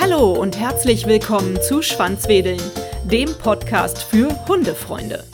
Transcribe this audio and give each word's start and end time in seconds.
Hallo 0.00 0.32
und 0.32 0.58
herzlich 0.58 1.06
willkommen 1.06 1.60
zu 1.62 1.82
Schwanzwedeln, 1.82 2.60
dem 3.04 3.32
Podcast 3.38 4.02
für 4.02 4.28
Hundefreunde. 4.48 5.24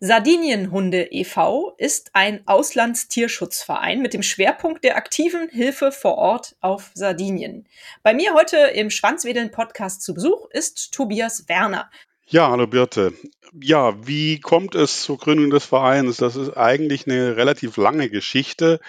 Sardinienhunde 0.00 1.08
e.V. 1.10 1.74
ist 1.76 2.10
ein 2.12 2.46
Auslandstierschutzverein 2.46 4.00
mit 4.00 4.14
dem 4.14 4.22
Schwerpunkt 4.22 4.84
der 4.84 4.96
aktiven 4.96 5.48
Hilfe 5.48 5.90
vor 5.90 6.18
Ort 6.18 6.54
auf 6.60 6.92
Sardinien. 6.94 7.66
Bei 8.04 8.14
mir 8.14 8.32
heute 8.34 8.58
im 8.58 8.90
Schwanzwedeln 8.90 9.50
Podcast 9.50 10.02
zu 10.02 10.14
Besuch 10.14 10.48
ist 10.50 10.92
Tobias 10.92 11.48
Werner. 11.48 11.90
Ja, 12.30 12.50
hallo 12.50 12.66
Birte. 12.66 13.14
Ja, 13.58 14.06
wie 14.06 14.38
kommt 14.38 14.74
es 14.74 15.02
zur 15.02 15.16
Gründung 15.16 15.48
des 15.48 15.64
Vereins? 15.64 16.18
Das 16.18 16.36
ist 16.36 16.50
eigentlich 16.58 17.06
eine 17.06 17.38
relativ 17.38 17.78
lange 17.78 18.10
Geschichte, 18.10 18.80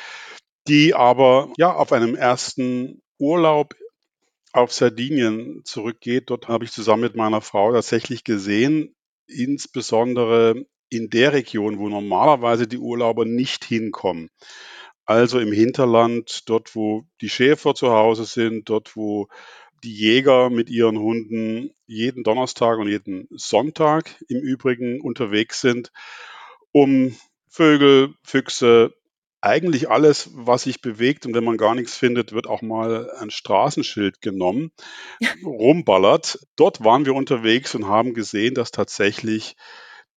die 0.68 0.94
aber 0.94 1.50
ja 1.56 1.74
auf 1.74 1.94
einem 1.94 2.16
ersten 2.16 3.02
Urlaub 3.18 3.76
auf 4.52 4.74
Sardinien 4.74 5.62
zurückgeht. 5.64 6.30
Dort 6.30 6.50
habe 6.50 6.66
ich 6.66 6.74
zusammen 6.74 7.04
mit 7.04 7.16
meiner 7.16 7.40
Frau 7.40 7.72
tatsächlich 7.72 8.26
gesehen, 8.26 8.94
insbesondere 9.26 10.66
in 10.90 11.10
der 11.10 11.32
Region, 11.32 11.80
wo 11.80 11.88
normalerweise 11.88 12.68
die 12.68 12.78
Urlauber 12.78 13.24
nicht 13.24 13.64
hinkommen. 13.64 14.32
Also 15.06 15.40
im 15.40 15.54
Hinterland, 15.54 16.42
dort 16.50 16.76
wo 16.76 17.06
die 17.22 17.30
Schäfer 17.30 17.74
zu 17.74 17.92
Hause 17.92 18.26
sind, 18.26 18.68
dort 18.68 18.98
wo 18.98 19.30
die 19.84 19.94
Jäger 19.94 20.50
mit 20.50 20.70
ihren 20.70 21.00
Hunden 21.00 21.72
jeden 21.86 22.24
Donnerstag 22.24 22.78
und 22.80 22.88
jeden 22.88 23.28
Sonntag 23.32 24.16
im 24.28 24.40
Übrigen 24.40 25.02
unterwegs 25.02 25.62
sind, 25.62 25.92
um 26.72 27.16
Vögel, 27.48 28.14
Füchse, 28.24 28.94
eigentlich 29.42 29.90
alles, 29.90 30.30
was 30.34 30.64
sich 30.64 30.82
bewegt 30.82 31.26
und 31.26 31.34
wenn 31.34 31.44
man 31.44 31.58
gar 31.58 31.74
nichts 31.76 31.96
findet, 31.96 32.34
wird 32.34 32.48
auch 32.48 32.62
mal 32.62 33.10
ein 33.20 33.32
Straßenschild 33.32 34.22
genommen, 34.22 34.72
rumballert. 35.46 36.40
Dort 36.56 36.84
waren 36.84 37.06
wir 37.06 37.16
unterwegs 37.16 37.74
und 37.76 37.88
haben 37.88 38.14
gesehen, 38.14 38.54
dass 38.54 38.72
tatsächlich 38.72 39.56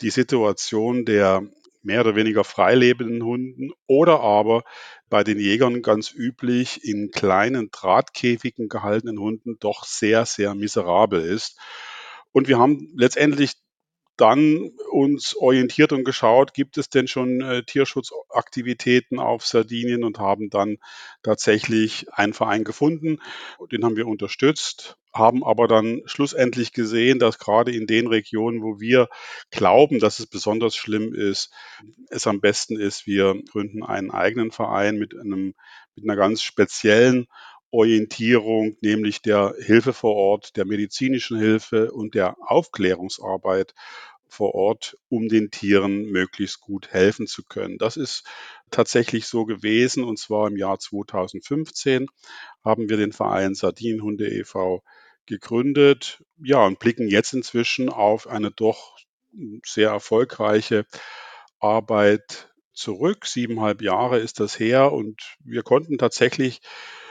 die 0.01 0.11
Situation 0.11 1.05
der 1.05 1.48
mehr 1.83 2.00
oder 2.00 2.16
weniger 2.16 2.44
freilebenden 2.44 3.22
Hunden 3.22 3.70
oder 3.86 4.20
aber 4.20 4.62
bei 5.08 5.25
den 5.25 5.38
Jägern 5.38 5.83
ganz 5.83 6.12
üblich 6.12 6.84
in 6.84 7.11
kleinen 7.11 7.70
Drahtkäfigen 7.70 8.69
gehaltenen 8.69 9.19
Hunden 9.19 9.58
doch 9.58 9.84
sehr, 9.84 10.27
sehr 10.27 10.55
miserabel 10.55 11.20
ist. 11.20 11.58
Und 12.33 12.48
wir 12.48 12.58
haben 12.58 12.92
letztendlich 12.97 13.55
dann 14.23 14.70
uns 14.92 15.34
orientiert 15.34 15.92
und 15.92 16.05
geschaut, 16.05 16.55
gibt 16.55 16.78
es 16.78 16.89
denn 16.89 17.09
schon 17.09 17.41
äh, 17.41 17.65
Tierschutzaktivitäten 17.65 19.19
auf 19.19 19.45
Sardinien 19.45 20.05
und 20.05 20.20
haben 20.20 20.48
dann 20.48 20.79
tatsächlich 21.25 22.06
einen 22.12 22.33
Verein 22.33 22.62
gefunden. 22.62 23.19
Den 23.73 23.84
haben 23.84 23.97
wir 23.97 24.06
unterstützt, 24.06 24.97
haben 25.12 25.42
aber 25.42 25.67
dann 25.67 26.03
schlussendlich 26.05 26.73
gesehen, 26.73 27.19
dass 27.19 27.41
gerade 27.41 27.73
in 27.73 27.89
den 27.89 28.06
Regionen, 28.06 28.62
wo 28.62 28.79
wir 28.79 29.09
glauben, 29.51 29.98
dass 29.98 30.20
es 30.20 30.27
besonders 30.27 30.77
schlimm 30.77 31.12
ist, 31.12 31.53
es 32.09 32.29
am 32.29 32.41
besten 32.41 32.79
ist, 32.79 33.09
wir 33.09 33.34
gründen 33.51 33.83
einen 33.83 34.12
eigenen 34.12 34.53
Verein 34.53 34.98
mit 34.98 35.19
einem 35.19 35.55
mit 35.95 36.05
einer 36.05 36.17
ganz 36.17 36.42
speziellen 36.42 37.27
Orientierung, 37.73 38.77
nämlich 38.83 39.23
der 39.23 39.55
Hilfe 39.59 39.95
vor 39.95 40.14
Ort, 40.14 40.57
der 40.57 40.67
medizinischen 40.67 41.39
Hilfe 41.39 41.91
und 41.91 42.14
der 42.14 42.36
Aufklärungsarbeit 42.39 43.75
vor 44.33 44.55
Ort, 44.55 44.97
um 45.08 45.28
den 45.28 45.50
Tieren 45.50 46.05
möglichst 46.06 46.61
gut 46.61 46.88
helfen 46.88 47.27
zu 47.27 47.44
können. 47.44 47.77
Das 47.77 47.98
ist 47.98 48.25
tatsächlich 48.70 49.27
so 49.27 49.44
gewesen 49.44 50.05
und 50.05 50.19
zwar 50.19 50.48
im 50.48 50.56
Jahr 50.56 50.78
2015 50.78 52.06
haben 52.64 52.89
wir 52.89 52.97
den 52.97 53.12
Verein 53.12 53.55
Sardinenhunde 53.55 54.28
e.V. 54.28 54.83
gegründet, 55.27 56.24
ja, 56.42 56.64
und 56.64 56.78
blicken 56.78 57.08
jetzt 57.08 57.34
inzwischen 57.34 57.90
auf 57.90 58.27
eine 58.27 58.51
doch 58.51 58.96
sehr 59.64 59.90
erfolgreiche 59.90 60.86
Arbeit 61.61 62.51
zurück. 62.73 63.27
Siebeneinhalb 63.27 63.83
Jahre 63.83 64.18
ist 64.18 64.40
das 64.40 64.58
her 64.58 64.92
und 64.92 65.36
wir 65.45 65.62
konnten 65.62 65.98
tatsächlich 65.98 66.62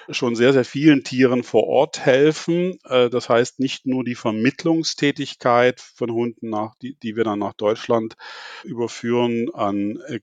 schon 0.09 0.35
sehr, 0.35 0.53
sehr 0.53 0.65
vielen 0.65 1.03
Tieren 1.03 1.43
vor 1.43 1.67
Ort 1.67 1.99
helfen. 1.99 2.77
Äh, 2.85 3.09
das 3.09 3.29
heißt 3.29 3.59
nicht 3.59 3.85
nur 3.85 4.03
die 4.03 4.15
Vermittlungstätigkeit 4.15 5.79
von 5.79 6.11
Hunden, 6.11 6.49
nach, 6.49 6.75
die, 6.81 6.95
die 6.95 7.15
wir 7.15 7.23
dann 7.23 7.39
nach 7.39 7.53
Deutschland 7.53 8.15
überführen 8.63 9.49
an 9.53 9.99
äh, 10.07 10.19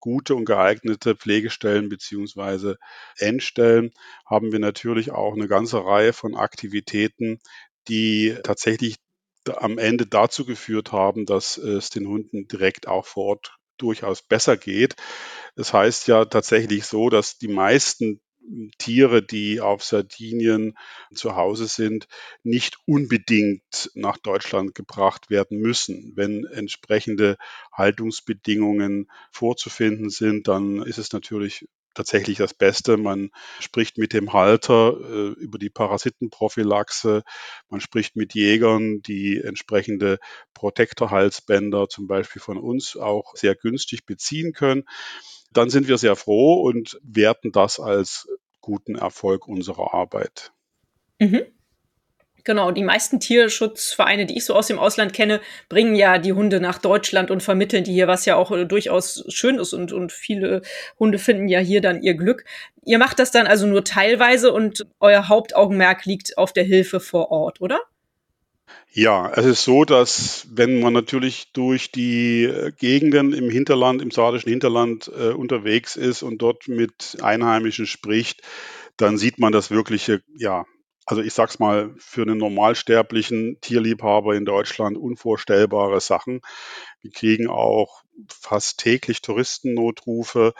gute 0.00 0.34
und 0.34 0.44
geeignete 0.44 1.16
Pflegestellen 1.16 1.88
beziehungsweise 1.88 2.76
Endstellen, 3.16 3.92
haben 4.26 4.52
wir 4.52 4.58
natürlich 4.58 5.12
auch 5.12 5.32
eine 5.32 5.48
ganze 5.48 5.82
Reihe 5.82 6.12
von 6.12 6.34
Aktivitäten, 6.34 7.40
die 7.88 8.36
tatsächlich 8.44 8.96
am 9.48 9.78
Ende 9.78 10.06
dazu 10.06 10.44
geführt 10.44 10.92
haben, 10.92 11.26
dass 11.26 11.56
es 11.56 11.90
den 11.90 12.06
Hunden 12.06 12.48
direkt 12.48 12.86
auch 12.86 13.06
vor 13.06 13.24
Ort 13.24 13.56
durchaus 13.78 14.22
besser 14.22 14.56
geht. 14.56 14.94
Es 15.56 15.68
das 15.68 15.72
heißt 15.72 16.08
ja 16.08 16.24
tatsächlich 16.24 16.84
so, 16.84 17.10
dass 17.10 17.38
die 17.38 17.48
meisten 17.48 18.20
Tiere, 18.78 19.22
die 19.22 19.60
auf 19.60 19.82
Sardinien 19.82 20.76
zu 21.14 21.36
Hause 21.36 21.66
sind, 21.66 22.06
nicht 22.42 22.78
unbedingt 22.86 23.90
nach 23.94 24.18
Deutschland 24.18 24.74
gebracht 24.74 25.30
werden 25.30 25.58
müssen. 25.58 26.12
Wenn 26.14 26.44
entsprechende 26.44 27.36
Haltungsbedingungen 27.72 29.10
vorzufinden 29.30 30.10
sind, 30.10 30.48
dann 30.48 30.82
ist 30.82 30.98
es 30.98 31.12
natürlich 31.12 31.66
tatsächlich 31.94 32.38
das 32.38 32.54
Beste. 32.54 32.96
Man 32.96 33.30
spricht 33.60 33.98
mit 33.98 34.12
dem 34.12 34.32
Halter 34.32 34.98
äh, 35.00 35.28
über 35.40 35.58
die 35.58 35.70
Parasitenprophylaxe. 35.70 37.22
Man 37.68 37.80
spricht 37.80 38.16
mit 38.16 38.34
Jägern, 38.34 39.00
die 39.02 39.40
entsprechende 39.40 40.18
Protektorhalsbänder 40.54 41.88
zum 41.88 42.06
Beispiel 42.06 42.42
von 42.42 42.58
uns 42.58 42.96
auch 42.96 43.36
sehr 43.36 43.54
günstig 43.54 44.04
beziehen 44.04 44.52
können 44.52 44.84
dann 45.56 45.70
sind 45.70 45.88
wir 45.88 45.98
sehr 45.98 46.16
froh 46.16 46.62
und 46.62 46.98
werten 47.02 47.52
das 47.52 47.80
als 47.80 48.28
guten 48.60 48.96
Erfolg 48.96 49.46
unserer 49.48 49.94
Arbeit. 49.94 50.52
Mhm. 51.18 51.42
Genau, 52.46 52.70
die 52.72 52.84
meisten 52.84 53.20
Tierschutzvereine, 53.20 54.26
die 54.26 54.36
ich 54.36 54.44
so 54.44 54.54
aus 54.54 54.66
dem 54.66 54.78
Ausland 54.78 55.14
kenne, 55.14 55.40
bringen 55.70 55.94
ja 55.94 56.18
die 56.18 56.34
Hunde 56.34 56.60
nach 56.60 56.76
Deutschland 56.76 57.30
und 57.30 57.42
vermitteln 57.42 57.84
die 57.84 57.92
hier, 57.94 58.06
was 58.06 58.26
ja 58.26 58.36
auch 58.36 58.50
äh, 58.50 58.66
durchaus 58.66 59.24
schön 59.28 59.58
ist 59.58 59.72
und, 59.72 59.92
und 59.92 60.12
viele 60.12 60.60
Hunde 60.98 61.18
finden 61.18 61.48
ja 61.48 61.58
hier 61.60 61.80
dann 61.80 62.02
ihr 62.02 62.14
Glück. 62.14 62.44
Ihr 62.84 62.98
macht 62.98 63.18
das 63.18 63.30
dann 63.30 63.46
also 63.46 63.66
nur 63.66 63.82
teilweise 63.82 64.52
und 64.52 64.86
euer 65.00 65.28
Hauptaugenmerk 65.28 66.04
liegt 66.04 66.36
auf 66.36 66.52
der 66.52 66.64
Hilfe 66.64 67.00
vor 67.00 67.30
Ort, 67.30 67.62
oder? 67.62 67.80
Ja, 68.96 69.28
es 69.34 69.44
ist 69.44 69.64
so, 69.64 69.84
dass 69.84 70.46
wenn 70.52 70.78
man 70.78 70.92
natürlich 70.92 71.50
durch 71.52 71.90
die 71.90 72.44
äh, 72.44 72.70
Gegenden 72.70 73.32
im 73.32 73.50
Hinterland, 73.50 74.00
im 74.00 74.12
sardischen 74.12 74.50
Hinterland 74.50 75.10
äh, 75.18 75.30
unterwegs 75.30 75.96
ist 75.96 76.22
und 76.22 76.38
dort 76.38 76.68
mit 76.68 77.16
Einheimischen 77.20 77.88
spricht, 77.88 78.42
dann 78.96 79.18
sieht 79.18 79.40
man 79.40 79.52
das 79.52 79.72
wirkliche, 79.72 80.22
ja, 80.36 80.64
also 81.06 81.22
ich 81.22 81.34
sag's 81.34 81.58
mal, 81.58 81.94
für 81.98 82.22
einen 82.22 82.38
normalsterblichen 82.38 83.60
Tierliebhaber 83.60 84.34
in 84.34 84.44
Deutschland 84.44 84.96
unvorstellbare 84.96 86.00
Sachen. 86.00 86.40
Wir 87.02 87.10
kriegen 87.10 87.48
auch 87.48 88.02
fast 88.28 88.78
täglich 88.78 89.20
Touristennotrufe, 89.20 90.54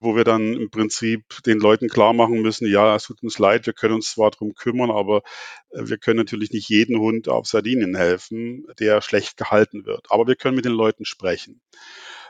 wo 0.00 0.14
wir 0.14 0.24
dann 0.24 0.54
im 0.54 0.70
Prinzip 0.70 1.24
den 1.44 1.58
Leuten 1.58 1.88
klar 1.88 2.12
machen 2.12 2.42
müssen, 2.42 2.70
ja, 2.70 2.94
es 2.94 3.04
tut 3.04 3.22
uns 3.22 3.38
leid, 3.38 3.66
wir 3.66 3.72
können 3.72 3.94
uns 3.94 4.12
zwar 4.12 4.30
darum 4.30 4.54
kümmern, 4.54 4.90
aber 4.90 5.22
äh, 5.70 5.88
wir 5.88 5.98
können 5.98 6.18
natürlich 6.18 6.52
nicht 6.52 6.68
jeden 6.68 6.98
Hund 6.98 7.28
auf 7.28 7.46
Sardinien 7.46 7.96
helfen, 7.96 8.66
der 8.78 9.00
schlecht 9.00 9.36
gehalten 9.36 9.86
wird. 9.86 10.06
Aber 10.10 10.26
wir 10.26 10.36
können 10.36 10.56
mit 10.56 10.64
den 10.64 10.72
Leuten 10.72 11.04
sprechen. 11.04 11.60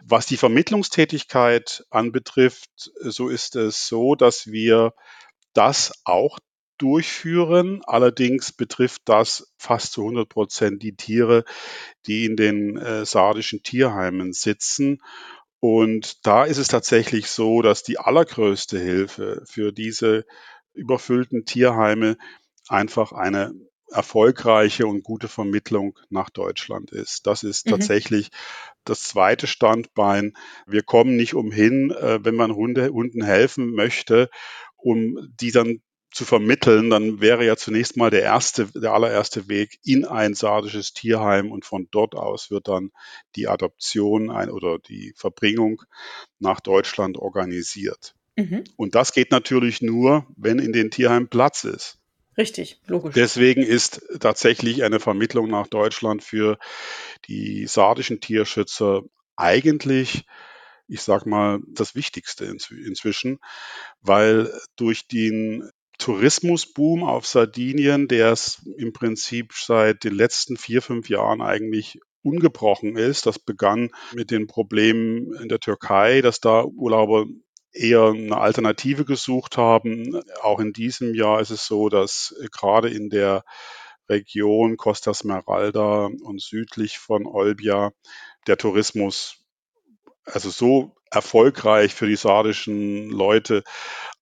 Was 0.02 0.26
die 0.26 0.36
Vermittlungstätigkeit 0.36 1.84
anbetrifft, 1.90 2.70
so 3.00 3.28
ist 3.28 3.56
es 3.56 3.88
so, 3.88 4.14
dass 4.14 4.46
wir 4.46 4.94
das 5.54 5.92
auch 6.04 6.38
durchführen. 6.78 7.82
Allerdings 7.84 8.52
betrifft 8.52 9.02
das 9.04 9.52
fast 9.58 9.92
zu 9.92 10.02
100 10.02 10.28
Prozent 10.28 10.82
die 10.82 10.96
Tiere, 10.96 11.44
die 12.06 12.24
in 12.24 12.36
den 12.36 12.76
äh, 12.76 13.04
sardischen 13.04 13.62
Tierheimen 13.62 14.32
sitzen. 14.32 15.02
Und 15.60 16.26
da 16.26 16.44
ist 16.44 16.58
es 16.58 16.68
tatsächlich 16.68 17.28
so, 17.28 17.62
dass 17.62 17.82
die 17.82 17.98
allergrößte 17.98 18.78
Hilfe 18.78 19.42
für 19.44 19.72
diese 19.72 20.24
überfüllten 20.72 21.44
Tierheime 21.44 22.16
einfach 22.68 23.12
eine 23.12 23.52
erfolgreiche 23.90 24.86
und 24.86 25.02
gute 25.02 25.28
Vermittlung 25.28 25.98
nach 26.10 26.30
Deutschland 26.30 26.90
ist. 26.92 27.26
Das 27.26 27.42
ist 27.42 27.66
mhm. 27.66 27.70
tatsächlich 27.70 28.30
das 28.84 29.02
zweite 29.02 29.46
Standbein. 29.46 30.34
Wir 30.66 30.82
kommen 30.82 31.16
nicht 31.16 31.34
umhin, 31.34 31.90
äh, 31.90 32.22
wenn 32.22 32.34
man 32.34 32.54
Hunde, 32.54 32.90
Hunden 32.90 33.22
helfen 33.22 33.74
möchte, 33.74 34.30
um 34.76 35.18
die 35.40 35.50
dann 35.50 35.80
zu 36.10 36.24
vermitteln, 36.24 36.90
dann 36.90 37.20
wäre 37.20 37.44
ja 37.44 37.56
zunächst 37.56 37.96
mal 37.96 38.10
der 38.10 38.22
erste, 38.22 38.66
der 38.66 38.92
allererste 38.92 39.48
Weg 39.48 39.78
in 39.84 40.04
ein 40.04 40.34
sardisches 40.34 40.92
Tierheim 40.92 41.52
und 41.52 41.64
von 41.64 41.88
dort 41.90 42.14
aus 42.14 42.50
wird 42.50 42.68
dann 42.68 42.90
die 43.36 43.46
Adoption 43.46 44.30
ein, 44.30 44.50
oder 44.50 44.78
die 44.78 45.12
Verbringung 45.16 45.82
nach 46.38 46.60
Deutschland 46.60 47.18
organisiert. 47.18 48.14
Mhm. 48.36 48.64
Und 48.76 48.94
das 48.94 49.12
geht 49.12 49.30
natürlich 49.30 49.82
nur, 49.82 50.26
wenn 50.36 50.58
in 50.58 50.72
den 50.72 50.90
Tierheimen 50.90 51.28
Platz 51.28 51.64
ist. 51.64 51.98
Richtig, 52.38 52.80
logisch. 52.86 53.14
Deswegen 53.14 53.62
ist 53.62 54.00
tatsächlich 54.20 54.84
eine 54.84 55.00
Vermittlung 55.00 55.50
nach 55.50 55.66
Deutschland 55.66 56.22
für 56.22 56.56
die 57.26 57.66
sardischen 57.66 58.20
Tierschützer 58.20 59.02
eigentlich, 59.34 60.24
ich 60.86 61.02
sag 61.02 61.26
mal, 61.26 61.58
das 61.66 61.96
Wichtigste 61.96 62.44
inzwischen, 62.44 63.40
weil 64.00 64.52
durch 64.76 65.08
den 65.08 65.68
Tourismusboom 65.98 67.02
auf 67.02 67.26
Sardinien, 67.26 68.08
der 68.08 68.32
es 68.32 68.62
im 68.76 68.92
Prinzip 68.92 69.52
seit 69.54 70.04
den 70.04 70.14
letzten 70.14 70.56
vier, 70.56 70.80
fünf 70.80 71.08
Jahren 71.08 71.42
eigentlich 71.42 72.00
ungebrochen 72.22 72.96
ist. 72.96 73.26
Das 73.26 73.38
begann 73.38 73.90
mit 74.14 74.30
den 74.30 74.46
Problemen 74.46 75.34
in 75.34 75.48
der 75.48 75.60
Türkei, 75.60 76.20
dass 76.20 76.40
da 76.40 76.64
Urlauber 76.64 77.26
eher 77.72 78.06
eine 78.06 78.38
Alternative 78.38 79.04
gesucht 79.04 79.56
haben. 79.56 80.20
Auch 80.42 80.60
in 80.60 80.72
diesem 80.72 81.14
Jahr 81.14 81.40
ist 81.40 81.50
es 81.50 81.66
so, 81.66 81.88
dass 81.88 82.34
gerade 82.52 82.88
in 82.88 83.10
der 83.10 83.44
Region 84.08 84.76
Costa 84.76 85.12
Smeralda 85.12 86.06
und 86.22 86.40
südlich 86.40 86.98
von 86.98 87.26
Olbia 87.26 87.92
der 88.46 88.56
Tourismus 88.56 89.44
also 90.32 90.50
so 90.50 90.94
erfolgreich 91.10 91.94
für 91.94 92.06
die 92.06 92.16
sardischen 92.16 93.10
Leute 93.10 93.62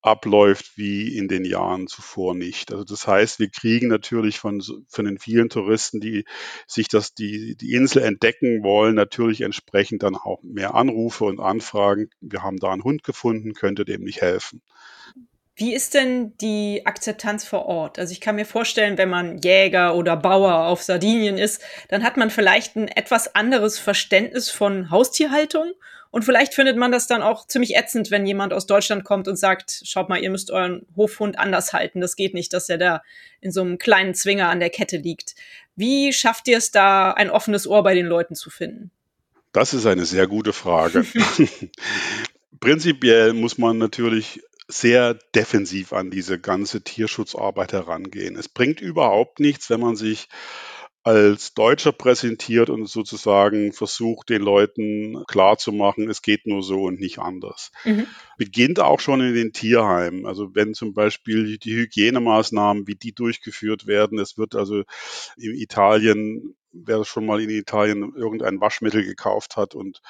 abläuft 0.03 0.77
wie 0.77 1.17
in 1.17 1.27
den 1.27 1.45
Jahren 1.45 1.89
zuvor 1.89 2.35
nicht. 2.35 2.73
Also 2.73 2.85
das 2.85 3.07
heißt, 3.07 3.41
wir 3.41 3.51
kriegen 3.51 3.89
natürlich 3.89 4.39
von, 4.39 4.63
von 4.89 5.05
den 5.05 5.19
vielen 5.19 5.49
Touristen, 5.49 6.01
die 6.01 6.25
sich 6.67 6.89
das, 6.89 7.15
die, 7.15 7.57
die 7.57 7.73
Insel 7.73 8.03
entdecken 8.03 8.63
wollen, 8.63 8.95
natürlich 8.95 9.41
entsprechend 9.41 10.05
dann 10.05 10.15
auch 10.15 10.43
mehr 10.43 10.75
Anrufe 10.75 11.25
und 11.25 11.41
Anfragen. 11.41 12.11
Wir 12.21 12.43
haben 12.43 12.59
da 12.59 12.73
einen 12.73 12.85
Hund 12.85 13.03
gefunden, 13.03 13.53
könnte 13.55 13.85
dem 13.85 14.03
nicht 14.03 14.21
helfen. 14.21 14.63
Wie 15.59 15.75
ist 15.75 15.95
denn 15.95 16.37
die 16.37 16.83
Akzeptanz 16.85 17.47
vor 17.47 17.65
Ort? 17.65 17.99
Also 17.99 18.13
ich 18.13 18.21
kann 18.21 18.37
mir 18.37 18.45
vorstellen, 18.45 18.99
wenn 18.99 19.09
man 19.09 19.39
Jäger 19.39 19.97
oder 19.97 20.15
Bauer 20.15 20.67
auf 20.67 20.83
Sardinien 20.83 21.39
ist, 21.39 21.63
dann 21.89 22.05
hat 22.05 22.19
man 22.19 22.29
vielleicht 22.29 22.77
ein 22.77 22.89
etwas 22.89 23.35
anderes 23.35 23.79
Verständnis 23.79 24.51
von 24.51 24.91
Haustierhaltung 24.91 25.73
und 26.11 26.25
vielleicht 26.25 26.55
findet 26.55 26.77
man 26.77 26.93
das 26.93 27.07
dann 27.07 27.23
auch 27.23 27.47
ziemlich 27.47 27.77
ätzend, 27.77 28.11
wenn 28.11 28.27
jemand 28.27 28.53
aus 28.53 28.67
Deutschland 28.67 29.05
kommt 29.05 29.29
und 29.29 29.37
sagt, 29.37 29.83
schaut 29.85 30.09
mal, 30.09 30.23
ihr 30.23 30.31
müsst 30.31 30.51
euren 30.51 30.87
Hofhund 30.97 31.39
anders 31.39 31.73
halten. 31.73 32.01
Das 32.01 32.17
geht 32.17 32.35
nicht, 32.35 32.53
dass 32.53 32.69
er 32.69 32.79
da 32.79 33.03
in 33.41 33.53
so 33.53 33.61
einem 33.61 33.79
kleinen 33.79 34.15
Zwinger 34.15 34.49
an 34.49 34.61
der 34.61 34.71
Kette 34.71 34.97
liegt. 34.97 35.35
Wie 35.75 36.13
schafft 36.13 36.49
ihr 36.49 36.59
es 36.59 36.71
da, 36.71 37.13
ein 37.13 37.31
offenes 37.31 37.67
Ohr 37.67 37.83
bei 37.83 37.95
den 37.95 38.07
Leuten 38.07 38.35
zu 38.35 38.51
finden? 38.51 38.91
Das 39.53 39.75
ist 39.75 39.87
eine 39.87 40.05
sehr 40.05 40.27
gute 40.27 40.53
Frage. 40.53 41.05
Prinzipiell 42.61 43.33
muss 43.33 43.59
man 43.59 43.79
natürlich 43.79 44.43
sehr 44.69 45.15
defensiv 45.35 45.93
an 45.93 46.11
diese 46.11 46.39
ganze 46.39 46.83
Tierschutzarbeit 46.83 47.73
herangehen. 47.73 48.37
Es 48.37 48.49
bringt 48.49 48.81
überhaupt 48.81 49.39
nichts, 49.39 49.71
wenn 49.71 49.81
man 49.81 49.97
sich 49.97 50.29
als 51.07 51.55
Deutscher 51.55 51.93
präsentiert 51.93 52.69
und 52.69 52.89
sozusagen 52.89 53.73
versucht, 53.73 54.29
den 54.29 54.43
Leuten 54.43 55.23
klarzumachen, 55.29 56.11
es 56.11 56.21
geht 56.21 56.49
nur 56.49 56.65
so 56.65 56.83
und 56.83 56.99
nicht 56.99 57.21
anders. 57.21 57.71
Mhm. 57.85 58.09
Beginnt 58.39 58.81
auch 58.81 58.99
schon 58.99 59.21
in 59.21 59.33
den 59.33 59.53
Tierheimen. 59.53 60.27
Also 60.27 60.57
wenn 60.57 60.75
zum 60.75 60.95
Beispiel 60.95 61.59
die 61.59 61.77
Hygienemaßnahmen, 61.77 62.89
wie 62.89 62.97
die 62.97 63.13
durchgeführt 63.15 63.87
werden, 63.87 64.19
es 64.19 64.37
wird 64.37 64.57
also 64.57 64.83
in 65.37 65.55
Italien, 65.55 66.57
wer 66.73 67.05
schon 67.05 67.25
mal 67.25 67.41
in 67.41 67.51
Italien 67.51 68.13
irgendein 68.17 68.61
Waschmittel 68.61 69.05
gekauft 69.05 69.57
hat 69.57 69.77
und 69.77 70.03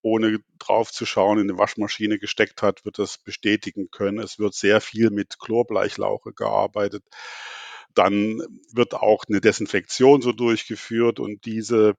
ohne 0.00 0.38
drauf 0.60 0.92
zu 0.92 1.06
schauen 1.06 1.40
in 1.40 1.50
eine 1.50 1.58
Waschmaschine 1.58 2.20
gesteckt 2.20 2.62
hat, 2.62 2.84
wird 2.84 3.00
das 3.00 3.18
bestätigen 3.18 3.90
können. 3.90 4.20
Es 4.20 4.38
wird 4.38 4.54
sehr 4.54 4.80
viel 4.80 5.10
mit 5.10 5.40
Chlorbleichlauche 5.40 6.32
gearbeitet 6.32 7.02
dann 7.98 8.42
wird 8.72 8.94
auch 8.94 9.24
eine 9.28 9.40
Desinfektion 9.40 10.22
so 10.22 10.32
durchgeführt 10.32 11.20
und 11.20 11.44
diese 11.44 11.94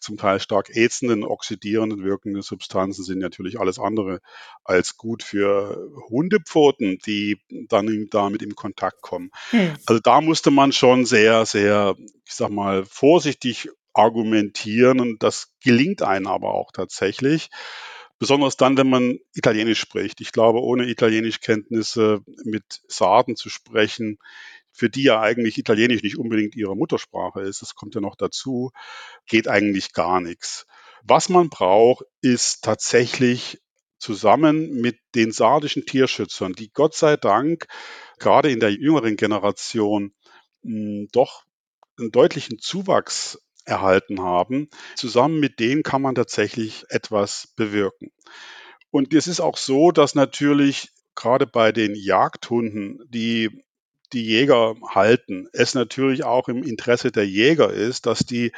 zum 0.00 0.16
Teil 0.16 0.40
stark 0.40 0.74
ätzenden, 0.74 1.24
oxidierenden 1.24 2.04
wirkenden 2.04 2.42
Substanzen 2.42 3.04
sind 3.04 3.18
natürlich 3.18 3.58
alles 3.58 3.78
andere 3.78 4.20
als 4.64 4.96
gut 4.96 5.22
für 5.22 5.90
Hundepfoten, 6.10 6.98
die 7.06 7.40
dann 7.68 8.08
damit 8.10 8.42
in 8.42 8.54
Kontakt 8.54 9.00
kommen. 9.00 9.30
Hm. 9.50 9.74
Also 9.86 10.00
da 10.00 10.20
musste 10.20 10.50
man 10.50 10.72
schon 10.72 11.06
sehr, 11.06 11.46
sehr, 11.46 11.96
ich 12.24 12.34
sag 12.34 12.50
mal, 12.50 12.84
vorsichtig 12.84 13.70
argumentieren 13.94 15.00
und 15.00 15.22
das 15.22 15.54
gelingt 15.62 16.02
einem 16.02 16.26
aber 16.26 16.52
auch 16.54 16.72
tatsächlich. 16.72 17.48
Besonders 18.18 18.56
dann, 18.56 18.78
wenn 18.78 18.88
man 18.88 19.18
Italienisch 19.34 19.78
spricht. 19.78 20.22
Ich 20.22 20.32
glaube, 20.32 20.60
ohne 20.60 20.86
Italienischkenntnisse 20.86 22.20
mit 22.44 22.80
Sarden 22.88 23.36
zu 23.36 23.50
sprechen, 23.50 24.18
für 24.76 24.90
die 24.90 25.04
ja 25.04 25.20
eigentlich 25.20 25.58
Italienisch 25.58 26.02
nicht 26.02 26.18
unbedingt 26.18 26.54
ihre 26.54 26.76
Muttersprache 26.76 27.40
ist, 27.40 27.62
das 27.62 27.74
kommt 27.74 27.94
ja 27.94 28.00
noch 28.00 28.16
dazu, 28.16 28.70
geht 29.26 29.48
eigentlich 29.48 29.92
gar 29.92 30.20
nichts. 30.20 30.66
Was 31.02 31.28
man 31.28 31.48
braucht, 31.48 32.04
ist 32.20 32.62
tatsächlich 32.62 33.60
zusammen 33.98 34.80
mit 34.80 34.98
den 35.14 35.32
sardischen 35.32 35.86
Tierschützern, 35.86 36.52
die 36.52 36.70
Gott 36.72 36.94
sei 36.94 37.16
Dank 37.16 37.66
gerade 38.18 38.50
in 38.50 38.60
der 38.60 38.70
jüngeren 38.70 39.16
Generation 39.16 40.12
mh, 40.62 40.72
hm, 40.72 41.08
doch 41.12 41.44
einen 41.98 42.10
deutlichen 42.10 42.58
Zuwachs 42.58 43.40
erhalten 43.64 44.20
haben. 44.20 44.68
Zusammen 44.96 45.40
mit 45.40 45.58
denen 45.58 45.82
kann 45.82 46.02
man 46.02 46.14
tatsächlich 46.14 46.84
etwas 46.90 47.52
bewirken. 47.56 48.12
Und 48.90 49.14
es 49.14 49.26
ist 49.26 49.40
auch 49.40 49.56
so, 49.56 49.90
dass 49.90 50.14
natürlich 50.14 50.90
gerade 51.14 51.46
bei 51.46 51.72
den 51.72 51.94
Jagdhunden, 51.94 53.00
die 53.08 53.64
die 54.12 54.24
Jäger 54.24 54.74
halten, 54.88 55.48
es 55.52 55.74
natürlich 55.74 56.24
auch 56.24 56.48
im 56.48 56.62
Interesse 56.62 57.12
der 57.12 57.26
Jäger 57.26 57.72
ist, 57.72 58.06
dass 58.06 58.20
die 58.20 58.52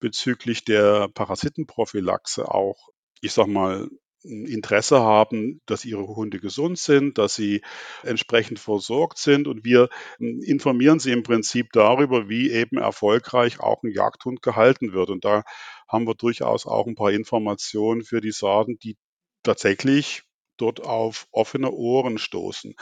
bezüglich 0.00 0.64
der 0.64 1.08
Parasitenprophylaxe 1.14 2.48
auch, 2.48 2.88
ich 3.20 3.32
sag 3.32 3.46
mal, 3.46 3.88
Interesse 4.24 5.00
haben, 5.00 5.60
dass 5.66 5.84
ihre 5.84 6.06
Hunde 6.06 6.40
gesund 6.40 6.78
sind, 6.78 7.18
dass 7.18 7.34
sie 7.34 7.60
entsprechend 8.02 8.58
versorgt 8.58 9.18
sind 9.18 9.46
und 9.46 9.64
wir 9.64 9.90
informieren 10.18 10.98
sie 10.98 11.12
im 11.12 11.22
Prinzip 11.22 11.68
darüber, 11.72 12.28
wie 12.28 12.50
eben 12.50 12.78
erfolgreich 12.78 13.60
auch 13.60 13.82
ein 13.82 13.92
Jagdhund 13.92 14.40
gehalten 14.40 14.94
wird. 14.94 15.10
Und 15.10 15.26
da 15.26 15.42
haben 15.88 16.06
wir 16.06 16.14
durchaus 16.14 16.66
auch 16.66 16.86
ein 16.86 16.94
paar 16.94 17.12
Informationen 17.12 18.02
für 18.02 18.22
die 18.22 18.32
Sarden, 18.32 18.78
die 18.78 18.96
tatsächlich 19.42 20.22
dort 20.56 20.80
auf 20.80 21.26
offene 21.32 21.70
Ohren 21.70 22.18
stoßen. 22.18 22.74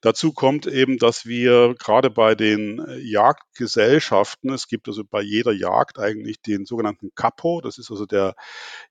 Dazu 0.00 0.32
kommt 0.32 0.66
eben, 0.66 0.98
dass 0.98 1.26
wir 1.26 1.74
gerade 1.78 2.10
bei 2.10 2.34
den 2.34 2.78
äh, 2.78 2.98
Jagdgesellschaften, 2.98 4.52
es 4.52 4.68
gibt 4.68 4.88
also 4.88 5.04
bei 5.04 5.22
jeder 5.22 5.52
Jagd 5.52 5.98
eigentlich 5.98 6.40
den 6.40 6.64
sogenannten 6.64 7.10
Capo, 7.14 7.60
das 7.60 7.78
ist 7.78 7.90
also 7.90 8.06
der, 8.06 8.34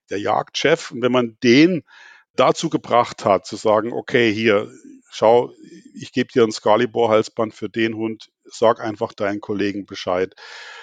der 0.10 0.20
Jagdchef. 0.20 0.92
Und 0.92 1.02
wenn 1.02 1.12
man 1.12 1.38
den 1.44 1.84
dazu 2.36 2.70
gebracht 2.70 3.26
hat, 3.26 3.46
zu 3.46 3.56
sagen, 3.56 3.94
okay, 3.94 4.34
hier, 4.34 4.72
schau, 5.10 5.52
ich 5.94 6.12
gebe 6.12 6.32
dir 6.34 6.44
ein 6.44 6.52
Scalibor-Halsband 6.52 7.54
für 7.54 7.70
den 7.70 7.96
Hund, 7.96 8.32
sag 8.46 8.80
einfach 8.80 9.14
deinen 9.14 9.40
Kollegen 9.40 9.86
Bescheid. 9.86 10.34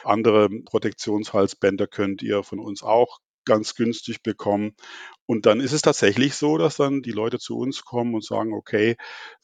Andere 0.05 0.49
Protektionshalsbänder 0.65 1.87
könnt 1.89 2.23
ihr 2.23 2.43
von 2.43 2.61
uns 2.61 2.83
auch 2.83 3.19
ganz 3.45 3.75
günstig 3.75 4.23
bekommen. 4.23 4.77
Und 5.31 5.47
dann 5.47 5.61
ist 5.61 5.71
es 5.71 5.83
tatsächlich 5.83 6.35
so, 6.35 6.59
dass 6.59 6.75
dann 6.75 7.03
die 7.03 7.13
Leute 7.13 7.39
zu 7.39 7.57
uns 7.57 7.85
kommen 7.85 8.17
und 8.17 8.25
sagen, 8.25 8.53
okay, 8.53 8.97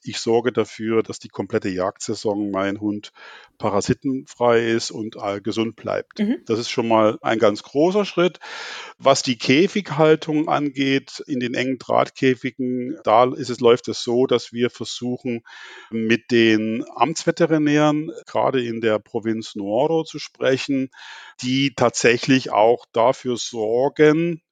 ich 0.02 0.18
sorge 0.18 0.50
dafür, 0.50 1.04
dass 1.04 1.20
die 1.20 1.28
komplette 1.28 1.68
Jagdsaison 1.68 2.50
mein 2.50 2.80
Hund 2.80 3.12
parasitenfrei 3.58 4.66
ist 4.66 4.90
und 4.90 5.16
gesund 5.44 5.76
bleibt. 5.76 6.18
Mhm. 6.18 6.38
Das 6.44 6.58
ist 6.58 6.70
schon 6.70 6.88
mal 6.88 7.18
ein 7.22 7.38
ganz 7.38 7.62
großer 7.62 8.04
Schritt. 8.04 8.40
Was 8.98 9.22
die 9.22 9.38
Käfighaltung 9.38 10.48
angeht, 10.48 11.22
in 11.28 11.38
den 11.38 11.54
engen 11.54 11.78
Drahtkäfigen, 11.78 12.98
da 13.04 13.32
ist 13.32 13.50
es, 13.50 13.60
läuft 13.60 13.86
es 13.86 14.02
so, 14.02 14.26
dass 14.26 14.52
wir 14.52 14.70
versuchen, 14.70 15.44
mit 15.90 16.32
den 16.32 16.84
Amtsveterinären, 16.96 18.10
gerade 18.26 18.60
in 18.60 18.80
der 18.80 18.98
Provinz 18.98 19.54
Nuoro 19.54 20.02
zu 20.02 20.18
sprechen, 20.18 20.90
die 21.42 21.76
tatsächlich 21.76 22.50
auch 22.50 22.86
dafür 22.92 23.36
sorgen, 23.36 24.42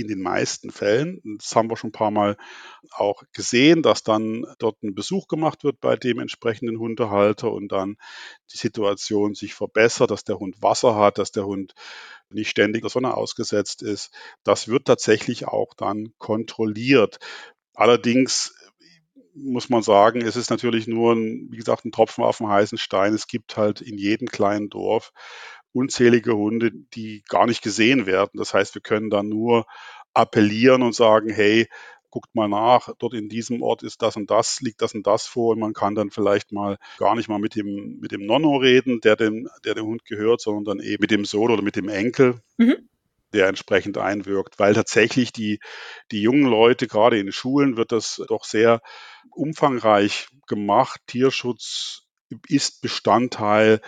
in 0.00 0.08
den 0.08 0.20
meisten 0.20 0.70
Fällen, 0.70 1.20
das 1.38 1.54
haben 1.54 1.70
wir 1.70 1.76
schon 1.76 1.88
ein 1.88 1.92
paar 1.92 2.10
Mal 2.10 2.36
auch 2.90 3.22
gesehen, 3.32 3.82
dass 3.82 4.02
dann 4.02 4.46
dort 4.58 4.82
ein 4.82 4.94
Besuch 4.94 5.28
gemacht 5.28 5.64
wird 5.64 5.80
bei 5.80 5.96
dem 5.96 6.18
entsprechenden 6.18 6.78
Hundehalter 6.78 7.52
und 7.52 7.72
dann 7.72 7.96
die 8.52 8.58
Situation 8.58 9.34
sich 9.34 9.54
verbessert, 9.54 10.10
dass 10.10 10.24
der 10.24 10.38
Hund 10.38 10.62
Wasser 10.62 10.96
hat, 10.96 11.18
dass 11.18 11.32
der 11.32 11.46
Hund 11.46 11.74
nicht 12.30 12.50
ständig 12.50 12.82
der 12.82 12.90
Sonne 12.90 13.14
ausgesetzt 13.14 13.82
ist. 13.82 14.12
Das 14.44 14.68
wird 14.68 14.86
tatsächlich 14.86 15.46
auch 15.46 15.74
dann 15.74 16.12
kontrolliert. 16.18 17.18
Allerdings 17.74 18.54
muss 19.36 19.68
man 19.68 19.82
sagen, 19.82 20.22
es 20.22 20.34
ist 20.34 20.50
natürlich 20.50 20.86
nur, 20.86 21.12
ein, 21.12 21.48
wie 21.50 21.58
gesagt, 21.58 21.84
ein 21.84 21.92
Tropfen 21.92 22.24
auf 22.24 22.38
dem 22.38 22.48
heißen 22.48 22.78
Stein. 22.78 23.12
Es 23.12 23.26
gibt 23.26 23.56
halt 23.56 23.82
in 23.82 23.98
jedem 23.98 24.28
kleinen 24.28 24.70
Dorf 24.70 25.12
unzählige 25.76 26.34
Hunde, 26.34 26.72
die 26.72 27.22
gar 27.28 27.46
nicht 27.46 27.62
gesehen 27.62 28.06
werden. 28.06 28.32
Das 28.34 28.54
heißt, 28.54 28.74
wir 28.74 28.82
können 28.82 29.10
dann 29.10 29.28
nur 29.28 29.66
appellieren 30.14 30.82
und 30.82 30.94
sagen, 30.94 31.30
hey, 31.30 31.68
guckt 32.10 32.34
mal 32.34 32.48
nach, 32.48 32.88
dort 32.98 33.12
in 33.12 33.28
diesem 33.28 33.62
Ort 33.62 33.82
ist 33.82 34.00
das 34.00 34.16
und 34.16 34.30
das, 34.30 34.60
liegt 34.62 34.80
das 34.80 34.94
und 34.94 35.06
das 35.06 35.26
vor 35.26 35.52
und 35.52 35.60
man 35.60 35.74
kann 35.74 35.94
dann 35.94 36.10
vielleicht 36.10 36.50
mal 36.50 36.78
gar 36.96 37.14
nicht 37.14 37.28
mal 37.28 37.38
mit 37.38 37.54
dem, 37.56 37.98
mit 38.00 38.12
dem 38.12 38.24
Nonno 38.24 38.56
reden, 38.56 39.00
der 39.02 39.16
dem, 39.16 39.48
der 39.64 39.74
dem 39.74 39.86
Hund 39.86 40.04
gehört, 40.06 40.40
sondern 40.40 40.80
eben 40.80 41.02
mit 41.02 41.10
dem 41.10 41.26
Sohn 41.26 41.50
oder 41.50 41.62
mit 41.62 41.76
dem 41.76 41.88
Enkel. 41.88 42.40
Mhm 42.56 42.88
der 43.32 43.48
entsprechend 43.48 43.98
einwirkt, 43.98 44.58
weil 44.58 44.74
tatsächlich 44.74 45.32
die, 45.32 45.58
die 46.10 46.22
jungen 46.22 46.46
Leute, 46.46 46.86
gerade 46.86 47.18
in 47.18 47.32
Schulen, 47.32 47.76
wird 47.76 47.92
das 47.92 48.22
doch 48.28 48.44
sehr 48.44 48.80
umfangreich 49.30 50.28
gemacht. 50.46 51.00
Tierschutz 51.06 52.06
ist 52.48 52.80
Bestandteil 52.80 53.80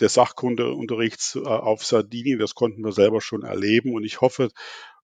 des 0.00 0.14
Sachkundeunterrichts 0.14 1.36
äh, 1.36 1.40
auf 1.40 1.84
Sardinien. 1.84 2.38
Das 2.38 2.54
konnten 2.54 2.84
wir 2.84 2.92
selber 2.92 3.20
schon 3.20 3.42
erleben 3.42 3.94
und 3.94 4.04
ich 4.04 4.20
hoffe 4.20 4.50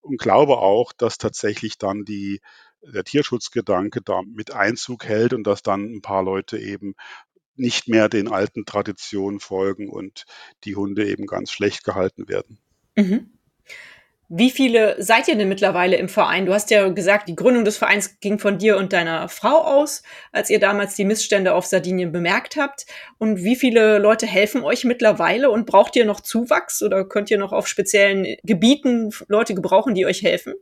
und 0.01 0.19
glaube 0.19 0.59
auch, 0.59 0.93
dass 0.93 1.19
tatsächlich 1.19 1.79
dann 1.79 2.05
die, 2.05 2.41
der 2.83 3.05
Tierschutzgedanke 3.05 4.01
da 4.03 4.23
mit 4.23 4.53
Einzug 4.53 5.05
hält 5.05 5.33
und 5.33 5.45
dass 5.45 5.63
dann 5.63 5.85
ein 5.95 6.03
paar 6.03 6.23
Leute 6.23 6.59
eben 6.59 6.95
nicht 7.57 7.89
mehr 7.89 8.09
den 8.09 8.29
alten 8.29 8.65
Traditionen 8.65 9.41
folgen 9.41 9.89
und 9.89 10.25
die 10.65 10.77
Hunde 10.77 11.09
eben 11.09 11.27
ganz 11.27 11.51
schlecht 11.51 11.85
gehalten 11.85 12.29
werden. 12.29 12.59
Mhm. 12.97 13.38
Wie 14.31 14.51
viele 14.51 15.03
seid 15.03 15.27
ihr 15.29 15.37
denn 15.37 15.49
mittlerweile 15.49 15.97
im 15.97 16.11
Verein? 16.11 16.45
Du 16.45 16.53
hast 16.53 16.71
ja 16.71 16.91
gesagt, 16.91 17.31
die 17.31 17.35
Gründung 17.35 17.65
des 17.65 17.79
Vereins 17.79 18.21
ging 18.21 18.39
von 18.39 18.59
dir 18.59 18.77
und 18.77 18.93
deiner 18.93 19.31
Frau 19.31 19.65
aus, 19.65 20.03
als 20.33 20.51
ihr 20.51 20.61
damals 20.61 20.95
die 20.97 21.07
Missstände 21.07 21.55
auf 21.55 21.65
Sardinien 21.65 22.13
bemerkt 22.13 22.57
habt. 22.57 22.85
Und 23.17 23.43
wie 23.43 23.57
viele 23.57 23.97
Leute 23.99 24.27
helfen 24.27 24.65
euch 24.65 24.85
mittlerweile? 24.85 25.49
Und 25.49 25.65
braucht 25.65 25.97
ihr 25.97 26.05
noch 26.05 26.21
Zuwachs 26.21 26.83
oder 26.83 27.07
könnt 27.07 27.31
ihr 27.31 27.39
noch 27.39 27.53
auf 27.53 27.67
speziellen 27.69 28.37
Gebieten 28.43 29.13
Leute 29.29 29.55
gebrauchen, 29.55 29.95
die 29.95 30.05
euch 30.05 30.23
helfen? 30.23 30.53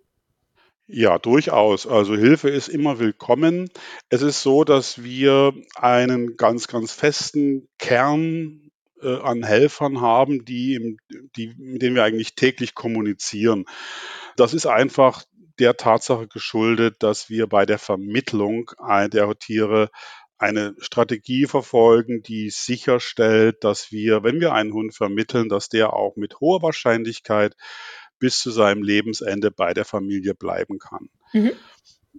Ja, 0.87 1.19
durchaus. 1.19 1.89
Also 1.89 2.15
Hilfe 2.15 2.49
ist 2.49 2.69
immer 2.69 3.01
willkommen. 3.01 3.69
Es 4.09 4.23
ist 4.23 4.43
so, 4.43 4.63
dass 4.63 5.03
wir 5.03 5.53
einen 5.75 6.37
ganz, 6.37 6.69
ganz 6.69 6.93
festen 6.93 7.67
Kern 7.81 8.66
äh, 9.03 9.17
an 9.21 9.43
Helfern 9.43 10.01
haben, 10.01 10.45
die, 10.45 10.99
die, 11.37 11.55
mit 11.59 11.83
denen 11.83 11.97
wir 11.97 12.05
eigentlich 12.05 12.35
täglich 12.35 12.75
kommunizieren. 12.75 13.65
Das 14.37 14.55
ist 14.55 14.67
einfach 14.67 15.25
der 15.59 15.77
Tatsache 15.77 16.29
geschuldet, 16.29 16.97
dass 17.01 17.31
wir 17.31 17.47
bei 17.47 17.65
der 17.65 17.79
Vermittlung 17.79 18.71
der 19.13 19.39
Tiere 19.39 19.91
eine 20.39 20.75
Strategie 20.79 21.47
verfolgen, 21.47 22.23
die 22.23 22.51
sicherstellt, 22.51 23.65
dass 23.65 23.91
wir, 23.91 24.23
wenn 24.23 24.41
wir 24.41 24.53
einen 24.53 24.73
Hund 24.73 24.95
vermitteln, 24.95 25.49
dass 25.49 25.69
der 25.69 25.95
auch 25.95 26.17
mit 26.17 26.41
hoher 26.41 26.61
Wahrscheinlichkeit 26.63 27.57
bis 28.19 28.41
zu 28.41 28.51
seinem 28.51 28.83
Lebensende 28.83 29.51
bei 29.51 29.73
der 29.73 29.85
Familie 29.85 30.35
bleiben 30.35 30.79
kann. 30.79 31.09
Mhm. 31.33 31.53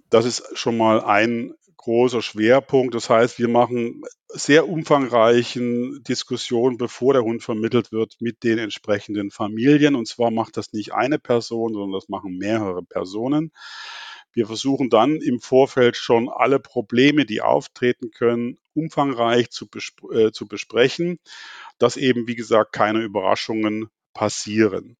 Das 0.10 0.25
ist 0.25 0.57
schon 0.57 0.77
mal 0.77 1.01
ein 1.01 1.53
großer 1.77 2.22
Schwerpunkt. 2.22 2.93
Das 2.96 3.10
heißt, 3.10 3.39
wir 3.39 3.48
machen 3.48 4.01
sehr 4.27 4.67
umfangreichen 4.67 6.03
Diskussionen, 6.03 6.77
bevor 6.77 7.13
der 7.13 7.24
Hund 7.24 7.43
vermittelt 7.43 7.91
wird, 7.91 8.17
mit 8.19 8.43
den 8.43 8.57
entsprechenden 8.57 9.31
Familien. 9.31 9.96
Und 9.96 10.07
zwar 10.07 10.31
macht 10.31 10.57
das 10.57 10.74
nicht 10.74 10.93
eine 10.93 11.19
Person, 11.19 11.74
sondern 11.74 11.93
das 11.93 12.10
machen 12.10 12.38
mehrere 12.38 12.84
Personen. 12.84 13.51
Wir 14.34 14.46
versuchen 14.46 14.89
dann 14.89 15.15
im 15.15 15.39
Vorfeld 15.39 15.96
schon 15.96 16.29
alle 16.29 16.60
Probleme, 16.60 17.25
die 17.25 17.41
auftreten 17.41 18.12
können, 18.12 18.57
umfangreich 18.74 19.50
zu, 19.50 19.67
bespr 19.67 20.12
äh, 20.12 20.31
zu 20.31 20.48
besprechen, 20.48 21.19
dass 21.79 21.98
eben, 21.98 22.27
wie 22.27 22.36
gesagt, 22.36 22.74
keine 22.74 23.01
Überraschungen 23.01 23.89
passieren 24.13 24.98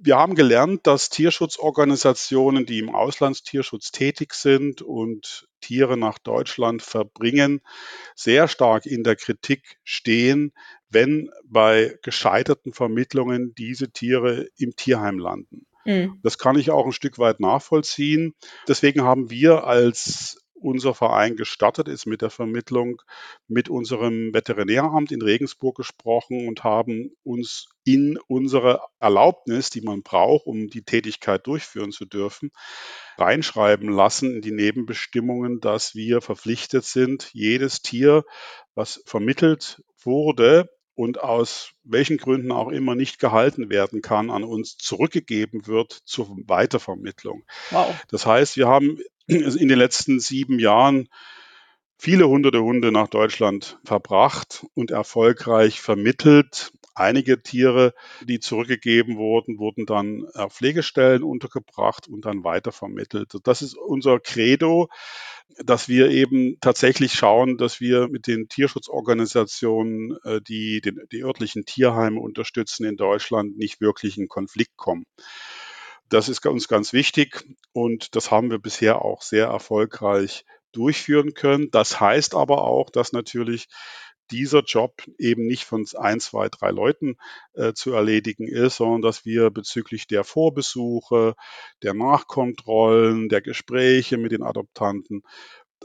wir 0.00 0.16
haben 0.16 0.34
gelernt, 0.34 0.86
dass 0.86 1.10
Tierschutzorganisationen, 1.10 2.66
die 2.66 2.78
im 2.78 2.94
Auslandstierschutz 2.94 3.90
tätig 3.90 4.34
sind 4.34 4.82
und 4.82 5.48
Tiere 5.60 5.96
nach 5.96 6.18
Deutschland 6.18 6.82
verbringen, 6.82 7.60
sehr 8.14 8.48
stark 8.48 8.86
in 8.86 9.02
der 9.02 9.16
Kritik 9.16 9.78
stehen, 9.82 10.52
wenn 10.88 11.30
bei 11.44 11.98
gescheiterten 12.02 12.72
Vermittlungen 12.72 13.54
diese 13.56 13.90
Tiere 13.90 14.48
im 14.56 14.76
Tierheim 14.76 15.18
landen. 15.18 15.66
Mhm. 15.84 16.20
Das 16.22 16.38
kann 16.38 16.58
ich 16.58 16.70
auch 16.70 16.86
ein 16.86 16.92
Stück 16.92 17.18
weit 17.18 17.40
nachvollziehen. 17.40 18.34
Deswegen 18.68 19.02
haben 19.02 19.30
wir 19.30 19.64
als 19.64 20.38
unser 20.60 20.94
Verein 20.94 21.36
gestartet 21.36 21.88
ist 21.88 22.06
mit 22.06 22.22
der 22.22 22.30
Vermittlung, 22.30 23.00
mit 23.46 23.68
unserem 23.68 24.32
Veterinäramt 24.34 25.12
in 25.12 25.22
Regensburg 25.22 25.76
gesprochen 25.76 26.48
und 26.48 26.64
haben 26.64 27.10
uns 27.22 27.68
in 27.84 28.18
unsere 28.28 28.80
Erlaubnis, 29.00 29.70
die 29.70 29.80
man 29.80 30.02
braucht, 30.02 30.46
um 30.46 30.68
die 30.68 30.82
Tätigkeit 30.82 31.46
durchführen 31.46 31.92
zu 31.92 32.04
dürfen, 32.04 32.50
reinschreiben 33.16 33.90
lassen 33.90 34.36
in 34.36 34.42
die 34.42 34.52
Nebenbestimmungen, 34.52 35.60
dass 35.60 35.94
wir 35.94 36.20
verpflichtet 36.20 36.84
sind, 36.84 37.30
jedes 37.32 37.82
Tier, 37.82 38.24
was 38.74 39.02
vermittelt 39.06 39.82
wurde, 40.02 40.68
und 40.98 41.20
aus 41.20 41.74
welchen 41.84 42.16
Gründen 42.16 42.50
auch 42.50 42.70
immer 42.70 42.96
nicht 42.96 43.20
gehalten 43.20 43.70
werden 43.70 44.02
kann, 44.02 44.30
an 44.30 44.42
uns 44.42 44.76
zurückgegeben 44.76 45.68
wird 45.68 45.92
zur 46.04 46.36
Weitervermittlung. 46.48 47.44
Wow. 47.70 47.94
Das 48.08 48.26
heißt, 48.26 48.56
wir 48.56 48.66
haben 48.66 48.98
in 49.28 49.68
den 49.68 49.78
letzten 49.78 50.20
sieben 50.20 50.58
Jahren 50.58 51.08
viele 51.98 52.28
hunderte 52.28 52.62
Hunde 52.62 52.92
nach 52.92 53.08
Deutschland 53.08 53.78
verbracht 53.84 54.66
und 54.74 54.90
erfolgreich 54.90 55.80
vermittelt. 55.80 56.72
Einige 56.94 57.42
Tiere, 57.42 57.94
die 58.22 58.40
zurückgegeben 58.40 59.18
wurden, 59.18 59.58
wurden 59.58 59.86
dann 59.86 60.26
auf 60.34 60.54
Pflegestellen 60.54 61.22
untergebracht 61.22 62.08
und 62.08 62.24
dann 62.24 62.42
weitervermittelt. 62.42 63.34
Das 63.44 63.62
ist 63.62 63.76
unser 63.76 64.18
Credo, 64.18 64.88
dass 65.64 65.88
wir 65.88 66.10
eben 66.10 66.58
tatsächlich 66.60 67.12
schauen, 67.12 67.56
dass 67.56 67.80
wir 67.80 68.08
mit 68.08 68.26
den 68.26 68.48
Tierschutzorganisationen, 68.48 70.16
äh, 70.24 70.40
die 70.40 70.80
den, 70.80 71.00
die 71.12 71.22
örtlichen 71.22 71.64
Tierheime 71.64 72.20
unterstützen 72.20 72.84
in 72.84 72.96
Deutschland, 72.96 73.56
nicht 73.56 73.80
wirklich 73.80 74.18
in 74.18 74.28
Konflikt 74.28 74.76
kommen. 74.76 75.04
Das 76.08 76.28
ist 76.28 76.44
uns 76.46 76.68
ganz 76.68 76.92
wichtig 76.92 77.44
und 77.72 78.16
das 78.16 78.30
haben 78.30 78.50
wir 78.50 78.58
bisher 78.58 79.02
auch 79.02 79.22
sehr 79.22 79.46
erfolgreich 79.46 80.44
durchführen 80.72 81.34
können. 81.34 81.70
Das 81.70 82.00
heißt 82.00 82.34
aber 82.34 82.64
auch, 82.64 82.90
dass 82.90 83.12
natürlich 83.12 83.68
dieser 84.30 84.62
Job 84.62 85.02
eben 85.18 85.46
nicht 85.46 85.64
von 85.64 85.86
ein, 85.96 86.20
zwei, 86.20 86.48
drei 86.48 86.70
Leuten 86.70 87.16
äh, 87.54 87.72
zu 87.72 87.92
erledigen 87.92 88.46
ist, 88.46 88.76
sondern 88.76 89.02
dass 89.02 89.24
wir 89.24 89.50
bezüglich 89.50 90.06
der 90.06 90.24
Vorbesuche, 90.24 91.34
der 91.82 91.94
Nachkontrollen, 91.94 93.28
der 93.28 93.40
Gespräche 93.40 94.18
mit 94.18 94.32
den 94.32 94.42
Adoptanten 94.42 95.22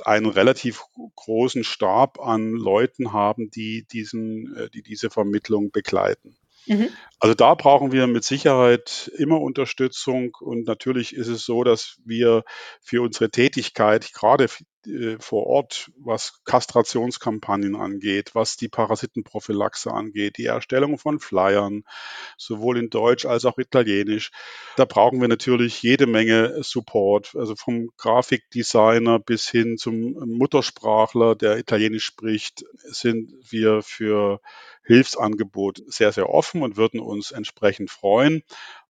einen 0.03 0.25
relativ 0.25 0.83
großen 1.15 1.63
Stab 1.63 2.19
an 2.19 2.53
Leuten 2.53 3.13
haben, 3.13 3.49
die 3.49 3.85
diesen, 3.85 4.55
äh, 4.55 4.69
die 4.69 4.81
diese 4.81 5.09
Vermittlung 5.09 5.71
begleiten. 5.71 6.35
Mhm. 6.65 6.89
Also 7.19 7.35
da 7.35 7.55
brauchen 7.55 7.91
wir 7.91 8.07
mit 8.07 8.23
Sicherheit 8.23 9.11
immer 9.17 9.39
Unterstützung 9.39 10.35
und 10.39 10.67
natürlich 10.67 11.15
ist 11.15 11.27
es 11.27 11.45
so, 11.45 11.63
dass 11.63 11.97
wir 12.05 12.43
für 12.81 13.01
unsere 13.01 13.29
Tätigkeit 13.29 14.13
gerade 14.13 14.47
äh, 14.87 15.17
vor 15.19 15.47
Ort, 15.47 15.91
was 15.97 16.43
Kastrationskampagnen 16.45 17.75
angeht, 17.75 18.35
was 18.35 18.57
die 18.57 18.69
Parasitenprophylaxe 18.69 19.91
angeht, 19.91 20.37
die 20.37 20.45
Erstellung 20.45 20.97
von 20.97 21.19
Flyern, 21.19 21.83
sowohl 22.37 22.77
in 22.77 22.89
Deutsch 22.89 23.25
als 23.25 23.45
auch 23.45 23.57
Italienisch. 23.57 24.31
Da 24.75 24.85
brauchen 24.85 25.21
wir 25.21 25.27
natürlich 25.27 25.81
jede 25.81 26.07
Menge 26.07 26.63
Support, 26.63 27.35
also 27.35 27.55
vom 27.55 27.89
Grafikdesigner 27.97 29.19
bis 29.19 29.49
hin 29.49 29.77
zum 29.77 30.13
Muttersprachler, 30.25 31.35
der 31.35 31.57
Italienisch 31.57 32.05
spricht, 32.05 32.65
sind 32.83 33.31
wir 33.49 33.81
für 33.81 34.41
Hilfsangebot 34.85 35.81
sehr, 35.87 36.11
sehr 36.11 36.29
offen 36.29 36.61
und 36.61 36.77
würden 36.77 36.99
uns 36.99 37.31
entsprechend 37.31 37.89
freuen. 37.89 38.43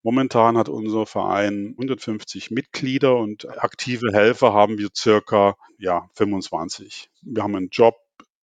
Momentan 0.03 0.57
hat 0.57 0.67
unser 0.67 1.05
Verein 1.05 1.69
150 1.77 2.51
Mitglieder 2.51 3.15
und 3.15 3.47
aktive 3.57 4.11
Helfer 4.11 4.53
haben 4.53 4.77
wir 4.77 4.89
circa 4.93 5.55
ja, 5.77 6.09
25. 6.15 7.09
Wir 7.21 7.43
haben 7.43 7.55
einen 7.55 7.69
Job, 7.69 7.95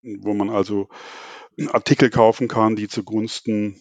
wo 0.02 0.32
man 0.32 0.48
also 0.48 0.88
Artikel 1.68 2.08
kaufen 2.08 2.48
kann, 2.48 2.76
die 2.76 2.88
zugunsten 2.88 3.80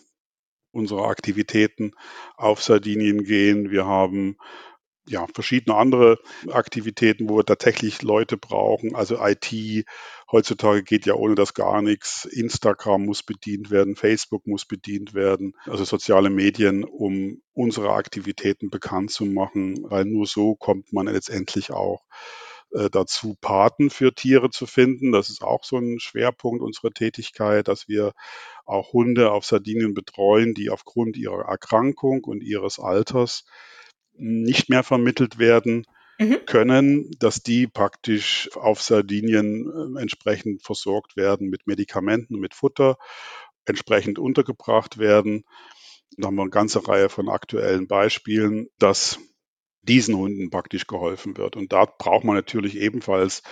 unserer 0.71 1.07
Aktivitäten 1.07 1.93
auf 2.35 2.61
Sardinien 2.61 3.23
gehen. 3.23 3.71
Wir 3.71 3.85
haben 3.85 4.37
ja, 5.09 5.25
verschiedene 5.33 5.75
andere 5.75 6.19
Aktivitäten, 6.51 7.29
wo 7.29 7.37
wir 7.37 7.45
tatsächlich 7.45 8.03
Leute 8.03 8.37
brauchen. 8.37 8.95
Also 8.95 9.17
IT, 9.19 9.85
heutzutage 10.31 10.83
geht 10.83 11.05
ja 11.05 11.15
ohne 11.15 11.35
das 11.35 11.53
gar 11.53 11.81
nichts. 11.81 12.25
Instagram 12.25 13.05
muss 13.05 13.23
bedient 13.23 13.71
werden, 13.71 13.95
Facebook 13.95 14.45
muss 14.45 14.65
bedient 14.65 15.13
werden, 15.13 15.55
also 15.65 15.83
soziale 15.83 16.29
Medien, 16.29 16.83
um 16.83 17.41
unsere 17.53 17.91
Aktivitäten 17.91 18.69
bekannt 18.69 19.11
zu 19.11 19.25
machen, 19.25 19.79
weil 19.89 20.05
nur 20.05 20.27
so 20.27 20.55
kommt 20.55 20.93
man 20.93 21.07
letztendlich 21.07 21.71
auch 21.71 22.05
äh, 22.71 22.91
dazu, 22.91 23.35
Paten 23.41 23.89
für 23.89 24.13
Tiere 24.13 24.51
zu 24.51 24.67
finden. 24.67 25.11
Das 25.11 25.31
ist 25.31 25.41
auch 25.41 25.63
so 25.63 25.77
ein 25.77 25.99
Schwerpunkt 25.99 26.61
unserer 26.61 26.91
Tätigkeit, 26.91 27.67
dass 27.67 27.87
wir 27.87 28.13
auch 28.65 28.93
Hunde 28.93 29.31
auf 29.31 29.43
Sardinien 29.43 29.95
betreuen, 29.95 30.53
die 30.53 30.69
aufgrund 30.69 31.17
ihrer 31.17 31.45
Erkrankung 31.45 32.23
und 32.25 32.43
ihres 32.43 32.77
Alters 32.79 33.45
nicht 34.19 34.69
mehr 34.69 34.83
vermittelt 34.83 35.39
werden 35.39 35.85
mhm. 36.19 36.45
können, 36.45 37.09
dass 37.19 37.41
die 37.41 37.67
praktisch 37.67 38.49
auf 38.55 38.81
Sardinien 38.81 39.95
äh, 39.97 40.01
entsprechend 40.01 40.63
versorgt 40.63 41.15
werden 41.15 41.49
mit 41.49 41.67
Medikamenten 41.67 42.35
und 42.35 42.41
mit 42.41 42.53
Futter, 42.53 42.97
entsprechend 43.65 44.19
untergebracht 44.19 44.97
werden. 44.97 45.45
Da 46.17 46.27
haben 46.27 46.35
wir 46.35 46.43
eine 46.43 46.51
ganze 46.51 46.87
Reihe 46.87 47.09
von 47.09 47.29
aktuellen 47.29 47.87
Beispielen, 47.87 48.67
dass 48.77 49.19
diesen 49.83 50.15
Hunden 50.15 50.49
praktisch 50.49 50.87
geholfen 50.87 51.37
wird. 51.37 51.55
Und 51.55 51.71
da 51.71 51.85
braucht 51.85 52.25
man 52.25 52.35
natürlich 52.35 52.77
ebenfalls 52.77 53.43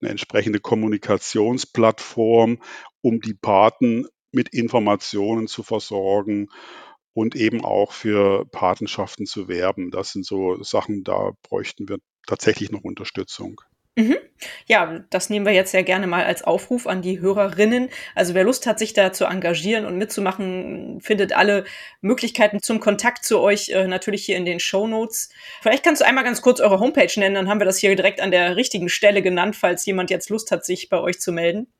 eine 0.00 0.10
entsprechende 0.10 0.60
Kommunikationsplattform, 0.60 2.62
um 3.00 3.20
die 3.20 3.34
Paten 3.34 4.06
mit 4.30 4.50
Informationen 4.50 5.48
zu 5.48 5.62
versorgen 5.62 6.48
und 7.14 7.34
eben 7.34 7.64
auch 7.64 7.92
für 7.92 8.46
Patenschaften 8.46 9.26
zu 9.26 9.48
werben. 9.48 9.90
Das 9.90 10.12
sind 10.12 10.24
so 10.24 10.62
Sachen, 10.62 11.04
da 11.04 11.32
bräuchten 11.42 11.88
wir 11.88 11.98
tatsächlich 12.26 12.70
noch 12.70 12.82
Unterstützung. 12.82 13.60
Mhm. 13.94 14.16
Ja, 14.66 15.04
das 15.10 15.28
nehmen 15.28 15.44
wir 15.44 15.52
jetzt 15.52 15.72
sehr 15.72 15.82
gerne 15.82 16.06
mal 16.06 16.24
als 16.24 16.42
Aufruf 16.42 16.86
an 16.86 17.02
die 17.02 17.20
Hörerinnen. 17.20 17.90
Also 18.14 18.32
wer 18.32 18.42
Lust 18.42 18.66
hat, 18.66 18.78
sich 18.78 18.94
da 18.94 19.12
zu 19.12 19.26
engagieren 19.26 19.84
und 19.84 19.98
mitzumachen, 19.98 21.02
findet 21.02 21.34
alle 21.34 21.64
Möglichkeiten 22.00 22.62
zum 22.62 22.80
Kontakt 22.80 23.26
zu 23.26 23.40
euch 23.40 23.68
äh, 23.68 23.86
natürlich 23.86 24.24
hier 24.24 24.38
in 24.38 24.46
den 24.46 24.60
Show 24.60 24.86
Notes. 24.86 25.28
Vielleicht 25.60 25.84
kannst 25.84 26.00
du 26.00 26.06
einmal 26.06 26.24
ganz 26.24 26.40
kurz 26.40 26.60
eure 26.60 26.80
Homepage 26.80 27.20
nennen, 27.20 27.34
dann 27.34 27.50
haben 27.50 27.60
wir 27.60 27.66
das 27.66 27.76
hier 27.76 27.94
direkt 27.94 28.22
an 28.22 28.30
der 28.30 28.56
richtigen 28.56 28.88
Stelle 28.88 29.20
genannt, 29.20 29.56
falls 29.56 29.84
jemand 29.84 30.08
jetzt 30.08 30.30
Lust 30.30 30.50
hat, 30.50 30.64
sich 30.64 30.88
bei 30.88 30.98
euch 30.98 31.20
zu 31.20 31.30
melden. 31.30 31.70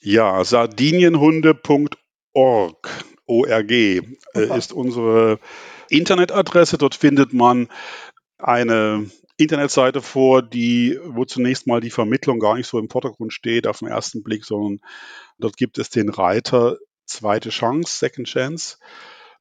Ja, 0.00 0.42
sardinienhunde.org 0.42 3.04
ORG 3.32 3.70
äh, 3.70 4.58
ist 4.58 4.72
unsere 4.72 5.38
Internetadresse. 5.88 6.78
Dort 6.78 6.94
findet 6.94 7.32
man 7.32 7.68
eine 8.38 9.10
Internetseite 9.36 10.02
vor, 10.02 10.42
die, 10.42 10.98
wo 11.04 11.24
zunächst 11.24 11.66
mal 11.66 11.80
die 11.80 11.90
Vermittlung 11.90 12.38
gar 12.38 12.56
nicht 12.56 12.66
so 12.66 12.78
im 12.78 12.90
Vordergrund 12.90 13.32
steht 13.32 13.66
auf 13.66 13.78
den 13.78 13.88
ersten 13.88 14.22
Blick, 14.22 14.44
sondern 14.44 14.80
dort 15.38 15.56
gibt 15.56 15.78
es 15.78 15.90
den 15.90 16.08
Reiter 16.08 16.78
Zweite 17.04 17.50
Chance, 17.50 17.98
Second 17.98 18.28
Chance. 18.28 18.78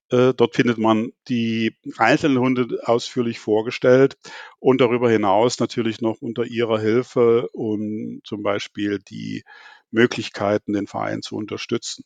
Äh, 0.10 0.34
dort 0.34 0.56
findet 0.56 0.78
man 0.78 1.14
die 1.30 1.78
einzelnen 1.98 2.40
Hunde 2.40 2.80
ausführlich 2.84 3.40
vorgestellt 3.40 4.18
und 4.60 4.82
darüber 4.82 5.10
hinaus 5.10 5.60
natürlich 5.60 6.02
noch 6.02 6.22
unter 6.22 6.44
ihrer 6.44 6.80
Hilfe 6.80 7.48
und 7.54 8.22
zum 8.26 8.44
Beispiel 8.44 9.00
die 9.00 9.44
Möglichkeiten, 9.90 10.74
den 10.74 10.88
Verein 10.88 11.22
zu 11.22 11.36
unterstützen. 11.36 12.04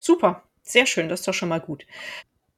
Super, 0.00 0.42
sehr 0.64 0.86
schön, 0.86 1.08
das 1.08 1.20
ist 1.20 1.28
doch 1.28 1.34
schon 1.34 1.48
mal 1.48 1.60
gut. 1.60 1.86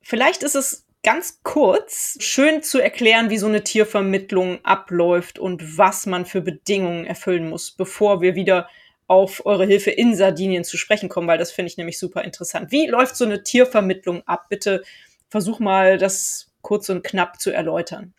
Vielleicht 0.01 0.43
ist 0.43 0.55
es 0.55 0.87
ganz 1.03 1.41
kurz 1.43 2.17
schön 2.21 2.63
zu 2.63 2.81
erklären, 2.81 3.29
wie 3.31 3.39
so 3.39 3.47
eine 3.47 3.63
Tiervermittlung 3.63 4.65
abläuft 4.65 5.39
und 5.39 5.79
was 5.79 6.07
man 6.07 6.27
für 6.27 6.41
Bedingungen 6.41 7.07
erfüllen 7.07 7.49
muss, 7.49 7.71
bevor 7.71 8.21
wir 8.21 8.35
wieder 8.35 8.69
auf 9.07 9.47
eure 9.47 9.67
Hilfe 9.67 9.91
in 9.91 10.17
Sardinien 10.17 10.65
zu 10.65 10.77
sprechen 10.77 11.09
kommen, 11.09 11.29
weil 11.29 11.39
das 11.39 11.53
finde 11.53 11.71
ich 11.71 11.77
nämlich 11.77 11.97
super 11.99 12.25
interessant. 12.25 12.73
Wie 12.73 12.87
läuft 12.87 13.17
so 13.17 13.25
eine 13.25 13.45
Tiervermittlung 13.45 14.27
ab? 14.27 14.47
Bitte 14.49 14.83
versuch 15.29 15.61
mal, 15.61 15.99
das 15.99 16.51
kurz 16.61 16.89
und 16.89 17.05
knapp 17.05 17.41
zu 17.41 17.53
erläutern. 17.53 18.15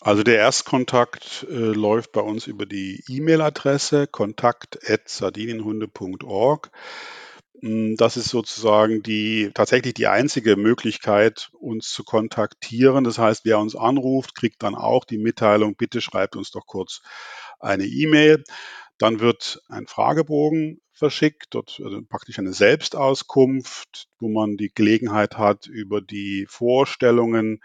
Also 0.00 0.22
der 0.22 0.36
Erstkontakt 0.36 1.46
äh, 1.50 1.54
läuft 1.54 2.12
bei 2.12 2.22
uns 2.22 2.46
über 2.46 2.64
die 2.66 3.02
E-Mail-Adresse 3.08 4.06
kontakt@sardinienhunde.org. 4.06 6.70
Hm, 7.62 7.96
das 7.96 8.16
ist 8.16 8.28
sozusagen 8.28 9.02
die 9.02 9.50
tatsächlich 9.54 9.94
die 9.94 10.08
einzige 10.08 10.56
Möglichkeit, 10.56 11.50
uns 11.60 11.90
zu 11.90 12.02
kontaktieren. 12.04 13.04
Das 13.04 13.18
heißt, 13.18 13.44
wer 13.44 13.58
uns 13.60 13.76
anruft, 13.76 14.34
kriegt 14.34 14.62
dann 14.64 14.74
auch 14.74 15.04
die 15.04 15.18
Mitteilung, 15.18 15.76
bitte 15.76 16.00
schreibt 16.00 16.34
uns 16.36 16.50
doch 16.50 16.66
kurz 16.66 17.02
eine 17.60 17.84
E-Mail. 17.84 18.42
Dann 19.02 19.18
wird 19.18 19.60
ein 19.68 19.88
Fragebogen 19.88 20.80
verschickt, 20.92 21.46
dort 21.50 21.80
also 21.82 22.02
praktisch 22.08 22.38
eine 22.38 22.52
Selbstauskunft, 22.52 24.06
wo 24.20 24.28
man 24.28 24.56
die 24.56 24.70
Gelegenheit 24.72 25.36
hat, 25.38 25.66
über 25.66 26.00
die 26.00 26.46
Vorstellungen, 26.48 27.58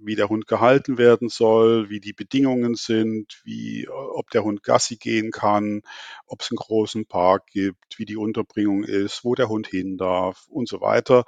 wie 0.00 0.14
der 0.14 0.28
Hund 0.28 0.46
gehalten 0.46 0.96
werden 0.96 1.28
soll, 1.28 1.90
wie 1.90 1.98
die 1.98 2.12
Bedingungen 2.12 2.76
sind, 2.76 3.40
wie, 3.42 3.88
ob 3.88 4.30
der 4.30 4.44
Hund 4.44 4.62
Gassi 4.62 4.94
gehen 4.94 5.32
kann, 5.32 5.82
ob 6.28 6.42
es 6.42 6.52
einen 6.52 6.58
großen 6.58 7.06
Park 7.06 7.48
gibt, 7.48 7.98
wie 7.98 8.04
die 8.04 8.16
Unterbringung 8.16 8.84
ist, 8.84 9.24
wo 9.24 9.34
der 9.34 9.48
Hund 9.48 9.66
hin 9.66 9.96
darf 9.96 10.46
und 10.48 10.68
so 10.68 10.80
weiter. 10.80 11.24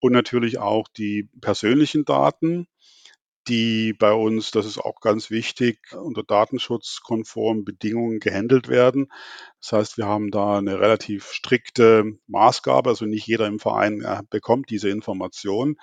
Und 0.00 0.12
natürlich 0.12 0.56
auch 0.56 0.88
die 0.88 1.28
persönlichen 1.42 2.06
Daten 2.06 2.66
die 3.48 3.92
bei 3.92 4.12
uns, 4.12 4.50
das 4.50 4.66
ist 4.66 4.78
auch 4.78 5.00
ganz 5.00 5.30
wichtig, 5.30 5.78
unter 5.92 6.22
datenschutzkonformen 6.22 7.64
Bedingungen 7.64 8.20
gehandelt 8.20 8.68
werden. 8.68 9.08
Das 9.60 9.72
heißt, 9.72 9.96
wir 9.98 10.06
haben 10.06 10.30
da 10.30 10.58
eine 10.58 10.78
relativ 10.80 11.32
strikte 11.32 12.18
Maßgabe. 12.26 12.90
Also 12.90 13.04
nicht 13.04 13.26
jeder 13.26 13.46
im 13.46 13.58
Verein 13.58 14.00
äh, 14.02 14.22
bekommt 14.30 14.70
diese 14.70 14.88
Information, 14.88 15.76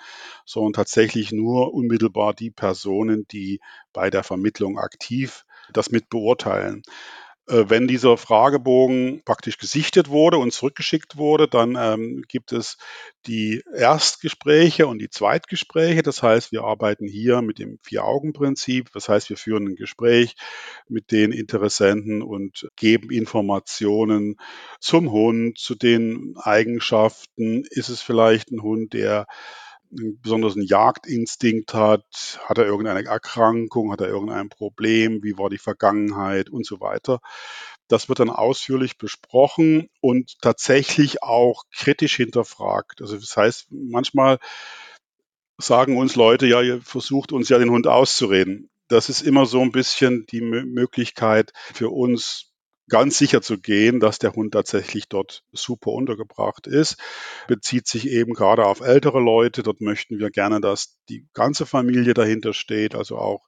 sondern 0.44 0.72
tatsächlich 0.72 1.32
nur 1.32 1.74
unmittelbar 1.74 2.34
die 2.34 2.50
Personen, 2.50 3.26
die 3.30 3.60
bei 3.92 4.10
der 4.10 4.22
Vermittlung 4.22 4.78
aktiv 4.78 5.44
das 5.72 5.90
mit 5.90 6.08
beurteilen. 6.08 6.82
Äh, 7.50 7.68
wenn 7.68 7.88
dieser 7.88 8.16
Fragebogen 8.16 9.22
praktisch 9.24 9.58
gesichtet 9.58 10.08
wurde 10.08 10.38
und 10.38 10.52
zurückgeschickt 10.52 11.16
wurde, 11.16 11.48
dann 11.48 11.76
ähm, 11.78 12.22
gibt 12.28 12.52
es 12.52 12.78
die 13.26 13.62
Erstgespräche 13.74 14.86
und 14.86 14.98
die 15.00 15.10
Zweitgespräche. 15.10 16.02
Das 16.02 16.22
heißt, 16.22 16.52
wir 16.52 16.62
arbeiten 16.62 17.06
hier 17.06 17.42
mit 17.42 17.58
dem 17.58 17.78
Vier-Augen-Prinzip. 17.82 18.90
Das 18.94 19.08
heißt, 19.08 19.28
wir 19.30 19.36
führen 19.36 19.68
ein 19.68 19.74
Gespräch 19.74 20.36
mit 20.88 21.10
den 21.10 21.32
Interessenten 21.32 22.22
und 22.22 22.68
geben 22.76 23.10
Informationen 23.10 24.36
zum 24.78 25.10
Hund, 25.10 25.58
zu 25.58 25.74
den 25.74 26.34
Eigenschaften. 26.36 27.64
Ist 27.68 27.88
es 27.88 28.00
vielleicht 28.00 28.52
ein 28.52 28.62
Hund, 28.62 28.92
der 28.92 29.26
besonders 29.90 30.54
einen 30.54 30.66
Jagdinstinkt 30.66 31.74
hat, 31.74 32.40
hat 32.44 32.58
er 32.58 32.66
irgendeine 32.66 33.04
Erkrankung, 33.04 33.92
hat 33.92 34.00
er 34.00 34.08
irgendein 34.08 34.48
Problem, 34.48 35.22
wie 35.22 35.36
war 35.36 35.50
die 35.50 35.58
Vergangenheit 35.58 36.48
und 36.48 36.64
so 36.64 36.80
weiter. 36.80 37.20
Das 37.88 38.08
wird 38.08 38.20
dann 38.20 38.30
ausführlich 38.30 38.98
besprochen 38.98 39.88
und 40.00 40.40
tatsächlich 40.40 41.22
auch 41.22 41.64
kritisch 41.74 42.16
hinterfragt. 42.16 43.02
Also 43.02 43.16
das 43.16 43.36
heißt, 43.36 43.66
manchmal 43.70 44.38
sagen 45.58 45.98
uns 45.98 46.14
Leute, 46.14 46.46
ja, 46.46 46.62
ihr 46.62 46.80
versucht 46.80 47.32
uns 47.32 47.48
ja 47.48 47.58
den 47.58 47.70
Hund 47.70 47.86
auszureden. 47.86 48.70
Das 48.88 49.08
ist 49.08 49.22
immer 49.22 49.46
so 49.46 49.60
ein 49.60 49.72
bisschen 49.72 50.26
die 50.26 50.40
Möglichkeit 50.40 51.52
für 51.74 51.90
uns, 51.90 52.49
ganz 52.90 53.16
sicher 53.16 53.40
zu 53.40 53.58
gehen, 53.58 54.00
dass 54.00 54.18
der 54.18 54.34
Hund 54.34 54.52
tatsächlich 54.52 55.08
dort 55.08 55.42
super 55.52 55.92
untergebracht 55.92 56.66
ist. 56.66 56.98
Bezieht 57.48 57.86
sich 57.86 58.08
eben 58.08 58.34
gerade 58.34 58.66
auf 58.66 58.80
ältere 58.80 59.20
Leute. 59.20 59.62
Dort 59.62 59.80
möchten 59.80 60.18
wir 60.18 60.30
gerne, 60.30 60.60
dass 60.60 60.98
die 61.08 61.26
ganze 61.32 61.64
Familie 61.64 62.12
dahinter 62.12 62.52
steht, 62.52 62.94
also 62.94 63.16
auch 63.16 63.46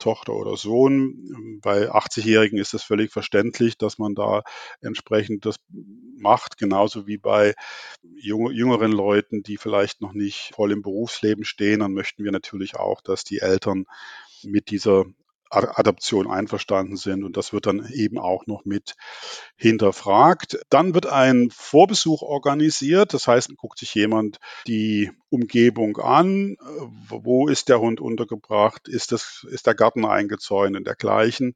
Tochter 0.00 0.32
oder 0.32 0.56
Sohn. 0.56 1.60
Bei 1.62 1.90
80-Jährigen 1.90 2.58
ist 2.58 2.74
es 2.74 2.82
völlig 2.82 3.12
verständlich, 3.12 3.78
dass 3.78 3.98
man 3.98 4.14
da 4.14 4.42
entsprechend 4.80 5.46
das 5.46 5.56
macht, 6.16 6.58
genauso 6.58 7.06
wie 7.06 7.18
bei 7.18 7.54
jüngeren 8.02 8.92
Leuten, 8.92 9.42
die 9.42 9.58
vielleicht 9.58 10.00
noch 10.00 10.12
nicht 10.12 10.54
voll 10.54 10.72
im 10.72 10.82
Berufsleben 10.82 11.44
stehen. 11.44 11.80
Dann 11.80 11.92
möchten 11.92 12.24
wir 12.24 12.32
natürlich 12.32 12.76
auch, 12.76 13.00
dass 13.02 13.24
die 13.24 13.38
Eltern 13.38 13.84
mit 14.42 14.70
dieser 14.70 15.04
Adoption 15.50 16.30
einverstanden 16.30 16.96
sind. 16.96 17.24
Und 17.24 17.36
das 17.36 17.52
wird 17.52 17.66
dann 17.66 17.86
eben 17.92 18.18
auch 18.18 18.46
noch 18.46 18.64
mit 18.64 18.94
hinterfragt. 19.56 20.58
Dann 20.70 20.94
wird 20.94 21.06
ein 21.06 21.50
Vorbesuch 21.50 22.22
organisiert. 22.22 23.12
Das 23.14 23.26
heißt, 23.26 23.56
guckt 23.56 23.78
sich 23.78 23.94
jemand 23.94 24.38
die 24.66 25.10
Umgebung 25.28 25.98
an. 25.98 26.56
Wo 27.08 27.48
ist 27.48 27.68
der 27.68 27.80
Hund 27.80 28.00
untergebracht? 28.00 28.88
Ist, 28.88 29.12
das, 29.12 29.46
ist 29.50 29.66
der 29.66 29.74
Garten 29.74 30.04
eingezäunt 30.04 30.76
und 30.76 30.86
dergleichen? 30.86 31.54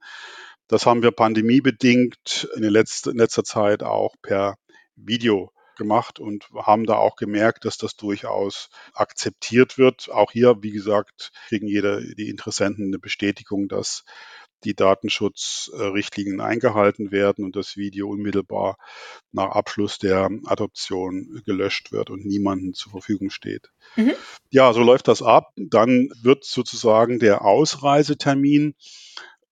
Das 0.67 0.87
haben 0.87 1.03
wir 1.03 1.11
pandemiebedingt 1.11 2.49
in 2.57 2.63
letzter 2.65 3.45
Zeit 3.45 3.83
auch 3.83 4.15
per 4.23 4.57
Video 4.97 5.54
gemacht 5.77 6.19
und 6.19 6.49
haben 6.55 6.87
da 6.87 6.97
auch 6.97 7.17
gemerkt, 7.17 7.65
dass 7.65 7.79
das 7.79 7.97
durchaus 7.97 8.71
akzeptiert 8.93 9.79
wird. 9.79 10.11
Auch 10.11 10.33
hier, 10.33 10.63
wie 10.63 10.71
gesagt, 10.71 11.33
kriegen 11.49 11.67
jeder 11.67 12.01
die 12.01 12.29
Interessenten 12.29 12.87
eine 12.87 12.99
Bestätigung, 12.99 13.69
dass 13.69 14.05
die 14.65 14.75
Datenschutzrichtlinien 14.75 16.41
eingehalten 16.41 17.11
werden 17.11 17.45
und 17.45 17.55
das 17.55 17.77
Video 17.77 18.09
unmittelbar 18.09 18.77
nach 19.33 19.51
Abschluss 19.51 19.99
der 19.99 20.31
Adoption 20.47 21.43
gelöscht 21.45 21.93
wird 21.93 22.11
und 22.11 22.25
niemandem 22.25 22.75
zur 22.75 22.93
Verfügung 22.93 23.31
steht. 23.31 23.71
Mhm. 23.97 24.13
Ja, 24.51 24.73
so 24.73 24.83
läuft 24.83 25.09
das 25.09 25.23
ab. 25.23 25.53
Dann 25.57 26.09
wird 26.23 26.45
sozusagen 26.45 27.19
der 27.19 27.43
Ausreisetermin 27.43 28.75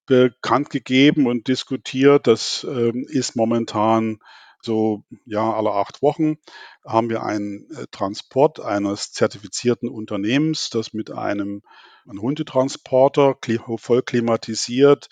bekannt 0.07 0.71
gegeben 0.71 1.27
und 1.27 1.49
diskutiert. 1.49 2.27
Das 2.27 2.67
ähm, 2.69 3.07
ist 3.09 3.37
momentan 3.37 4.19
So, 4.65 5.05
ja, 5.27 5.53
alle 5.53 5.73
acht 5.73 6.03
Wochen 6.03 6.37
haben 6.87 7.11
wir 7.11 7.23
einen 7.23 7.69
äh, 7.71 7.87
Transport 7.91 8.61
eines 8.61 9.13
zertifizierten 9.13 9.89
Unternehmens, 9.89 10.71
das 10.71 10.93
mit 10.93 11.11
einem, 11.11 11.63
einem 12.07 12.23
Hundetransporter 12.23 13.37
voll 13.77 14.03
klimatisiert 14.03 15.09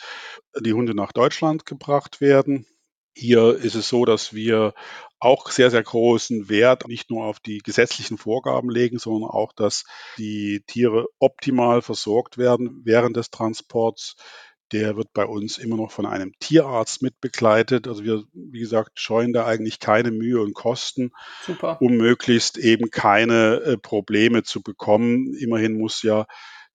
die 0.58 0.72
Hunde 0.72 0.94
nach 0.94 1.12
Deutschland 1.12 1.66
gebracht 1.66 2.20
werden. 2.20 2.66
Hier 3.12 3.56
ist 3.56 3.74
es 3.74 3.88
so, 3.88 4.04
dass 4.04 4.32
wir 4.34 4.72
auch 5.18 5.50
sehr, 5.50 5.70
sehr 5.70 5.82
großen 5.82 6.48
Wert 6.48 6.86
nicht 6.88 7.10
nur 7.10 7.24
auf 7.24 7.40
die 7.40 7.58
gesetzlichen 7.58 8.18
Vorgaben 8.18 8.70
legen, 8.70 8.98
sondern 8.98 9.30
auch, 9.30 9.52
dass 9.52 9.84
die 10.16 10.62
Tiere 10.66 11.06
optimal 11.18 11.82
versorgt 11.82 12.38
werden 12.38 12.82
während 12.84 13.16
des 13.16 13.30
Transports. 13.30 14.16
Der 14.72 14.96
wird 14.96 15.12
bei 15.12 15.24
uns 15.24 15.58
immer 15.58 15.76
noch 15.76 15.90
von 15.90 16.06
einem 16.06 16.32
Tierarzt 16.38 17.02
mitbegleitet. 17.02 17.88
Also 17.88 18.04
wir, 18.04 18.24
wie 18.32 18.60
gesagt, 18.60 19.00
scheuen 19.00 19.32
da 19.32 19.46
eigentlich 19.46 19.80
keine 19.80 20.10
Mühe 20.10 20.40
und 20.40 20.54
Kosten, 20.54 21.12
Super. 21.44 21.80
um 21.80 21.96
möglichst 21.96 22.58
eben 22.58 22.90
keine 22.90 23.60
äh, 23.60 23.76
Probleme 23.76 24.42
zu 24.42 24.62
bekommen. 24.62 25.34
Immerhin 25.34 25.78
muss 25.78 26.02
ja 26.02 26.26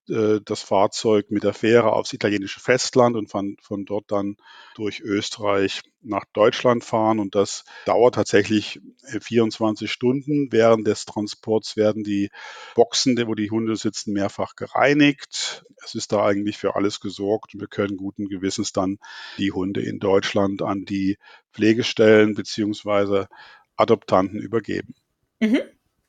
äh, 0.09 0.39
das 0.43 0.61
Fahrzeug 0.61 1.31
mit 1.31 1.43
der 1.43 1.53
Fähre 1.53 1.93
aufs 1.93 2.13
italienische 2.13 2.59
Festland 2.59 3.15
und 3.15 3.29
von, 3.29 3.57
von 3.61 3.85
dort 3.85 4.11
dann 4.11 4.37
durch 4.75 5.01
Österreich 5.01 5.81
nach 6.01 6.25
Deutschland 6.33 6.83
fahren. 6.83 7.19
Und 7.19 7.35
das 7.35 7.65
dauert 7.85 8.15
tatsächlich 8.15 8.79
24 9.19 9.85
äh, 9.85 9.91
Stunden. 9.91 10.51
Während 10.51 10.85
des 10.87 11.05
Transports 11.05 11.75
werden 11.75 12.03
die 12.03 12.29
Boxen, 12.75 13.17
wo 13.27 13.33
die 13.33 13.49
Hunde 13.49 13.75
sitzen, 13.75 14.13
mehrfach 14.13 14.55
gereinigt. 14.55 15.63
Es 15.83 15.95
ist 15.95 16.11
da 16.11 16.25
eigentlich 16.25 16.57
für 16.57 16.75
alles 16.75 16.99
gesorgt 16.99 17.53
wir 17.59 17.67
können 17.67 17.97
guten 17.97 18.27
Gewissens 18.27 18.73
dann 18.73 18.97
die 19.37 19.51
Hunde 19.51 19.81
in 19.81 19.99
Deutschland 19.99 20.61
an 20.61 20.85
die 20.85 21.17
Pflegestellen 21.53 22.35
beziehungsweise 22.35 23.27
Adoptanten 23.75 24.39
übergeben. 24.39 24.95
Mhm. 25.39 25.61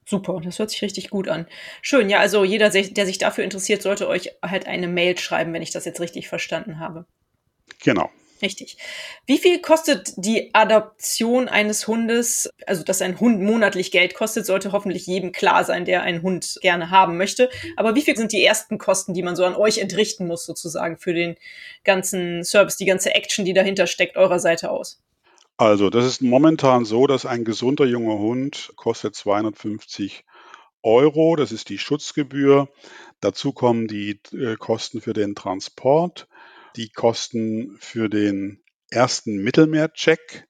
Super, 0.09 0.41
das 0.43 0.61
hört 0.61 0.71
sich 0.71 0.83
richtig 0.83 1.11
gut 1.11 1.29
an. 1.29 1.47
Schön, 1.83 2.09
ja, 2.09 2.21
also 2.21 2.45
jeder, 2.45 2.71
der 2.71 3.07
sich 3.07 3.19
dafür 3.19 3.43
interessiert, 3.43 3.83
sollte 3.83 4.07
euch 4.09 4.31
halt 4.41 4.67
eine 4.67 4.87
Mail 4.87 5.19
schreiben, 5.19 5.53
wenn 5.53 5.63
ich 5.63 5.73
das 5.73 5.85
jetzt 5.85 6.01
richtig 6.01 6.29
verstanden 6.29 6.79
habe. 6.79 7.07
Genau. 7.83 8.09
Richtig. 8.43 8.77
Wie 9.27 9.39
viel 9.39 9.61
kostet 9.61 10.13
die 10.17 10.55
Adoption 10.55 11.49
eines 11.49 11.89
Hundes? 11.89 12.51
Also, 12.67 12.85
dass 12.85 13.03
ein 13.03 13.19
Hund 13.19 13.41
monatlich 13.41 13.91
Geld 13.91 14.15
kostet, 14.15 14.47
sollte 14.47 14.73
hoffentlich 14.73 15.07
jedem 15.07 15.33
klar 15.33 15.65
sein, 15.65 15.87
der 15.87 16.03
einen 16.03 16.23
Hund 16.23 16.59
gerne 16.61 16.91
haben 16.91 17.17
möchte. 17.17 17.49
Aber 17.77 17.95
wie 17.95 18.03
viel 18.03 18.17
sind 18.17 18.33
die 18.33 18.45
ersten 18.45 18.79
Kosten, 18.79 19.15
die 19.15 19.23
man 19.23 19.37
so 19.37 19.45
an 19.45 19.57
euch 19.57 19.79
entrichten 19.79 20.27
muss, 20.27 20.45
sozusagen, 20.45 20.99
für 20.99 21.15
den 21.15 21.37
ganzen 21.83 22.45
Service, 22.45 22.77
die 22.77 22.85
ganze 22.85 23.15
Action, 23.15 23.45
die 23.45 23.55
dahinter 23.55 23.87
steckt, 23.87 24.17
eurer 24.17 24.39
Seite 24.39 24.71
aus? 24.71 25.03
Also, 25.59 25.89
das 25.89 26.05
ist 26.05 26.21
momentan 26.21 26.85
so, 26.85 27.07
dass 27.07 27.25
ein 27.25 27.45
gesunder 27.45 27.87
junger 27.87 28.19
Hund 28.19 28.73
kostet 28.77 29.15
250 29.15 30.25
Euro. 30.83 31.35
Das 31.37 31.51
ist 31.51 31.71
die 31.71 31.79
Schutzgebühr. 31.79 32.69
Dazu 33.21 33.53
kommen 33.53 33.89
die 33.89 34.21
äh, 34.33 34.57
Kosten 34.57 35.01
für 35.01 35.15
den 35.15 35.35
Transport, 35.35 36.29
die 36.77 36.91
Kosten 36.91 37.77
für 37.81 38.11
den 38.11 38.63
ersten 38.91 39.37
Mittelmeercheck. 39.43 40.47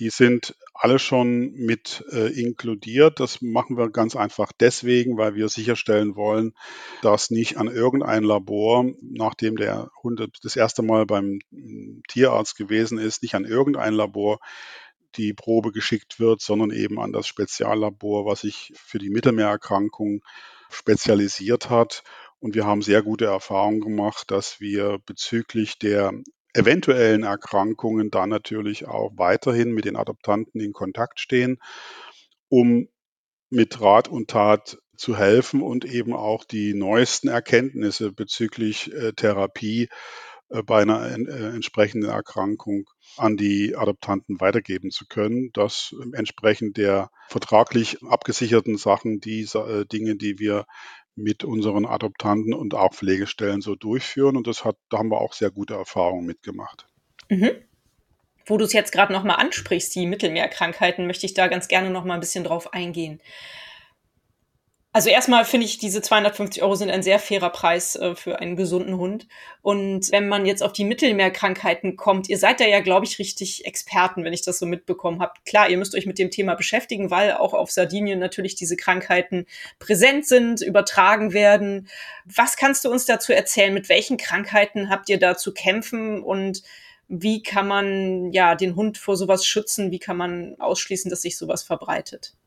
Die 0.00 0.10
sind 0.10 0.56
alle 0.80 1.00
schon 1.00 1.52
mit 1.54 2.04
äh, 2.12 2.32
inkludiert. 2.40 3.18
Das 3.18 3.42
machen 3.42 3.76
wir 3.76 3.90
ganz 3.90 4.14
einfach 4.14 4.52
deswegen, 4.52 5.16
weil 5.18 5.34
wir 5.34 5.48
sicherstellen 5.48 6.14
wollen, 6.14 6.54
dass 7.02 7.30
nicht 7.30 7.56
an 7.58 7.66
irgendein 7.66 8.22
Labor, 8.22 8.86
nachdem 9.02 9.56
der 9.56 9.90
Hund 10.04 10.24
das 10.42 10.54
erste 10.54 10.82
Mal 10.82 11.04
beim 11.04 11.40
hm, 11.50 12.02
Tierarzt 12.06 12.56
gewesen 12.56 12.96
ist, 12.98 13.22
nicht 13.22 13.34
an 13.34 13.44
irgendein 13.44 13.92
Labor 13.92 14.38
die 15.16 15.34
Probe 15.34 15.72
geschickt 15.72 16.20
wird, 16.20 16.40
sondern 16.40 16.70
eben 16.70 17.00
an 17.00 17.12
das 17.12 17.26
Speziallabor, 17.26 18.24
was 18.24 18.42
sich 18.42 18.72
für 18.76 18.98
die 18.98 19.10
Mittelmeererkrankung 19.10 20.22
spezialisiert 20.70 21.70
hat. 21.70 22.04
Und 22.38 22.54
wir 22.54 22.66
haben 22.66 22.82
sehr 22.82 23.02
gute 23.02 23.24
Erfahrungen 23.24 23.80
gemacht, 23.80 24.30
dass 24.30 24.60
wir 24.60 24.98
bezüglich 25.04 25.76
der 25.78 26.12
eventuellen 26.54 27.22
Erkrankungen 27.22 28.10
dann 28.10 28.30
natürlich 28.30 28.86
auch 28.86 29.12
weiterhin 29.16 29.72
mit 29.72 29.84
den 29.84 29.96
Adoptanten 29.96 30.60
in 30.60 30.72
Kontakt 30.72 31.20
stehen, 31.20 31.58
um 32.48 32.88
mit 33.50 33.80
Rat 33.80 34.08
und 34.08 34.28
Tat 34.30 34.78
zu 34.96 35.16
helfen 35.16 35.62
und 35.62 35.84
eben 35.84 36.12
auch 36.12 36.44
die 36.44 36.74
neuesten 36.74 37.28
Erkenntnisse 37.28 38.12
bezüglich 38.12 38.92
äh, 38.92 39.12
Therapie 39.12 39.88
äh, 40.48 40.62
bei 40.62 40.82
einer 40.82 41.06
äh, 41.06 41.54
entsprechenden 41.54 42.10
Erkrankung 42.10 42.90
an 43.16 43.36
die 43.36 43.76
Adoptanten 43.76 44.40
weitergeben 44.40 44.90
zu 44.90 45.06
können. 45.06 45.50
Das 45.52 45.94
entsprechend 46.12 46.76
der 46.76 47.10
vertraglich 47.28 48.02
abgesicherten 48.02 48.76
Sachen, 48.76 49.20
die 49.20 49.48
Dinge, 49.92 50.16
die 50.16 50.38
wir 50.38 50.66
mit 51.18 51.44
unseren 51.44 51.84
Adoptanten 51.84 52.54
und 52.54 52.74
auch 52.74 52.94
Pflegestellen 52.94 53.60
so 53.60 53.74
durchführen. 53.74 54.36
Und 54.36 54.46
das 54.46 54.64
hat, 54.64 54.76
da 54.88 54.98
haben 54.98 55.10
wir 55.10 55.20
auch 55.20 55.32
sehr 55.32 55.50
gute 55.50 55.74
Erfahrungen 55.74 56.26
mitgemacht. 56.26 56.86
Mhm. 57.28 57.50
Wo 58.46 58.56
du 58.56 58.64
es 58.64 58.72
jetzt 58.72 58.92
gerade 58.92 59.12
nochmal 59.12 59.36
ansprichst, 59.36 59.94
die 59.94 60.06
Mittelmeerkrankheiten, 60.06 61.06
möchte 61.06 61.26
ich 61.26 61.34
da 61.34 61.48
ganz 61.48 61.68
gerne 61.68 61.90
nochmal 61.90 62.16
ein 62.16 62.20
bisschen 62.20 62.44
drauf 62.44 62.72
eingehen. 62.72 63.20
Also 64.90 65.10
erstmal 65.10 65.44
finde 65.44 65.66
ich, 65.66 65.76
diese 65.76 66.00
250 66.00 66.62
Euro 66.62 66.74
sind 66.74 66.90
ein 66.90 67.02
sehr 67.02 67.18
fairer 67.18 67.50
Preis 67.50 67.94
äh, 67.94 68.14
für 68.14 68.38
einen 68.40 68.56
gesunden 68.56 68.96
Hund. 68.96 69.28
Und 69.60 70.10
wenn 70.12 70.28
man 70.28 70.46
jetzt 70.46 70.62
auf 70.62 70.72
die 70.72 70.86
Mittelmeerkrankheiten 70.86 71.96
kommt, 71.96 72.28
ihr 72.30 72.38
seid 72.38 72.58
da 72.58 72.64
ja, 72.64 72.80
glaube 72.80 73.04
ich, 73.04 73.18
richtig 73.18 73.66
Experten, 73.66 74.24
wenn 74.24 74.32
ich 74.32 74.40
das 74.42 74.58
so 74.58 74.64
mitbekommen 74.64 75.20
habe. 75.20 75.34
Klar, 75.44 75.68
ihr 75.68 75.76
müsst 75.76 75.94
euch 75.94 76.06
mit 76.06 76.18
dem 76.18 76.30
Thema 76.30 76.54
beschäftigen, 76.54 77.10
weil 77.10 77.32
auch 77.32 77.52
auf 77.52 77.70
Sardinien 77.70 78.18
natürlich 78.18 78.54
diese 78.54 78.76
Krankheiten 78.76 79.46
präsent 79.78 80.26
sind, 80.26 80.62
übertragen 80.62 81.34
werden. 81.34 81.88
Was 82.24 82.56
kannst 82.56 82.86
du 82.86 82.90
uns 82.90 83.04
dazu 83.04 83.34
erzählen? 83.34 83.74
Mit 83.74 83.90
welchen 83.90 84.16
Krankheiten 84.16 84.88
habt 84.88 85.10
ihr 85.10 85.18
da 85.18 85.36
zu 85.36 85.52
kämpfen 85.52 86.22
und 86.22 86.62
wie 87.08 87.42
kann 87.42 87.68
man 87.68 88.32
ja 88.32 88.54
den 88.54 88.74
Hund 88.74 88.96
vor 88.96 89.16
sowas 89.16 89.44
schützen? 89.44 89.90
Wie 89.90 89.98
kann 89.98 90.16
man 90.16 90.56
ausschließen, 90.58 91.10
dass 91.10 91.22
sich 91.22 91.36
sowas 91.36 91.62
verbreitet? 91.62 92.37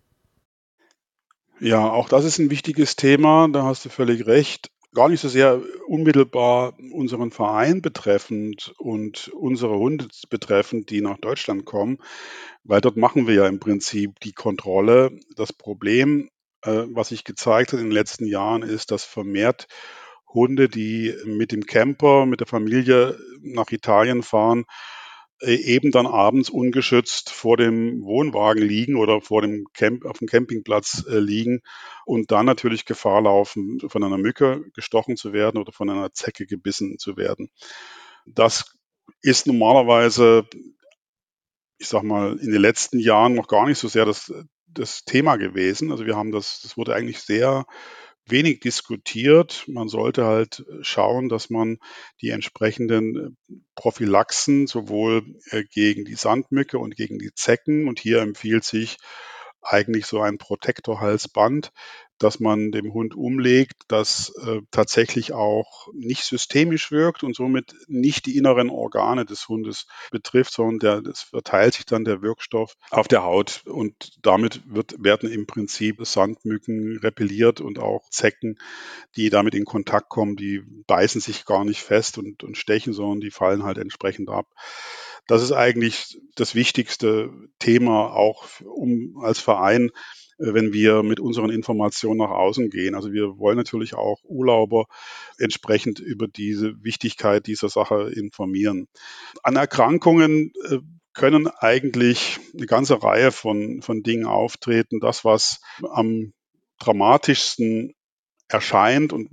Ja, 1.63 1.91
auch 1.91 2.09
das 2.09 2.25
ist 2.25 2.39
ein 2.39 2.49
wichtiges 2.49 2.95
Thema, 2.95 3.47
da 3.47 3.61
hast 3.61 3.85
du 3.85 3.89
völlig 3.89 4.25
recht. 4.25 4.71
Gar 4.95 5.09
nicht 5.09 5.21
so 5.21 5.29
sehr 5.29 5.61
unmittelbar 5.85 6.73
unseren 6.91 7.29
Verein 7.29 7.83
betreffend 7.83 8.73
und 8.79 9.27
unsere 9.27 9.77
Hunde 9.77 10.07
betreffend, 10.31 10.89
die 10.89 11.01
nach 11.01 11.19
Deutschland 11.19 11.65
kommen, 11.65 11.99
weil 12.63 12.81
dort 12.81 12.97
machen 12.97 13.27
wir 13.27 13.35
ja 13.35 13.47
im 13.47 13.59
Prinzip 13.59 14.19
die 14.21 14.31
Kontrolle. 14.33 15.11
Das 15.35 15.53
Problem, 15.53 16.31
äh, 16.63 16.85
was 16.87 17.09
sich 17.09 17.25
gezeigt 17.25 17.73
hat 17.73 17.79
in 17.79 17.85
den 17.85 17.91
letzten 17.91 18.25
Jahren, 18.25 18.63
ist, 18.63 18.89
dass 18.89 19.03
vermehrt 19.03 19.67
Hunde, 20.33 20.67
die 20.67 21.13
mit 21.25 21.51
dem 21.51 21.67
Camper, 21.67 22.25
mit 22.25 22.39
der 22.39 22.47
Familie 22.47 23.19
nach 23.39 23.69
Italien 23.71 24.23
fahren, 24.23 24.65
eben 25.47 25.91
dann 25.91 26.05
abends 26.05 26.49
ungeschützt 26.49 27.29
vor 27.31 27.57
dem 27.57 28.01
Wohnwagen 28.03 28.61
liegen 28.61 28.95
oder 28.95 29.21
vor 29.21 29.41
dem 29.41 29.65
Camp, 29.73 30.05
auf 30.05 30.19
dem 30.19 30.27
Campingplatz 30.27 31.05
äh, 31.09 31.19
liegen 31.19 31.61
und 32.05 32.31
dann 32.31 32.45
natürlich 32.45 32.85
Gefahr 32.85 33.21
laufen, 33.21 33.79
von 33.87 34.03
einer 34.03 34.17
Mücke 34.17 34.63
gestochen 34.73 35.17
zu 35.17 35.33
werden 35.33 35.59
oder 35.59 35.71
von 35.71 35.89
einer 35.89 36.13
Zecke 36.13 36.45
gebissen 36.45 36.97
zu 36.99 37.17
werden. 37.17 37.49
Das 38.25 38.77
ist 39.21 39.47
normalerweise, 39.47 40.47
ich 41.77 41.87
sag 41.87 42.03
mal, 42.03 42.37
in 42.37 42.51
den 42.51 42.61
letzten 42.61 42.99
Jahren 42.99 43.33
noch 43.33 43.47
gar 43.47 43.65
nicht 43.65 43.79
so 43.79 43.87
sehr 43.87 44.05
das, 44.05 44.33
das 44.67 45.03
Thema 45.03 45.37
gewesen. 45.37 45.91
Also 45.91 46.05
wir 46.05 46.15
haben 46.15 46.31
das, 46.31 46.61
das 46.61 46.77
wurde 46.77 46.93
eigentlich 46.93 47.19
sehr 47.19 47.65
wenig 48.25 48.59
diskutiert. 48.59 49.65
Man 49.67 49.87
sollte 49.87 50.25
halt 50.25 50.65
schauen, 50.81 51.29
dass 51.29 51.49
man 51.49 51.77
die 52.21 52.29
entsprechenden 52.29 53.15
äh, 53.49 53.55
Prophylaxen 53.75 54.67
sowohl 54.67 55.23
äh, 55.49 55.63
gegen 55.63 56.05
die 56.05 56.15
Sandmücke 56.15 56.77
und 56.77 56.95
gegen 56.95 57.19
die 57.19 57.33
Zecken 57.33 57.87
und 57.87 57.99
hier 57.99 58.21
empfiehlt 58.21 58.63
sich 58.63 58.97
eigentlich 59.61 60.05
so 60.07 60.21
ein 60.21 60.37
Protektorhalsband, 60.37 61.71
dass 62.21 62.39
man 62.39 62.71
dem 62.71 62.93
Hund 62.93 63.15
umlegt, 63.15 63.83
das 63.87 64.33
äh, 64.45 64.61
tatsächlich 64.69 65.33
auch 65.33 65.87
nicht 65.93 66.23
systemisch 66.23 66.91
wirkt 66.91 67.23
und 67.23 67.35
somit 67.35 67.73
nicht 67.87 68.25
die 68.25 68.37
inneren 68.37 68.69
Organe 68.69 69.25
des 69.25 69.47
Hundes 69.47 69.87
betrifft, 70.11 70.53
sondern 70.53 71.03
der, 71.03 71.11
es 71.11 71.21
verteilt 71.21 71.73
sich 71.73 71.85
dann 71.85 72.03
der 72.03 72.21
Wirkstoff 72.21 72.75
auf 72.91 73.07
der 73.07 73.23
Haut 73.23 73.63
und 73.65 74.11
damit 74.21 74.61
wird, 74.65 74.95
werden 75.03 75.29
im 75.31 75.47
Prinzip 75.47 76.05
Sandmücken 76.05 76.99
repelliert 76.99 77.59
und 77.59 77.79
auch 77.79 78.09
Zecken, 78.09 78.57
die 79.15 79.29
damit 79.29 79.55
in 79.55 79.65
Kontakt 79.65 80.09
kommen, 80.09 80.35
die 80.35 80.61
beißen 80.87 81.21
sich 81.21 81.45
gar 81.45 81.65
nicht 81.65 81.81
fest 81.81 82.17
und, 82.17 82.43
und 82.43 82.57
stechen, 82.57 82.93
sondern 82.93 83.21
die 83.21 83.31
fallen 83.31 83.63
halt 83.63 83.77
entsprechend 83.77 84.29
ab. 84.29 84.47
Das 85.27 85.41
ist 85.41 85.51
eigentlich 85.51 86.19
das 86.35 86.55
wichtigste 86.55 87.31
Thema 87.59 88.13
auch 88.13 88.45
um 88.61 89.17
als 89.23 89.39
Verein 89.39 89.91
wenn 90.41 90.73
wir 90.73 91.03
mit 91.03 91.19
unseren 91.19 91.49
Informationen 91.49 92.17
nach 92.17 92.31
außen 92.31 92.69
gehen. 92.69 92.95
Also 92.95 93.11
wir 93.11 93.37
wollen 93.37 93.57
natürlich 93.57 93.93
auch 93.93 94.19
Urlauber 94.23 94.85
entsprechend 95.37 95.99
über 95.99 96.27
diese 96.27 96.83
Wichtigkeit 96.83 97.47
dieser 97.47 97.69
Sache 97.69 98.11
informieren. 98.13 98.87
An 99.43 99.55
Erkrankungen 99.55 100.51
äh, 100.69 100.79
können 101.13 101.47
eigentlich 101.47 102.39
eine 102.53 102.65
ganze 102.65 103.03
Reihe 103.03 103.31
von, 103.31 103.81
von 103.81 104.01
Dingen 104.01 104.25
auftreten. 104.25 104.99
Das, 104.99 105.25
was 105.25 105.59
am 105.91 106.33
dramatischsten 106.79 107.93
erscheint 108.47 109.13
und 109.13 109.29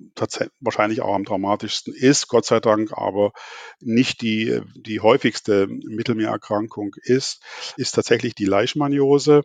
wahrscheinlich 0.60 1.00
auch 1.00 1.14
am 1.14 1.24
dramatischsten 1.24 1.94
ist, 1.94 2.28
Gott 2.28 2.46
sei 2.46 2.60
Dank, 2.60 2.92
aber 2.92 3.32
nicht 3.80 4.22
die, 4.22 4.60
die 4.76 5.00
häufigste 5.00 5.66
Mittelmeererkrankung 5.66 6.94
ist, 7.02 7.42
ist 7.76 7.92
tatsächlich 7.92 8.34
die 8.34 8.44
Leishmaniose, 8.44 9.42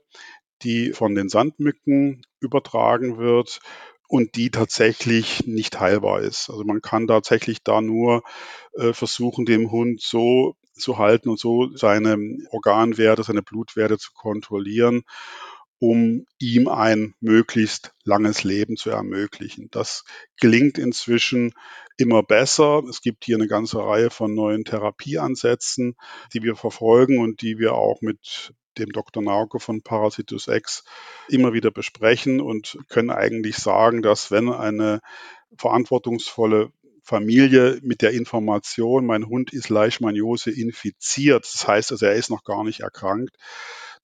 die 0.62 0.94
von 0.94 1.16
den 1.16 1.30
Sandmücken 1.30 2.26
übertragen 2.40 3.18
wird 3.18 3.60
und 4.08 4.36
die 4.36 4.52
tatsächlich 4.52 5.48
nicht 5.48 5.80
heilbar 5.80 6.22
ist. 6.22 6.50
Also 6.50 6.64
man 6.64 6.82
kann 6.82 7.08
tatsächlich 7.08 7.64
da 7.64 7.82
nur 7.82 8.24
äh, 8.74 8.94
versuchen, 8.94 9.46
dem 9.46 9.72
Hund 9.72 10.02
so 10.02 10.56
zu 10.74 10.98
halten 10.98 11.30
und 11.30 11.40
so 11.40 11.76
seine 11.76 12.18
Organwerte, 12.52 13.24
seine 13.24 13.42
Blutwerte 13.42 13.98
zu 13.98 14.12
kontrollieren, 14.14 15.04
um 15.80 16.26
ihm 16.40 16.68
ein 16.68 17.14
möglichst 17.20 17.94
langes 18.04 18.44
Leben 18.44 18.78
zu 18.78 18.90
ermöglichen. 18.90 19.70
Das 19.72 20.06
gelingt 20.40 20.78
inzwischen 20.78 21.54
immer 21.98 22.24
besser. 22.24 22.84
Es 22.90 23.02
gibt 23.02 23.26
hier 23.26 23.38
eine 23.38 23.48
ganze 23.48 23.80
Reihe 23.80 24.10
von 24.10 24.34
neuen 24.34 24.64
Therapieansätzen, 24.64 25.96
die 26.34 26.42
wir 26.42 26.56
verfolgen 26.56 27.20
und 27.20 27.42
die 27.42 27.60
wir 27.60 27.74
auch 27.74 28.02
mit 28.02 28.54
dem 28.78 28.92
Dr. 28.92 29.24
Nauke 29.24 29.60
von 29.60 29.82
Parasitus 29.82 30.48
X 30.48 30.84
immer 31.28 31.54
wieder 31.54 31.72
besprechen 31.72 32.42
und 32.42 32.78
können 32.90 33.10
eigentlich 33.10 33.58
sagen, 33.58 34.02
dass 34.02 34.32
wenn 34.32 34.50
eine 34.50 35.00
verantwortungsvolle 35.58 36.72
Familie 37.02 37.80
mit 37.84 38.02
der 38.02 38.12
Information, 38.12 39.06
mein 39.06 39.28
Hund 39.28 39.52
ist 39.52 39.70
Leishmaniose 39.70 40.52
infiziert, 40.52 41.44
das 41.44 41.68
heißt 41.68 41.92
also, 41.92 42.06
er 42.06 42.14
ist 42.14 42.30
noch 42.30 42.44
gar 42.44 42.64
nicht 42.64 42.80
erkrankt, 42.80 43.36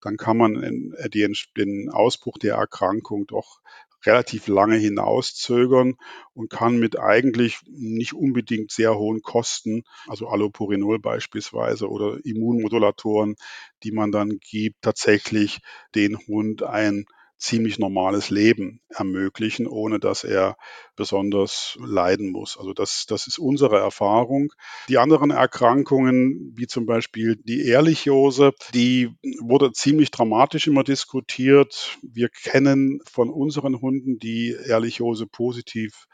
dann 0.02 0.18
kann 0.18 0.38
man 0.38 0.94
äh, 0.94 1.10
den 1.10 1.90
Ausbruch 1.90 2.38
der 2.38 2.56
Erkrankung 2.56 3.26
doch 3.28 3.62
relativ 4.06 4.48
lange 4.48 4.78
hinauszögern 4.78 5.96
und 6.34 6.50
kann 6.50 6.80
mit 6.80 7.00
eigentlich 7.00 7.60
nicht 7.68 8.14
unbedingt 8.14 8.72
sehr 8.72 8.96
hohen 8.96 9.22
Kosten, 9.22 9.84
also 10.08 10.28
Allopurinol 10.28 11.00
beispielsweise 11.00 11.90
oder 11.90 12.18
Immunmodulatoren, 12.24 13.36
die 13.84 13.92
man 13.92 14.12
dann 14.12 14.40
gibt, 14.40 14.82
tatsächlich 14.82 15.60
den 15.96 16.18
Hund 16.28 16.64
ein 16.64 17.06
ziemlich 17.40 17.80
normales 17.80 18.30
Leben 18.30 18.82
ermöglichen, 18.90 19.66
ohne 19.66 20.00
dass 20.00 20.24
er 20.24 20.58
besonders 20.96 21.78
leiden 21.82 22.32
muss. 22.32 22.58
Also 22.58 22.74
das, 22.74 23.06
das 23.08 23.28
ist 23.28 23.40
unsere 23.40 23.80
Erfahrung. 23.80 24.52
Die 24.90 24.98
anderen 24.98 25.32
Erkrankungen, 25.32 26.54
wie 26.56 26.68
zum 26.68 26.86
Beispiel 26.86 27.38
die 27.38 27.66
Ehrlichiose, 27.66 28.54
die 28.74 29.16
wurde 29.40 29.72
ziemlich 29.72 30.12
dramatisch 30.12 30.68
immer 30.68 30.84
diskutiert. 30.84 31.98
Wir 32.02 32.28
kennen 32.30 33.00
von 33.10 33.30
unseren 33.30 33.80
Hunden, 33.82 34.20
die 34.20 34.56
Ehrlichiose 34.66 35.26
positiv 35.26 36.08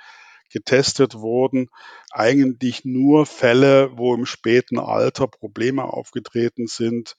getestet 0.52 1.16
wurden, 1.16 1.70
eigentlich 2.12 2.86
nur 2.86 3.26
Fälle, 3.26 3.90
wo 3.98 4.14
im 4.14 4.26
späten 4.26 4.78
Alter 4.78 5.28
Probleme 5.28 5.84
aufgetreten 5.84 6.68
sind 6.68 7.16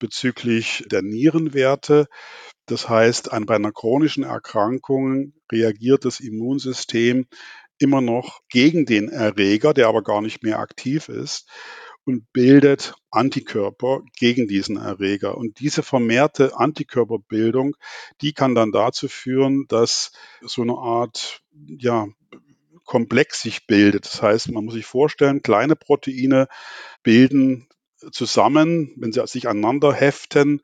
bezüglich 0.00 0.84
der 0.90 1.02
Nierenwerte. 1.02 2.08
Das 2.70 2.88
heißt, 2.88 3.30
bei 3.46 3.56
einer 3.56 3.72
chronischen 3.72 4.22
Erkrankung 4.22 5.32
reagiert 5.50 6.04
das 6.04 6.20
Immunsystem 6.20 7.26
immer 7.78 8.00
noch 8.00 8.42
gegen 8.48 8.86
den 8.86 9.08
Erreger, 9.08 9.74
der 9.74 9.88
aber 9.88 10.02
gar 10.02 10.22
nicht 10.22 10.44
mehr 10.44 10.60
aktiv 10.60 11.08
ist 11.08 11.48
und 12.04 12.32
bildet 12.32 12.94
Antikörper 13.10 14.02
gegen 14.16 14.46
diesen 14.46 14.76
Erreger. 14.76 15.36
Und 15.36 15.58
diese 15.58 15.82
vermehrte 15.82 16.56
Antikörperbildung, 16.56 17.74
die 18.20 18.34
kann 18.34 18.54
dann 18.54 18.70
dazu 18.70 19.08
führen, 19.08 19.66
dass 19.66 20.12
so 20.40 20.62
eine 20.62 20.74
Art 20.74 21.42
ja, 21.66 22.06
Komplex 22.84 23.42
sich 23.42 23.66
bildet. 23.66 24.04
Das 24.04 24.22
heißt, 24.22 24.52
man 24.52 24.64
muss 24.64 24.74
sich 24.74 24.86
vorstellen, 24.86 25.42
kleine 25.42 25.74
Proteine 25.74 26.46
bilden 27.02 27.66
zusammen, 28.12 28.92
wenn 28.96 29.12
sie 29.12 29.26
sich 29.26 29.48
aneinander 29.48 29.92
heften, 29.92 30.62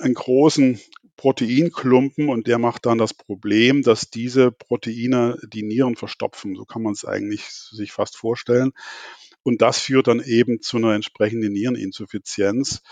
einen 0.00 0.14
großen 0.14 0.80
Proteinklumpen 1.16 2.28
und 2.28 2.46
der 2.46 2.58
macht 2.58 2.86
dann 2.86 2.98
das 2.98 3.14
Problem, 3.14 3.82
dass 3.82 4.10
diese 4.10 4.50
Proteine 4.50 5.38
die 5.46 5.62
Nieren 5.62 5.96
verstopfen. 5.96 6.56
So 6.56 6.64
kann 6.64 6.82
man 6.82 6.92
es 6.92 7.04
eigentlich 7.04 7.44
sich 7.48 7.92
fast 7.92 8.16
vorstellen. 8.16 8.72
Und 9.42 9.62
das 9.62 9.78
führt 9.78 10.08
dann 10.08 10.20
eben 10.20 10.60
zu 10.60 10.78
einer 10.78 10.94
entsprechenden 10.94 11.52
Niereninsuffizienz. 11.52 12.82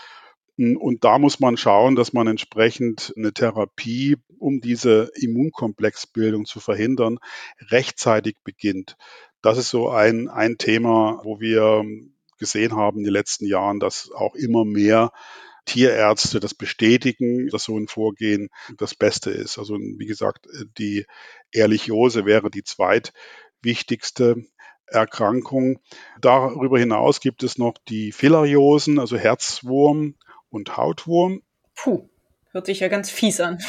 Und 0.57 1.03
da 1.03 1.17
muss 1.17 1.39
man 1.39 1.57
schauen, 1.57 1.95
dass 1.95 2.13
man 2.13 2.27
entsprechend 2.27 3.11
eine 3.17 3.33
Therapie, 3.33 4.17
um 4.37 4.61
diese 4.61 5.09
Immunkomplexbildung 5.15 6.45
zu 6.45 6.59
verhindern, 6.59 7.17
rechtzeitig 7.71 8.35
beginnt. 8.43 8.95
Das 9.41 9.57
ist 9.57 9.69
so 9.69 9.89
ein, 9.89 10.29
ein 10.29 10.57
Thema, 10.57 11.21
wo 11.23 11.39
wir 11.39 11.83
gesehen 12.37 12.75
haben 12.75 12.99
in 12.99 13.03
den 13.05 13.13
letzten 13.13 13.45
Jahren, 13.45 13.79
dass 13.79 14.11
auch 14.11 14.35
immer 14.35 14.63
mehr 14.63 15.11
Tierärzte 15.65 16.39
das 16.39 16.53
bestätigen, 16.53 17.47
dass 17.47 17.63
so 17.63 17.77
ein 17.77 17.87
Vorgehen 17.87 18.49
das 18.77 18.95
Beste 18.95 19.31
ist. 19.31 19.57
Also 19.57 19.75
wie 19.75 20.05
gesagt, 20.05 20.47
die 20.77 21.05
Ehrlichiose 21.51 22.25
wäre 22.25 22.49
die 22.49 22.63
zweitwichtigste 22.63 24.45
Erkrankung. 24.87 25.79
Darüber 26.21 26.79
hinaus 26.79 27.19
gibt 27.19 27.43
es 27.43 27.57
noch 27.57 27.75
die 27.87 28.11
Filariosen, 28.11 28.99
also 28.99 29.17
Herzwurm 29.17 30.15
und 30.49 30.77
Hautwurm. 30.77 31.41
Puh, 31.75 32.09
hört 32.51 32.65
sich 32.65 32.79
ja 32.79 32.87
ganz 32.87 33.09
fies 33.09 33.39
an. 33.39 33.59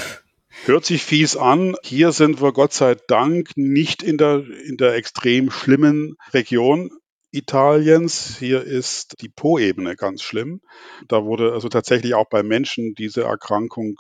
Hört 0.65 0.85
sich 0.85 1.03
fies 1.03 1.37
an. 1.37 1.75
Hier 1.83 2.13
sind 2.13 2.41
wir 2.41 2.53
Gott 2.53 2.73
sei 2.73 2.97
Dank 3.09 3.51
nicht 3.57 4.03
in 4.03 4.19
der, 4.19 4.45
in 4.67 4.77
der 4.77 4.95
extrem 4.95 5.51
schlimmen 5.51 6.17
Region 6.33 6.91
Italiens. 7.35 8.37
Hier 8.39 8.63
ist 8.63 9.21
die 9.21 9.29
Po-Ebene 9.29 9.97
ganz 9.97 10.23
schlimm. 10.23 10.61
Da 11.09 11.25
wurde 11.25 11.53
also 11.53 11.69
tatsächlich 11.69 12.15
auch 12.15 12.29
bei 12.29 12.43
Menschen 12.43 12.95
diese 12.95 13.25
Erkrankung 13.25 13.97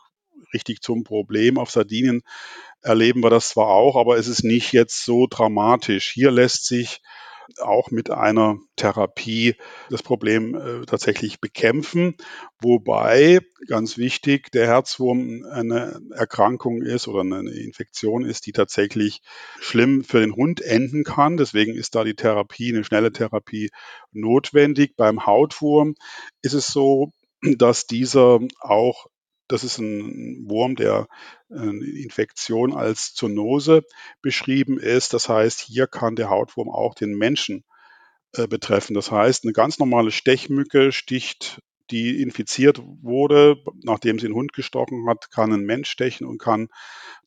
richtig 0.52 0.80
zum 0.80 1.02
Problem. 1.02 1.58
Auf 1.58 1.70
Sardinien 1.70 2.22
erleben 2.80 3.22
wir 3.22 3.30
das 3.30 3.50
zwar 3.50 3.68
auch, 3.68 3.96
aber 3.96 4.18
es 4.18 4.28
ist 4.28 4.44
nicht 4.44 4.72
jetzt 4.72 5.04
so 5.04 5.26
dramatisch. 5.28 6.12
Hier 6.12 6.30
lässt 6.30 6.66
sich 6.66 7.00
auch 7.60 7.90
mit 7.90 8.10
einer 8.10 8.58
Therapie 8.76 9.56
das 9.90 10.02
Problem 10.02 10.54
äh, 10.54 10.86
tatsächlich 10.86 11.40
bekämpfen. 11.40 12.16
Wobei, 12.60 13.40
ganz 13.68 13.98
wichtig, 13.98 14.50
der 14.52 14.66
Herzwurm 14.66 15.44
eine 15.50 16.00
Erkrankung 16.10 16.82
ist 16.82 17.08
oder 17.08 17.20
eine 17.20 17.50
Infektion 17.50 18.24
ist, 18.24 18.46
die 18.46 18.52
tatsächlich 18.52 19.20
schlimm 19.60 20.04
für 20.04 20.20
den 20.20 20.34
Hund 20.34 20.60
enden 20.60 21.04
kann. 21.04 21.36
Deswegen 21.36 21.74
ist 21.74 21.94
da 21.94 22.04
die 22.04 22.16
Therapie, 22.16 22.72
eine 22.72 22.84
schnelle 22.84 23.12
Therapie 23.12 23.70
notwendig. 24.12 24.96
Beim 24.96 25.26
Hautwurm 25.26 25.94
ist 26.42 26.54
es 26.54 26.68
so, 26.68 27.10
dass 27.42 27.86
dieser 27.86 28.40
auch 28.60 29.06
das 29.54 29.62
ist 29.62 29.78
ein 29.78 30.48
Wurm, 30.48 30.74
der 30.74 31.06
eine 31.48 31.84
Infektion 31.84 32.74
als 32.74 33.14
Zoonose 33.14 33.84
beschrieben 34.20 34.78
ist. 34.80 35.14
Das 35.14 35.28
heißt, 35.28 35.60
hier 35.60 35.86
kann 35.86 36.16
der 36.16 36.28
Hautwurm 36.28 36.68
auch 36.68 36.94
den 36.94 37.16
Menschen 37.16 37.64
äh, 38.32 38.48
betreffen. 38.48 38.94
Das 38.94 39.12
heißt, 39.12 39.44
eine 39.44 39.52
ganz 39.52 39.78
normale 39.78 40.10
Stechmücke 40.10 40.90
sticht, 40.90 41.60
die 41.90 42.20
infiziert 42.20 42.80
wurde, 42.82 43.62
nachdem 43.82 44.18
sie 44.18 44.26
einen 44.26 44.34
Hund 44.34 44.52
gestochen 44.54 45.06
hat, 45.08 45.30
kann 45.30 45.52
ein 45.52 45.64
Mensch 45.64 45.88
stechen 45.88 46.26
und 46.26 46.38
kann 46.38 46.68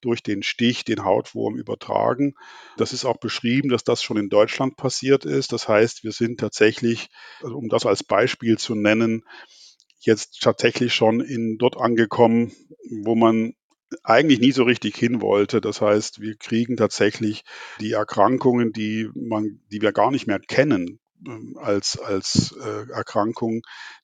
durch 0.01 0.21
den 0.21 0.43
Stich 0.43 0.83
den 0.83 1.05
Hautwurm 1.05 1.55
übertragen. 1.55 2.33
Das 2.75 2.91
ist 2.91 3.05
auch 3.05 3.17
beschrieben, 3.17 3.69
dass 3.69 3.85
das 3.85 4.03
schon 4.03 4.17
in 4.17 4.29
Deutschland 4.29 4.75
passiert 4.75 5.23
ist. 5.25 5.53
Das 5.53 5.69
heißt, 5.69 6.03
wir 6.03 6.11
sind 6.11 6.39
tatsächlich, 6.39 7.07
also 7.41 7.55
um 7.55 7.69
das 7.69 7.85
als 7.85 8.03
Beispiel 8.03 8.57
zu 8.57 8.75
nennen, 8.75 9.23
jetzt 10.07 10.41
tatsächlich 10.41 10.95
schon 10.95 11.21
in 11.21 11.57
dort 11.57 11.77
angekommen, 11.77 12.51
wo 13.03 13.13
man 13.15 13.53
eigentlich 14.03 14.39
nie 14.39 14.51
so 14.51 14.63
richtig 14.63 14.95
hin 14.95 15.21
wollte. 15.21 15.61
Das 15.61 15.81
heißt, 15.81 16.19
wir 16.19 16.35
kriegen 16.35 16.75
tatsächlich 16.77 17.43
die 17.79 17.91
Erkrankungen, 17.91 18.73
die 18.73 19.09
man, 19.13 19.61
die 19.71 19.81
wir 19.81 19.91
gar 19.91 20.11
nicht 20.11 20.27
mehr 20.27 20.39
kennen, 20.39 20.99
ähm, 21.25 21.57
als, 21.61 21.99
als 21.99 22.55
äh, 22.59 22.89
Erkrankungen, 22.91 23.61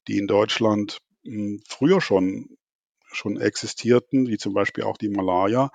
die 0.08 0.18
in 0.18 0.28
Deutschland 0.28 1.00
hm, 1.26 1.62
früher 1.68 2.02
schon 2.02 2.58
schon 3.16 3.40
existierten, 3.40 4.28
wie 4.28 4.38
zum 4.38 4.54
Beispiel 4.54 4.84
auch 4.84 4.98
die 4.98 5.10
Malaria, 5.10 5.72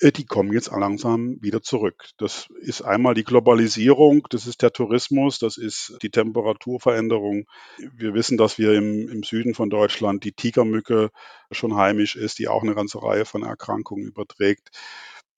äh, 0.00 0.12
die 0.12 0.26
kommen 0.26 0.52
jetzt 0.52 0.70
langsam 0.70 1.36
wieder 1.40 1.62
zurück. 1.62 2.10
Das 2.18 2.48
ist 2.60 2.82
einmal 2.82 3.14
die 3.14 3.24
Globalisierung, 3.24 4.26
das 4.30 4.46
ist 4.46 4.62
der 4.62 4.72
Tourismus, 4.72 5.38
das 5.38 5.56
ist 5.56 5.96
die 6.02 6.10
Temperaturveränderung. 6.10 7.46
Wir 7.92 8.14
wissen, 8.14 8.36
dass 8.36 8.58
wir 8.58 8.74
im, 8.74 9.08
im 9.08 9.22
Süden 9.22 9.54
von 9.54 9.70
Deutschland 9.70 10.24
die 10.24 10.32
Tigermücke 10.32 11.10
schon 11.50 11.76
heimisch 11.76 12.16
ist, 12.16 12.38
die 12.38 12.48
auch 12.48 12.62
eine 12.62 12.74
ganze 12.74 13.02
Reihe 13.02 13.24
von 13.24 13.42
Erkrankungen 13.42 14.06
überträgt 14.06 14.70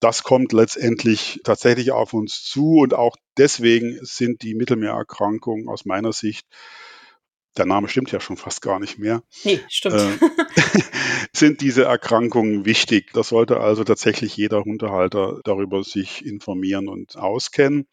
das 0.01 0.23
kommt 0.23 0.51
letztendlich 0.51 1.39
tatsächlich 1.43 1.91
auf 1.91 2.13
uns 2.13 2.43
zu 2.43 2.79
und 2.79 2.95
auch 2.95 3.15
deswegen 3.37 3.99
sind 4.01 4.41
die 4.41 4.55
Mittelmeererkrankungen 4.55 5.69
aus 5.69 5.85
meiner 5.85 6.11
Sicht 6.11 6.47
der 7.57 7.65
Name 7.65 7.89
stimmt 7.89 8.11
ja 8.11 8.19
schon 8.19 8.37
fast 8.37 8.61
gar 8.61 8.79
nicht 8.79 8.97
mehr. 8.97 9.23
Nee, 9.43 9.59
stimmt. 9.67 9.95
Äh, 9.95 10.81
sind 11.33 11.61
diese 11.61 11.83
Erkrankungen 11.83 12.65
wichtig. 12.65 13.11
Das 13.13 13.29
sollte 13.29 13.59
also 13.59 13.83
tatsächlich 13.83 14.35
jeder 14.37 14.63
Hundehalter 14.63 15.39
darüber 15.43 15.83
sich 15.83 16.25
informieren 16.25 16.87
und 16.87 17.17
auskennen. 17.17 17.87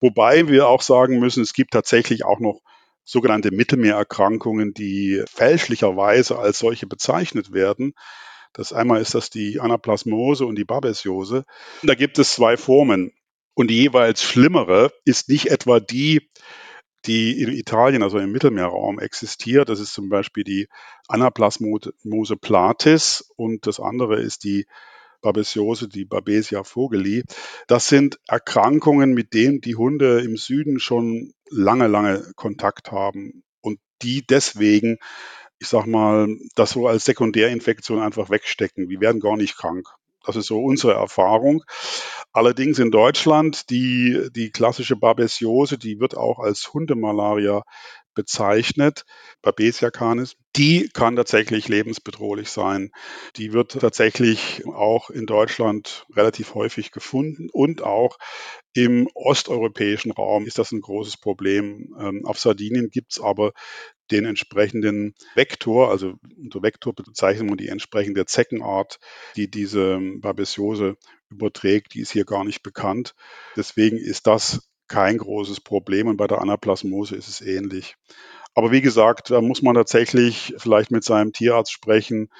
Wobei 0.00 0.48
wir 0.48 0.68
auch 0.68 0.82
sagen 0.82 1.18
müssen, 1.18 1.42
es 1.42 1.52
gibt 1.52 1.72
tatsächlich 1.72 2.24
auch 2.24 2.40
noch 2.40 2.60
sogenannte 3.04 3.50
Mittelmeererkrankungen, 3.50 4.74
die 4.74 5.22
fälschlicherweise 5.30 6.38
als 6.38 6.58
solche 6.58 6.86
bezeichnet 6.86 7.52
werden. 7.52 7.94
Das 8.52 8.72
einmal 8.72 9.00
ist 9.00 9.14
das 9.14 9.30
die 9.30 9.60
Anaplasmose 9.60 10.46
und 10.46 10.56
die 10.56 10.64
Babesiose. 10.64 11.44
Da 11.82 11.94
gibt 11.94 12.18
es 12.18 12.34
zwei 12.34 12.56
Formen. 12.56 13.12
Und 13.54 13.68
die 13.68 13.82
jeweils 13.82 14.22
schlimmere 14.22 14.92
ist 15.04 15.28
nicht 15.28 15.50
etwa 15.50 15.80
die, 15.80 16.30
die 17.06 17.40
in 17.40 17.50
Italien, 17.50 18.02
also 18.02 18.18
im 18.18 18.32
Mittelmeerraum 18.32 18.98
existiert. 18.98 19.68
Das 19.68 19.80
ist 19.80 19.92
zum 19.92 20.08
Beispiel 20.08 20.44
die 20.44 20.68
Anaplasmose 21.08 22.36
platis 22.40 23.32
und 23.36 23.66
das 23.66 23.80
andere 23.80 24.20
ist 24.20 24.44
die 24.44 24.66
Babesiose, 25.20 25.88
die 25.88 26.04
Babesia 26.04 26.62
vogeli. 26.62 27.24
Das 27.66 27.88
sind 27.88 28.20
Erkrankungen, 28.28 29.12
mit 29.12 29.34
denen 29.34 29.60
die 29.60 29.76
Hunde 29.76 30.20
im 30.20 30.36
Süden 30.36 30.78
schon 30.78 31.32
lange, 31.50 31.88
lange 31.88 32.32
Kontakt 32.36 32.92
haben 32.92 33.42
und 33.60 33.80
die 34.02 34.24
deswegen, 34.26 34.98
ich 35.58 35.68
sag 35.68 35.86
mal, 35.86 36.28
das 36.54 36.70
so 36.70 36.86
als 36.86 37.04
Sekundärinfektion 37.04 38.00
einfach 38.00 38.30
wegstecken. 38.30 38.88
Die 38.88 39.00
werden 39.00 39.20
gar 39.20 39.36
nicht 39.36 39.56
krank. 39.56 39.88
Das 40.24 40.36
ist 40.36 40.46
so 40.46 40.62
unsere 40.62 40.94
Erfahrung. 40.94 41.62
Allerdings 42.32 42.78
in 42.78 42.90
Deutschland, 42.90 43.70
die, 43.70 44.28
die 44.34 44.50
klassische 44.50 44.96
Babesiose, 44.96 45.78
die 45.78 46.00
wird 46.00 46.16
auch 46.16 46.38
als 46.38 46.72
Hundemalaria 46.72 47.62
bezeichnet, 48.14 49.04
Babesia 49.42 49.90
canis, 49.90 50.34
die 50.56 50.88
kann 50.92 51.14
tatsächlich 51.14 51.68
lebensbedrohlich 51.68 52.50
sein. 52.50 52.90
Die 53.36 53.52
wird 53.52 53.78
tatsächlich 53.80 54.66
auch 54.66 55.10
in 55.10 55.24
Deutschland 55.24 56.04
relativ 56.16 56.54
häufig 56.54 56.90
gefunden 56.90 57.48
und 57.52 57.82
auch 57.82 58.18
im 58.72 59.08
osteuropäischen 59.14 60.10
Raum 60.10 60.46
ist 60.46 60.58
das 60.58 60.72
ein 60.72 60.80
großes 60.80 61.18
Problem. 61.18 61.94
Ähm, 62.00 62.22
auf 62.24 62.40
Sardinien 62.40 62.90
gibt 62.90 63.12
es 63.12 63.20
aber 63.20 63.52
den 64.10 64.24
entsprechenden 64.24 65.14
Vektor, 65.34 65.90
also 65.90 66.14
unter 66.36 66.62
Vektor 66.62 66.94
bezeichnen 66.94 67.48
wir 67.48 67.56
die 67.56 67.68
entsprechende 67.68 68.24
Zeckenart, 68.26 68.98
die 69.36 69.50
diese 69.50 69.98
Babesiose 70.16 70.96
überträgt, 71.30 71.94
die 71.94 72.00
ist 72.00 72.12
hier 72.12 72.24
gar 72.24 72.44
nicht 72.44 72.62
bekannt. 72.62 73.14
Deswegen 73.56 73.98
ist 73.98 74.26
das 74.26 74.68
kein 74.88 75.18
großes 75.18 75.60
Problem 75.60 76.08
und 76.08 76.16
bei 76.16 76.26
der 76.26 76.40
Anaplasmose 76.40 77.14
ist 77.14 77.28
es 77.28 77.40
ähnlich. 77.40 77.96
Aber 78.54 78.72
wie 78.72 78.80
gesagt, 78.80 79.30
da 79.30 79.40
muss 79.40 79.62
man 79.62 79.74
tatsächlich 79.74 80.54
vielleicht 80.56 80.90
mit 80.90 81.04
seinem 81.04 81.32
Tierarzt 81.32 81.72
sprechen. 81.72 82.30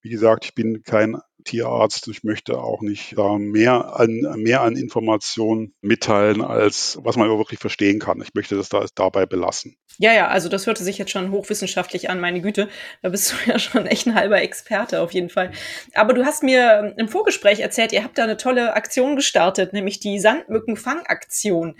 Wie 0.00 0.08
gesagt, 0.08 0.46
ich 0.46 0.54
bin 0.54 0.82
kein 0.82 1.20
Tierarzt. 1.44 2.08
Ich 2.08 2.24
möchte 2.24 2.58
auch 2.58 2.80
nicht 2.80 3.16
da 3.16 3.38
mehr 3.38 3.96
an, 3.96 4.20
mehr 4.36 4.62
an 4.62 4.76
Informationen 4.76 5.74
mitteilen, 5.80 6.42
als 6.42 6.98
was 7.02 7.16
man 7.16 7.28
wirklich 7.28 7.58
verstehen 7.58 7.98
kann. 7.98 8.20
Ich 8.20 8.34
möchte 8.34 8.56
das 8.56 8.68
da, 8.68 8.84
dabei 8.94 9.26
belassen. 9.26 9.76
Ja, 9.98 10.12
ja, 10.12 10.28
also 10.28 10.48
das 10.48 10.66
hörte 10.66 10.84
sich 10.84 10.98
jetzt 10.98 11.10
schon 11.10 11.32
hochwissenschaftlich 11.32 12.08
an, 12.08 12.20
meine 12.20 12.40
Güte. 12.40 12.68
Da 13.02 13.08
bist 13.08 13.32
du 13.32 13.36
ja 13.50 13.58
schon 13.58 13.86
echt 13.86 14.06
ein 14.06 14.14
halber 14.14 14.40
Experte 14.40 15.00
auf 15.00 15.12
jeden 15.12 15.28
Fall. 15.28 15.52
Aber 15.94 16.14
du 16.14 16.24
hast 16.24 16.42
mir 16.42 16.94
im 16.96 17.08
Vorgespräch 17.08 17.60
erzählt, 17.60 17.92
ihr 17.92 18.04
habt 18.04 18.18
da 18.18 18.24
eine 18.24 18.36
tolle 18.36 18.74
Aktion 18.74 19.16
gestartet, 19.16 19.72
nämlich 19.72 20.00
die 20.00 20.20
Sandmückenfangaktion. 20.20 21.76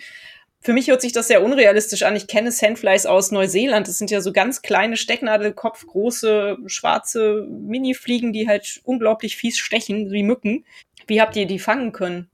Für 0.60 0.72
mich 0.72 0.88
hört 0.88 1.00
sich 1.00 1.12
das 1.12 1.28
sehr 1.28 1.42
unrealistisch 1.42 2.02
an. 2.02 2.16
Ich 2.16 2.26
kenne 2.26 2.50
Sandflies 2.50 3.06
aus 3.06 3.30
Neuseeland. 3.30 3.86
Das 3.86 3.98
sind 3.98 4.10
ja 4.10 4.20
so 4.20 4.32
ganz 4.32 4.60
kleine 4.60 4.96
Stecknadelkopf, 4.96 5.86
große, 5.86 6.58
schwarze 6.66 7.46
Mini-Fliegen, 7.48 8.32
die 8.32 8.48
halt 8.48 8.80
unglaublich 8.84 9.36
fies 9.36 9.58
stechen, 9.58 10.10
wie 10.10 10.24
Mücken. 10.24 10.64
Wie 11.06 11.20
habt 11.20 11.36
ihr 11.36 11.46
die 11.46 11.58
fangen 11.58 11.92
können? 11.92 12.28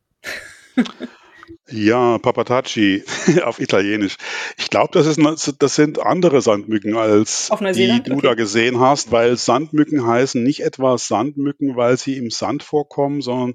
Ja, 1.71 2.19
Papatacci 2.19 3.05
auf 3.45 3.59
Italienisch. 3.59 4.17
Ich 4.59 4.69
glaube, 4.69 4.91
das, 4.93 5.17
das 5.59 5.75
sind 5.75 5.99
andere 5.99 6.43
Sandmücken, 6.43 6.97
als 6.97 7.51
die 7.75 8.03
du 8.03 8.15
okay. 8.15 8.27
da 8.27 8.35
gesehen 8.35 8.81
hast, 8.81 9.13
weil 9.13 9.37
Sandmücken 9.37 10.07
heißen 10.07 10.43
nicht 10.43 10.61
etwa 10.61 10.99
Sandmücken, 10.99 11.77
weil 11.77 11.97
sie 11.97 12.17
im 12.17 12.31
Sand 12.31 12.63
vorkommen, 12.63 13.23
sondern 13.23 13.55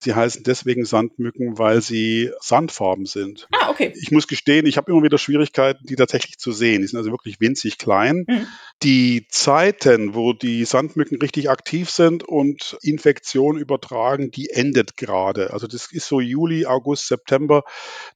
Sie 0.00 0.14
heißen 0.14 0.44
deswegen 0.44 0.84
Sandmücken, 0.84 1.58
weil 1.58 1.82
sie 1.82 2.30
sandfarben 2.40 3.04
sind. 3.04 3.48
Ah, 3.52 3.70
okay. 3.70 3.92
Ich 4.00 4.12
muss 4.12 4.28
gestehen, 4.28 4.64
ich 4.66 4.76
habe 4.76 4.92
immer 4.92 5.02
wieder 5.02 5.18
Schwierigkeiten, 5.18 5.84
die 5.86 5.96
tatsächlich 5.96 6.38
zu 6.38 6.52
sehen. 6.52 6.82
Die 6.82 6.86
sind 6.86 6.98
also 6.98 7.10
wirklich 7.10 7.40
winzig 7.40 7.78
klein. 7.78 8.24
Mhm. 8.28 8.46
Die 8.84 9.26
Zeiten, 9.28 10.14
wo 10.14 10.32
die 10.32 10.64
Sandmücken 10.64 11.18
richtig 11.20 11.50
aktiv 11.50 11.90
sind 11.90 12.22
und 12.22 12.78
Infektion 12.82 13.58
übertragen, 13.58 14.30
die 14.30 14.50
endet 14.50 14.96
gerade. 14.96 15.52
Also 15.52 15.66
das 15.66 15.90
ist 15.90 16.06
so 16.06 16.20
Juli, 16.20 16.64
August, 16.64 17.08
September. 17.08 17.64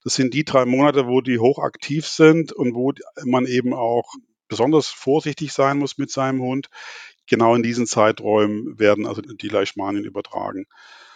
Das 0.04 0.14
sind 0.14 0.34
die 0.34 0.44
drei 0.44 0.64
Monate, 0.66 1.08
wo 1.08 1.20
die 1.20 1.40
hochaktiv 1.40 2.06
sind 2.06 2.52
und 2.52 2.74
wo 2.74 2.92
man 3.24 3.46
eben 3.46 3.74
auch 3.74 4.14
besonders 4.52 4.88
vorsichtig 4.88 5.52
sein 5.52 5.78
muss 5.78 5.96
mit 5.96 6.10
seinem 6.10 6.42
Hund. 6.42 6.68
Genau 7.28 7.54
in 7.54 7.62
diesen 7.62 7.86
Zeiträumen 7.86 8.78
werden 8.78 9.06
also 9.06 9.22
die 9.22 9.48
Leishmanien 9.48 10.04
übertragen. 10.04 10.66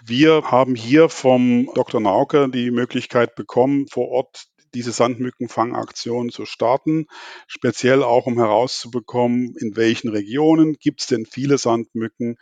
Wir 0.05 0.51
haben 0.51 0.75
hier 0.75 1.09
vom 1.09 1.71
Dr. 1.75 2.01
Nauke 2.01 2.49
die 2.49 2.71
Möglichkeit 2.71 3.35
bekommen, 3.35 3.87
vor 3.89 4.09
Ort 4.09 4.47
diese 4.75 4.93
Sandmückenfangaktion 4.93 6.31
zu 6.31 6.45
starten, 6.45 7.07
speziell 7.47 8.03
auch 8.03 8.27
um 8.27 8.39
herauszubekommen, 8.39 9.55
in 9.59 9.75
welchen 9.75 10.11
Regionen 10.11 10.75
gibt 10.75 11.01
es 11.01 11.07
denn 11.07 11.25
viele 11.25 11.57
Sandmücken 11.57 12.37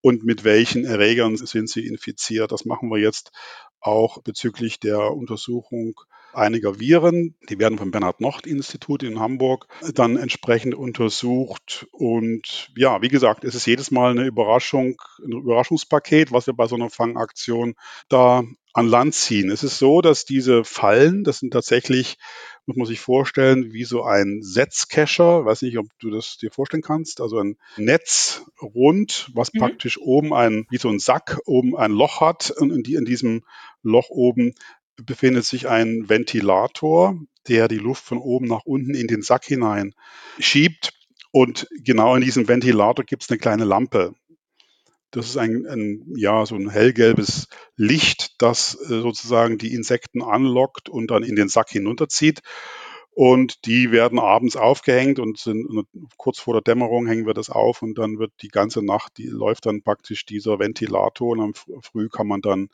und 0.00 0.24
mit 0.24 0.44
welchen 0.44 0.84
Erregern 0.84 1.36
sind 1.36 1.68
sie 1.68 1.86
infiziert. 1.86 2.52
Das 2.52 2.64
machen 2.64 2.90
wir 2.90 2.98
jetzt 2.98 3.32
auch 3.80 4.22
bezüglich 4.22 4.80
der 4.80 5.12
Untersuchung 5.12 5.94
einiger 6.36 6.78
Viren. 6.80 7.34
Die 7.48 7.58
werden 7.58 7.78
vom 7.78 7.90
Bernhard-Nocht-Institut 7.90 9.02
in 9.02 9.20
Hamburg 9.20 9.66
dann 9.94 10.16
entsprechend 10.16 10.74
untersucht. 10.74 11.86
Und 11.92 12.70
ja, 12.76 13.02
wie 13.02 13.08
gesagt, 13.08 13.44
es 13.44 13.54
ist 13.54 13.66
jedes 13.66 13.90
Mal 13.90 14.12
eine 14.12 14.26
Überraschung, 14.26 15.00
ein 15.24 15.32
Überraschungspaket, 15.32 16.32
was 16.32 16.46
wir 16.46 16.54
bei 16.54 16.66
so 16.66 16.76
einer 16.76 16.90
Fangaktion 16.90 17.74
da 18.08 18.44
an 18.74 18.88
Land 18.88 19.14
ziehen. 19.14 19.50
Es 19.50 19.62
ist 19.62 19.78
so, 19.78 20.00
dass 20.00 20.24
diese 20.24 20.64
Fallen, 20.64 21.22
das 21.22 21.38
sind 21.38 21.52
tatsächlich, 21.52 22.18
muss 22.66 22.76
man 22.76 22.86
sich 22.86 22.98
vorstellen, 22.98 23.72
wie 23.72 23.84
so 23.84 24.02
ein 24.02 24.40
Setzkescher. 24.42 25.44
Weiß 25.44 25.62
nicht, 25.62 25.78
ob 25.78 25.86
du 26.00 26.10
das 26.10 26.38
dir 26.38 26.50
vorstellen 26.50 26.82
kannst. 26.82 27.20
Also 27.20 27.38
ein 27.38 27.56
Netz 27.76 28.42
rund, 28.60 29.30
was 29.32 29.54
mhm. 29.54 29.60
praktisch 29.60 29.98
oben 30.00 30.34
ein, 30.34 30.66
wie 30.70 30.78
so 30.78 30.88
ein 30.88 30.98
Sack, 30.98 31.38
oben 31.46 31.76
ein 31.76 31.92
Loch 31.92 32.20
hat. 32.20 32.50
Und 32.50 32.72
in, 32.72 32.82
die, 32.82 32.94
in 32.94 33.04
diesem 33.04 33.44
Loch 33.84 34.08
oben 34.10 34.54
befindet 34.96 35.44
sich 35.44 35.68
ein 35.68 36.08
Ventilator, 36.08 37.18
der 37.48 37.68
die 37.68 37.78
Luft 37.78 38.04
von 38.04 38.18
oben 38.18 38.46
nach 38.46 38.64
unten 38.64 38.94
in 38.94 39.06
den 39.06 39.22
Sack 39.22 39.44
hinein 39.44 39.94
schiebt. 40.38 40.92
Und 41.30 41.68
genau 41.82 42.14
in 42.14 42.22
diesem 42.22 42.46
Ventilator 42.48 43.04
gibt 43.04 43.24
es 43.24 43.30
eine 43.30 43.38
kleine 43.38 43.64
Lampe. 43.64 44.14
Das 45.10 45.26
ist 45.26 45.36
ein, 45.36 45.66
ein, 45.66 46.04
ja, 46.16 46.44
so 46.44 46.56
ein 46.56 46.70
hellgelbes 46.70 47.48
Licht, 47.76 48.34
das 48.38 48.74
äh, 48.74 49.00
sozusagen 49.00 49.58
die 49.58 49.72
Insekten 49.74 50.22
anlockt 50.22 50.88
und 50.88 51.10
dann 51.10 51.22
in 51.22 51.36
den 51.36 51.48
Sack 51.48 51.70
hinunterzieht. 51.70 52.40
Und 53.12 53.64
die 53.64 53.92
werden 53.92 54.18
abends 54.18 54.56
aufgehängt 54.56 55.20
und 55.20 55.38
sind 55.38 55.86
kurz 56.16 56.40
vor 56.40 56.54
der 56.54 56.62
Dämmerung 56.62 57.06
hängen 57.06 57.26
wir 57.26 57.34
das 57.34 57.48
auf 57.48 57.80
und 57.80 57.96
dann 57.96 58.18
wird 58.18 58.32
die 58.42 58.48
ganze 58.48 58.84
Nacht, 58.84 59.18
die 59.18 59.28
läuft 59.28 59.66
dann 59.66 59.82
praktisch 59.82 60.26
dieser 60.26 60.58
Ventilator 60.58 61.28
und 61.28 61.40
am 61.40 61.54
Früh 61.54 62.08
kann 62.08 62.26
man 62.26 62.40
dann 62.40 62.70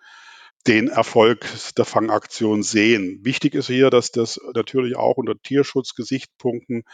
den 0.66 0.88
Erfolg 0.88 1.46
der 1.76 1.84
Fangaktion 1.84 2.62
sehen. 2.62 3.20
Wichtig 3.22 3.54
ist 3.54 3.68
hier, 3.68 3.88
dass 3.88 4.12
das 4.12 4.38
natürlich 4.54 4.96
auch 4.96 5.16
unter 5.16 5.40
Tierschutzgesichtspunkten 5.40 6.84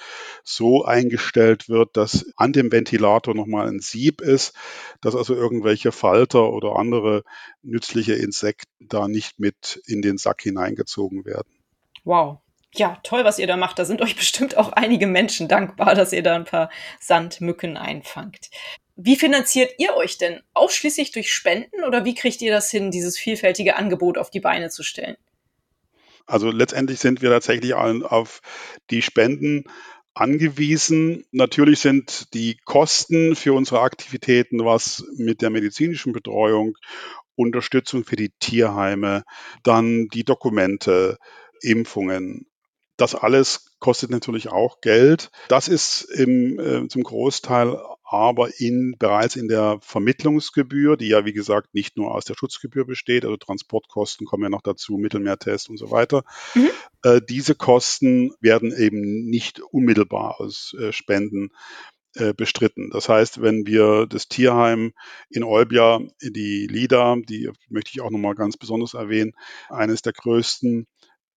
so 0.45 0.85
eingestellt 0.85 1.69
wird, 1.69 1.97
dass 1.97 2.27
an 2.37 2.53
dem 2.53 2.71
Ventilator 2.71 3.35
nochmal 3.35 3.67
ein 3.69 3.81
Sieb 3.81 4.21
ist, 4.21 4.55
dass 5.01 5.17
also 5.17 5.35
irgendwelche 5.35 5.91
Falter 5.91 6.53
oder 6.53 6.77
andere 6.77 7.25
nützliche 7.63 8.15
Insekten 8.15 8.87
da 8.89 9.09
nicht 9.09 9.41
mit 9.41 9.83
in 9.87 10.01
den 10.01 10.17
Sack 10.17 10.43
hineingezogen 10.43 11.25
werden. 11.25 11.53
Wow. 12.05 12.39
Ja, 12.75 12.99
toll, 13.03 13.25
was 13.25 13.39
ihr 13.39 13.47
da 13.47 13.57
macht. 13.57 13.79
Da 13.79 13.85
sind 13.85 14.03
euch 14.03 14.17
bestimmt 14.17 14.57
auch 14.57 14.73
einige 14.73 15.07
Menschen 15.07 15.49
dankbar, 15.49 15.95
dass 15.95 16.13
ihr 16.13 16.23
da 16.23 16.37
ein 16.37 16.45
paar 16.45 16.71
Sandmücken 17.01 17.77
einfangt. 17.77 18.51
Wie 18.97 19.17
finanziert 19.17 19.75
ihr 19.77 19.95
euch 19.95 20.17
denn? 20.17 20.41
Ausschließlich 20.55 21.13
durch 21.13 21.33
Spenden 21.33 21.85
oder 21.85 22.07
wie 22.07 22.15
kriegt 22.15 22.41
ihr 22.41 22.51
das 22.51 22.71
hin, 22.71 22.91
dieses 22.91 23.19
vielfältige 23.19 23.77
Angebot 23.77 24.17
auf 24.17 24.31
die 24.31 24.41
Beine 24.41 24.71
zu 24.71 24.83
stellen? 24.83 25.17
Also 26.27 26.51
letztendlich 26.51 26.99
sind 26.99 27.21
wir 27.21 27.31
tatsächlich 27.31 27.75
auf 27.75 28.41
die 28.91 29.03
Spenden 29.03 29.65
angewiesen. 30.15 31.25
Natürlich 31.31 31.81
sind 31.81 32.33
die 32.33 32.57
Kosten 32.65 33.37
für 33.37 33.53
unsere 33.53 33.81
Aktivitäten, 33.81 34.65
was 34.65 35.05
mit 35.17 35.43
der 35.43 35.51
medizinischen 35.51 36.13
Betreuung, 36.13 36.77
Unterstützung 37.37 38.05
für 38.05 38.17
die 38.17 38.33
Tierheime, 38.41 39.25
dann 39.63 40.09
die 40.09 40.25
Dokumente, 40.25 41.19
Impfungen, 41.61 42.47
das 42.97 43.15
alles 43.15 43.77
kostet 43.79 44.11
natürlich 44.11 44.49
auch 44.49 44.81
Geld. 44.81 45.31
Das 45.49 45.69
ist 45.69 46.03
im, 46.03 46.59
äh, 46.59 46.89
zum 46.89 47.03
Großteil 47.03 47.79
aber 48.09 48.61
in, 48.61 48.97
bereits 48.99 49.35
in 49.37 49.49
der 49.49 49.79
Vermittlungsgebühr, 49.83 50.97
die 50.97 51.09
ja 51.09 51.25
wie 51.25 51.33
gesagt 51.33 51.75
nicht 51.75 51.97
nur 51.97 52.15
aus 52.15 52.25
der 52.25 52.35
Schutzgebühr 52.35 52.87
besteht, 52.87 53.25
also 53.25 53.37
Transportkosten 53.37 54.27
kommen 54.27 54.45
ja 54.45 54.49
noch 54.49 54.63
dazu, 54.63 54.97
Mittelmeertest 54.97 55.69
und 55.69 55.77
so 55.77 55.91
weiter. 55.91 56.23
Mhm. 56.55 56.71
Äh, 57.03 57.21
diese 57.29 57.57
Kosten 57.57 58.33
werden 58.41 58.73
eben 58.77 59.27
nicht 59.27 59.61
unmittelbar 59.61 60.41
aus 60.41 60.75
äh, 60.79 60.93
Spenden 60.93 61.51
äh, 62.15 62.33
bestritten. 62.33 62.91
Das 62.91 63.09
heißt, 63.09 63.43
wenn 63.43 63.67
wir 63.67 64.07
das 64.07 64.29
Tierheim 64.29 64.93
in 65.29 65.43
Olbia, 65.43 66.01
die 66.23 66.67
LIDA, 66.67 67.17
die 67.29 67.51
möchte 67.69 67.91
ich 67.93 68.01
auch 68.01 68.11
nochmal 68.11 68.35
ganz 68.35 68.57
besonders 68.57 68.95
erwähnen, 68.95 69.33
eines 69.69 70.01
der 70.03 70.13
größten 70.13 70.87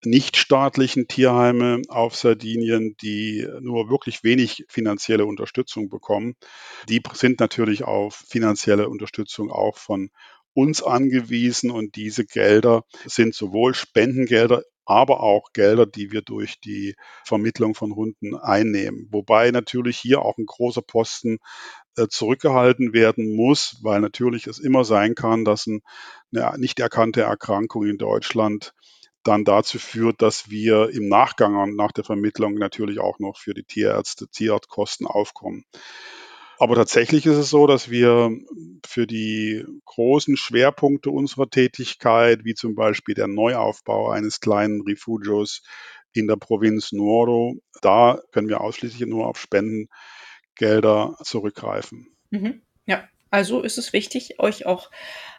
nichtstaatlichen 0.05 1.07
Tierheime 1.07 1.81
auf 1.89 2.15
Sardinien, 2.15 2.95
die 3.01 3.47
nur 3.59 3.89
wirklich 3.89 4.23
wenig 4.23 4.65
finanzielle 4.69 5.25
Unterstützung 5.25 5.89
bekommen. 5.89 6.35
Die 6.87 7.01
sind 7.13 7.39
natürlich 7.39 7.83
auf 7.83 8.15
finanzielle 8.15 8.89
Unterstützung 8.89 9.51
auch 9.51 9.77
von 9.77 10.09
uns 10.53 10.81
angewiesen 10.81 11.71
und 11.71 11.95
diese 11.95 12.25
Gelder 12.25 12.83
sind 13.05 13.35
sowohl 13.35 13.75
Spendengelder, 13.75 14.63
aber 14.85 15.21
auch 15.21 15.53
Gelder, 15.53 15.85
die 15.85 16.11
wir 16.11 16.21
durch 16.21 16.59
die 16.59 16.95
Vermittlung 17.23 17.75
von 17.75 17.93
Hunden 17.93 18.35
einnehmen. 18.35 19.07
Wobei 19.11 19.51
natürlich 19.51 19.99
hier 19.99 20.21
auch 20.23 20.37
ein 20.37 20.47
großer 20.47 20.81
Posten 20.81 21.37
äh, 21.95 22.07
zurückgehalten 22.07 22.91
werden 22.91 23.35
muss, 23.35 23.77
weil 23.83 24.01
natürlich 24.01 24.47
es 24.47 24.57
immer 24.57 24.83
sein 24.83 25.13
kann, 25.13 25.45
dass 25.45 25.67
eine 25.67 26.57
nicht 26.57 26.79
erkannte 26.79 27.21
Erkrankung 27.21 27.85
in 27.85 27.97
Deutschland 27.97 28.73
dann 29.23 29.43
dazu 29.43 29.79
führt, 29.79 30.21
dass 30.21 30.49
wir 30.49 30.89
im 30.89 31.07
Nachgang 31.07 31.75
nach 31.75 31.91
der 31.91 32.03
Vermittlung 32.03 32.55
natürlich 32.55 32.99
auch 32.99 33.19
noch 33.19 33.37
für 33.37 33.53
die 33.53 33.63
Tierärzte 33.63 34.27
Tierarztkosten 34.27 35.07
aufkommen. 35.07 35.65
Aber 36.57 36.75
tatsächlich 36.75 37.25
ist 37.25 37.37
es 37.37 37.49
so, 37.49 37.67
dass 37.67 37.89
wir 37.89 38.31
für 38.85 39.07
die 39.07 39.63
großen 39.85 40.35
Schwerpunkte 40.35 41.09
unserer 41.09 41.49
Tätigkeit, 41.49 42.43
wie 42.43 42.53
zum 42.53 42.75
Beispiel 42.75 43.15
der 43.15 43.27
Neuaufbau 43.27 44.09
eines 44.09 44.41
kleinen 44.41 44.81
Refugios 44.81 45.63
in 46.11 46.27
der 46.27 46.35
Provinz 46.35 46.91
Nuoro, 46.91 47.55
da 47.81 48.19
können 48.33 48.49
wir 48.49 48.59
ausschließlich 48.59 49.07
nur 49.07 49.27
auf 49.27 49.39
Spendengelder 49.39 51.17
zurückgreifen. 51.23 52.09
Mhm. 52.29 52.61
Ja, 52.85 53.07
also 53.31 53.61
ist 53.61 53.77
es 53.77 53.93
wichtig, 53.93 54.39
euch 54.39 54.65
auch 54.65 54.89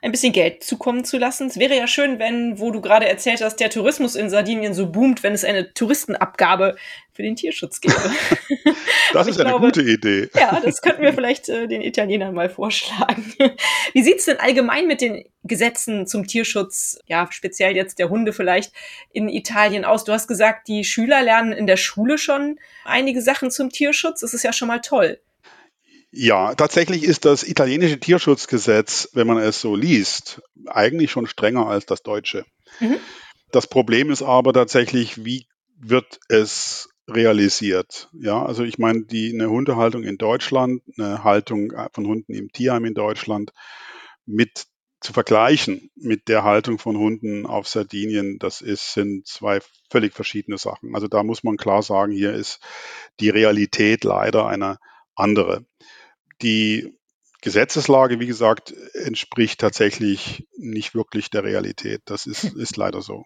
ein 0.02 0.12
bisschen 0.12 0.32
Geld 0.32 0.64
zukommen 0.64 1.04
zu 1.04 1.18
lassen. 1.18 1.48
Es 1.48 1.58
wäre 1.58 1.76
ja 1.76 1.86
schön, 1.86 2.18
wenn, 2.18 2.58
wo 2.58 2.70
du 2.70 2.80
gerade 2.80 3.08
erzählt 3.08 3.42
hast, 3.42 3.56
der 3.56 3.68
Tourismus 3.68 4.14
in 4.14 4.30
Sardinien 4.30 4.72
so 4.72 4.90
boomt, 4.90 5.22
wenn 5.22 5.34
es 5.34 5.44
eine 5.44 5.74
Touristenabgabe 5.74 6.76
für 7.12 7.22
den 7.22 7.36
Tierschutz 7.36 7.80
gäbe. 7.80 7.94
das 9.12 9.26
ist 9.26 9.40
eine 9.40 9.50
glaube, 9.50 9.66
gute 9.66 9.82
Idee. 9.82 10.30
Ja, 10.34 10.60
das 10.64 10.80
könnten 10.80 11.02
wir 11.02 11.12
vielleicht 11.12 11.48
äh, 11.48 11.66
den 11.66 11.82
Italienern 11.82 12.32
mal 12.32 12.48
vorschlagen. 12.48 13.34
Wie 13.92 14.02
sieht's 14.02 14.24
denn 14.24 14.38
allgemein 14.38 14.86
mit 14.86 15.00
den 15.00 15.24
Gesetzen 15.42 16.06
zum 16.06 16.26
Tierschutz, 16.26 16.98
ja, 17.06 17.28
speziell 17.30 17.76
jetzt 17.76 17.98
der 17.98 18.08
Hunde 18.08 18.32
vielleicht, 18.32 18.72
in 19.12 19.28
Italien 19.28 19.84
aus? 19.84 20.04
Du 20.04 20.12
hast 20.12 20.28
gesagt, 20.28 20.68
die 20.68 20.84
Schüler 20.84 21.22
lernen 21.22 21.52
in 21.52 21.66
der 21.66 21.76
Schule 21.76 22.16
schon 22.16 22.58
einige 22.84 23.20
Sachen 23.20 23.50
zum 23.50 23.70
Tierschutz. 23.70 24.20
Das 24.20 24.32
ist 24.32 24.44
ja 24.44 24.52
schon 24.52 24.68
mal 24.68 24.80
toll. 24.80 25.20
Ja, 26.12 26.54
tatsächlich 26.54 27.04
ist 27.04 27.24
das 27.24 27.46
italienische 27.46 28.00
Tierschutzgesetz, 28.00 29.10
wenn 29.12 29.26
man 29.26 29.38
es 29.38 29.60
so 29.60 29.76
liest, 29.76 30.42
eigentlich 30.66 31.10
schon 31.10 31.26
strenger 31.26 31.66
als 31.66 31.86
das 31.86 32.02
deutsche. 32.02 32.44
Mhm. 32.80 32.96
Das 33.52 33.66
Problem 33.66 34.10
ist 34.10 34.22
aber 34.22 34.52
tatsächlich, 34.52 35.24
wie 35.24 35.46
wird 35.76 36.18
es 36.28 36.88
realisiert? 37.08 38.08
Ja, 38.12 38.44
also 38.44 38.64
ich 38.64 38.78
meine, 38.78 39.04
die, 39.04 39.32
eine 39.32 39.50
Hundehaltung 39.50 40.02
in 40.02 40.18
Deutschland, 40.18 40.82
eine 40.98 41.24
Haltung 41.24 41.72
von 41.92 42.06
Hunden 42.06 42.34
im 42.34 42.50
Tierheim 42.52 42.84
in 42.84 42.94
Deutschland 42.94 43.52
mit 44.26 44.66
zu 45.00 45.14
vergleichen 45.14 45.90
mit 45.96 46.28
der 46.28 46.44
Haltung 46.44 46.78
von 46.78 46.96
Hunden 46.98 47.46
auf 47.46 47.66
Sardinien, 47.66 48.38
das 48.38 48.60
ist, 48.60 48.92
sind 48.92 49.26
zwei 49.26 49.60
völlig 49.90 50.12
verschiedene 50.12 50.58
Sachen. 50.58 50.94
Also 50.94 51.08
da 51.08 51.22
muss 51.22 51.42
man 51.42 51.56
klar 51.56 51.82
sagen, 51.82 52.12
hier 52.12 52.34
ist 52.34 52.60
die 53.18 53.30
Realität 53.30 54.04
leider 54.04 54.46
eine 54.46 54.78
andere. 55.14 55.64
Die 56.42 56.94
Gesetzeslage, 57.42 58.20
wie 58.20 58.26
gesagt, 58.26 58.74
entspricht 58.94 59.60
tatsächlich 59.60 60.46
nicht 60.56 60.94
wirklich 60.94 61.30
der 61.30 61.44
Realität. 61.44 62.02
Das 62.04 62.26
ist, 62.26 62.44
ist 62.44 62.76
leider 62.76 63.00
so. 63.00 63.24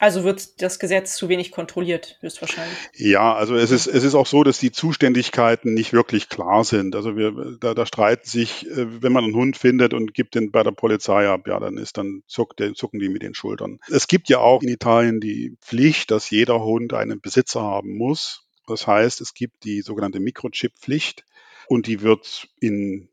Also 0.00 0.22
wird 0.22 0.62
das 0.62 0.78
Gesetz 0.78 1.16
zu 1.16 1.28
wenig 1.28 1.50
kontrolliert, 1.50 2.18
höchstwahrscheinlich. 2.20 2.78
Ja, 2.94 3.34
also 3.34 3.56
es 3.56 3.72
ist, 3.72 3.88
es 3.88 4.04
ist 4.04 4.14
auch 4.14 4.26
so, 4.26 4.44
dass 4.44 4.60
die 4.60 4.70
Zuständigkeiten 4.70 5.74
nicht 5.74 5.92
wirklich 5.92 6.28
klar 6.28 6.62
sind. 6.62 6.94
Also 6.94 7.16
wir, 7.16 7.56
da, 7.58 7.74
da 7.74 7.84
streiten 7.84 8.28
sich, 8.28 8.64
äh, 8.68 9.02
wenn 9.02 9.12
man 9.12 9.24
einen 9.24 9.34
Hund 9.34 9.56
findet 9.56 9.94
und 9.94 10.14
gibt 10.14 10.36
den 10.36 10.52
bei 10.52 10.62
der 10.62 10.70
Polizei 10.70 11.28
ab, 11.28 11.48
ja, 11.48 11.58
dann 11.58 11.76
ist, 11.78 11.98
dann 11.98 12.22
zuckt, 12.28 12.62
zucken 12.76 13.00
die 13.00 13.08
mit 13.08 13.22
den 13.22 13.34
Schultern. 13.34 13.80
Es 13.88 14.06
gibt 14.06 14.28
ja 14.28 14.38
auch 14.38 14.62
in 14.62 14.68
Italien 14.68 15.18
die 15.18 15.56
Pflicht, 15.60 16.12
dass 16.12 16.30
jeder 16.30 16.62
Hund 16.62 16.94
einen 16.94 17.20
Besitzer 17.20 17.62
haben 17.62 17.96
muss. 17.96 18.44
Das 18.68 18.86
heißt, 18.86 19.20
es 19.20 19.34
gibt 19.34 19.64
die 19.64 19.82
sogenannte 19.82 20.20
Mikrochip-Pflicht 20.20 21.24
und 21.68 21.86
die 21.86 22.00
wird 22.02 22.48
in, 22.60 23.08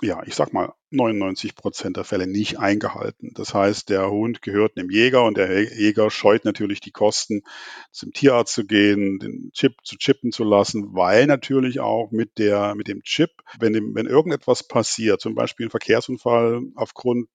ja, 0.00 0.22
ich 0.26 0.34
sag 0.34 0.52
mal, 0.52 0.72
99 0.90 1.56
Prozent 1.56 1.96
der 1.96 2.04
Fälle 2.04 2.26
nicht 2.26 2.58
eingehalten. 2.58 3.32
Das 3.34 3.54
heißt, 3.54 3.90
der 3.90 4.10
Hund 4.10 4.42
gehört 4.42 4.76
einem 4.76 4.90
Jäger 4.90 5.24
und 5.24 5.36
der 5.36 5.62
Jäger 5.62 6.10
scheut 6.10 6.44
natürlich 6.44 6.80
die 6.80 6.92
Kosten, 6.92 7.42
zum 7.90 8.12
Tierarzt 8.12 8.54
zu 8.54 8.64
gehen, 8.64 9.18
den 9.18 9.50
Chip 9.52 9.74
zu 9.84 9.96
chippen 9.96 10.32
zu 10.32 10.44
lassen, 10.44 10.94
weil 10.94 11.26
natürlich 11.26 11.80
auch 11.80 12.10
mit 12.12 12.38
der, 12.38 12.74
mit 12.74 12.88
dem 12.88 13.02
Chip, 13.02 13.30
wenn, 13.58 13.72
dem, 13.72 13.94
wenn 13.94 14.06
irgendetwas 14.06 14.66
passiert, 14.66 15.20
zum 15.20 15.34
Beispiel 15.34 15.66
ein 15.66 15.70
Verkehrsunfall 15.70 16.62
aufgrund 16.76 17.28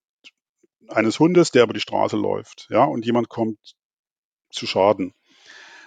eines 0.88 1.18
Hundes, 1.18 1.50
der 1.50 1.64
über 1.64 1.74
die 1.74 1.80
Straße 1.80 2.16
läuft, 2.16 2.68
ja, 2.70 2.84
und 2.84 3.04
jemand 3.04 3.28
kommt 3.28 3.58
zu 4.50 4.66
Schaden, 4.66 5.14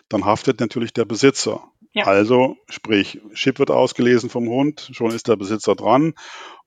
dann 0.09 0.25
haftet 0.25 0.59
natürlich 0.59 0.93
der 0.93 1.05
Besitzer. 1.05 1.71
Ja. 1.95 2.03
Also, 2.05 2.57
sprich, 2.69 3.21
Chip 3.33 3.57
wird 3.57 3.71
ausgelesen 3.71 4.29
vom 4.29 4.49
Hund, 4.49 4.89
schon 4.91 5.11
ist 5.11 5.29
der 5.29 5.37
Besitzer 5.37 5.75
dran. 5.75 6.13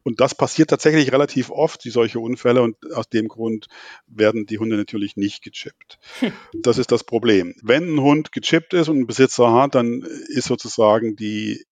Und 0.02 0.20
das 0.22 0.34
passiert 0.34 0.70
tatsächlich 0.70 1.12
relativ 1.12 1.50
oft, 1.50 1.84
die 1.84 1.90
solche 1.90 2.18
Unfälle, 2.18 2.62
und 2.62 2.76
aus 2.94 3.10
dem 3.10 3.28
Grund 3.28 3.66
werden 4.06 4.46
die 4.46 4.58
Hunde 4.58 4.78
natürlich 4.78 5.16
nicht 5.16 5.42
gechippt. 5.42 5.98
Hm. 6.20 6.32
Das 6.54 6.78
ist 6.78 6.90
das 6.92 7.04
Problem. 7.04 7.54
Wenn 7.62 7.94
ein 7.94 8.00
Hund 8.00 8.32
gechippt 8.32 8.72
ist 8.72 8.88
und 8.88 8.96
einen 8.96 9.06
Besitzer 9.06 9.52
hat, 9.52 9.74
dann 9.74 10.00
ist 10.28 10.46
sozusagen 10.46 11.14
die 11.14 11.62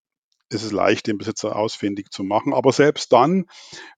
ist 0.49 0.63
es 0.63 0.71
leicht, 0.71 1.09
den 1.09 1.19
Besitzer 1.19 1.57
ausfindig 1.57 2.11
zu 2.11 2.23
machen. 2.23 2.53
Aber 2.55 2.71
selbst 2.71 3.13
dann 3.13 3.47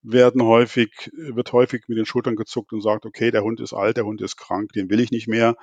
werden 0.02 0.42
häufig, 0.42 1.10
wird 1.12 1.52
häufig 1.52 1.84
mit 1.88 1.98
den 1.98 2.06
Schultern 2.06 2.36
gezuckt 2.36 2.72
und 2.72 2.80
sagt, 2.80 3.04
okay, 3.04 3.30
der 3.30 3.42
Hund 3.42 3.60
ist 3.60 3.74
alt, 3.74 3.98
der 3.98 4.06
Hund 4.06 4.22
ist 4.22 4.36
krank, 4.36 4.72
den 4.72 4.88
will 4.88 5.00
ich 5.00 5.10
nicht 5.10 5.28
mehr. 5.28 5.56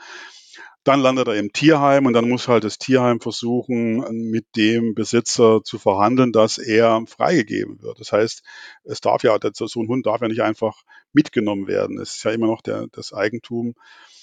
Dann 0.83 0.99
landet 0.99 1.27
er 1.27 1.35
im 1.35 1.51
Tierheim 1.51 2.05
und 2.05 2.13
dann 2.13 2.29
muss 2.29 2.47
halt 2.47 2.63
das 2.63 2.77
Tierheim 2.77 3.19
versuchen, 3.19 4.29
mit 4.29 4.45
dem 4.55 4.93
Besitzer 4.93 5.63
zu 5.63 5.79
verhandeln, 5.79 6.31
dass 6.31 6.57
er 6.59 7.03
freigegeben 7.07 7.81
wird. 7.81 7.99
Das 7.99 8.11
heißt, 8.11 8.43
es 8.83 9.01
darf 9.01 9.23
ja, 9.23 9.37
so 9.53 9.81
ein 9.81 9.87
Hund 9.87 10.05
darf 10.05 10.21
ja 10.21 10.27
nicht 10.27 10.43
einfach 10.43 10.83
mitgenommen 11.11 11.67
werden. 11.67 11.99
Es 11.99 12.17
ist 12.17 12.23
ja 12.23 12.31
immer 12.31 12.47
noch 12.47 12.61
der, 12.61 12.87
das 12.91 13.13
Eigentum 13.13 13.73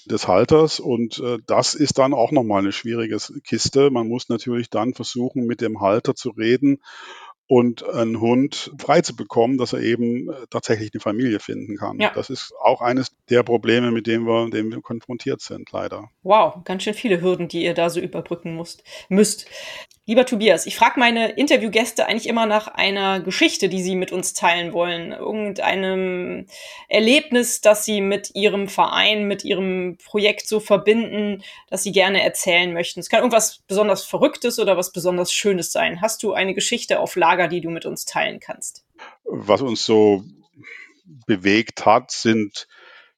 des 0.05 0.27
Halters 0.27 0.79
und 0.79 1.19
äh, 1.19 1.37
das 1.45 1.75
ist 1.75 1.97
dann 1.97 2.13
auch 2.13 2.31
nochmal 2.31 2.59
eine 2.59 2.71
schwierige 2.71 3.17
Kiste. 3.43 3.89
Man 3.89 4.07
muss 4.07 4.29
natürlich 4.29 4.69
dann 4.69 4.93
versuchen, 4.93 5.45
mit 5.45 5.61
dem 5.61 5.81
Halter 5.81 6.15
zu 6.15 6.29
reden 6.29 6.79
und 7.47 7.87
einen 7.87 8.19
Hund 8.19 8.71
frei 8.77 9.01
zu 9.01 9.15
bekommen, 9.15 9.57
dass 9.57 9.73
er 9.73 9.81
eben 9.81 10.29
äh, 10.29 10.33
tatsächlich 10.49 10.91
eine 10.93 11.01
Familie 11.01 11.39
finden 11.39 11.77
kann. 11.77 11.99
Ja. 11.99 12.11
Das 12.13 12.29
ist 12.29 12.53
auch 12.61 12.81
eines 12.81 13.11
der 13.29 13.43
Probleme, 13.43 13.91
mit 13.91 14.07
denen 14.07 14.25
wir, 14.25 14.49
denen 14.49 14.71
wir 14.71 14.81
konfrontiert 14.81 15.41
sind, 15.41 15.71
leider. 15.71 16.09
Wow, 16.23 16.63
ganz 16.63 16.83
schön 16.83 16.93
viele 16.93 17.21
Hürden, 17.21 17.47
die 17.47 17.63
ihr 17.63 17.73
da 17.73 17.89
so 17.89 17.99
überbrücken 17.99 18.55
musst, 18.55 18.83
müsst. 19.09 19.45
Lieber 20.05 20.25
Tobias, 20.25 20.65
ich 20.65 20.75
frage 20.75 20.99
meine 20.99 21.31
Interviewgäste 21.31 22.05
eigentlich 22.05 22.27
immer 22.27 22.45
nach 22.45 22.67
einer 22.67 23.21
Geschichte, 23.21 23.69
die 23.69 23.81
sie 23.81 23.95
mit 23.95 24.11
uns 24.11 24.33
teilen 24.33 24.73
wollen. 24.73 25.13
Irgendeinem 25.13 26.45
Erlebnis, 26.89 27.61
das 27.61 27.85
sie 27.85 28.01
mit 28.01 28.31
ihrem 28.35 28.67
Verein, 28.67 29.29
mit 29.29 29.45
ihrem 29.45 29.97
Projekt 30.03 30.45
so 30.45 30.59
verbinden, 30.59 31.41
das 31.69 31.83
sie 31.83 31.93
gerne 31.93 32.21
erzählen 32.21 32.73
möchten. 32.73 32.99
Es 32.99 33.07
kann 33.07 33.19
irgendwas 33.19 33.63
besonders 33.65 34.03
Verrücktes 34.03 34.59
oder 34.59 34.75
was 34.75 34.91
besonders 34.91 35.31
Schönes 35.31 35.71
sein. 35.71 36.01
Hast 36.01 36.21
du 36.21 36.33
eine 36.33 36.53
Geschichte 36.53 36.99
auf 36.99 37.15
Lager, 37.15 37.47
die 37.47 37.61
du 37.61 37.69
mit 37.69 37.85
uns 37.85 38.03
teilen 38.03 38.41
kannst? 38.41 38.83
Was 39.23 39.61
uns 39.61 39.85
so 39.85 40.25
bewegt 41.27 41.85
hat, 41.85 42.11
sind 42.11 42.67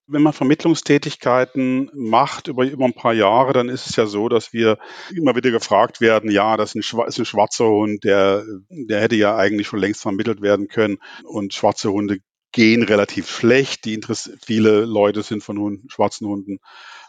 wenn 0.07 0.21
man 0.21 0.33
Vermittlungstätigkeiten 0.33 1.89
macht 1.93 2.47
über, 2.47 2.65
über 2.65 2.85
ein 2.85 2.93
paar 2.93 3.13
Jahre, 3.13 3.53
dann 3.53 3.69
ist 3.69 3.87
es 3.87 3.95
ja 3.95 4.05
so, 4.05 4.29
dass 4.29 4.53
wir 4.53 4.77
immer 5.15 5.35
wieder 5.35 5.51
gefragt 5.51 6.01
werden, 6.01 6.29
ja, 6.29 6.57
das 6.57 6.75
ist 6.75 6.93
ein, 6.93 7.07
ist 7.07 7.19
ein 7.19 7.25
schwarzer 7.25 7.67
Hund, 7.67 8.03
der, 8.03 8.43
der 8.69 9.01
hätte 9.01 9.15
ja 9.15 9.35
eigentlich 9.35 9.67
schon 9.67 9.79
längst 9.79 10.01
vermittelt 10.01 10.41
werden 10.41 10.67
können. 10.67 10.97
Und 11.23 11.53
schwarze 11.53 11.91
Hunde 11.91 12.19
gehen 12.51 12.83
relativ 12.83 13.29
schlecht. 13.29 13.85
Die 13.85 13.93
Interess 13.93 14.31
viele 14.43 14.85
Leute 14.85 15.23
sind 15.23 15.43
von 15.43 15.57
Hunden, 15.57 15.89
schwarzen 15.89 16.27
Hunden 16.27 16.59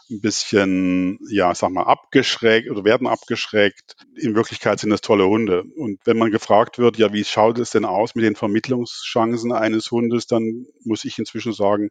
ein 0.09 0.21
bisschen, 0.21 1.19
ja, 1.29 1.53
sag 1.53 1.71
mal, 1.71 1.83
abgeschreckt 1.83 2.69
oder 2.69 2.83
werden 2.83 3.07
abgeschreckt. 3.07 3.95
In 4.15 4.35
Wirklichkeit 4.35 4.79
sind 4.79 4.89
das 4.89 5.01
tolle 5.01 5.25
Hunde. 5.27 5.63
Und 5.75 5.99
wenn 6.05 6.17
man 6.17 6.31
gefragt 6.31 6.77
wird, 6.77 6.97
ja, 6.97 7.11
wie 7.13 7.23
schaut 7.23 7.59
es 7.59 7.71
denn 7.71 7.85
aus 7.85 8.15
mit 8.15 8.23
den 8.23 8.35
Vermittlungschancen 8.35 9.51
eines 9.51 9.91
Hundes, 9.91 10.27
dann 10.27 10.65
muss 10.83 11.05
ich 11.05 11.19
inzwischen 11.19 11.53
sagen, 11.53 11.89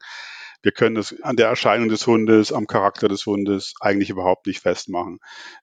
wir 0.63 0.73
können 0.73 0.97
es 0.97 1.21
an 1.23 1.37
der 1.37 1.49
Erscheinung 1.49 1.89
des 1.89 2.07
Hundes, 2.07 2.53
am 2.53 2.67
Charakter 2.67 3.09
des 3.09 3.27
Hundes 3.27 3.75
eigentlich 3.81 4.11
überhaupt 4.11 4.47
nicht 4.47 4.61
festmachen. 4.61 5.19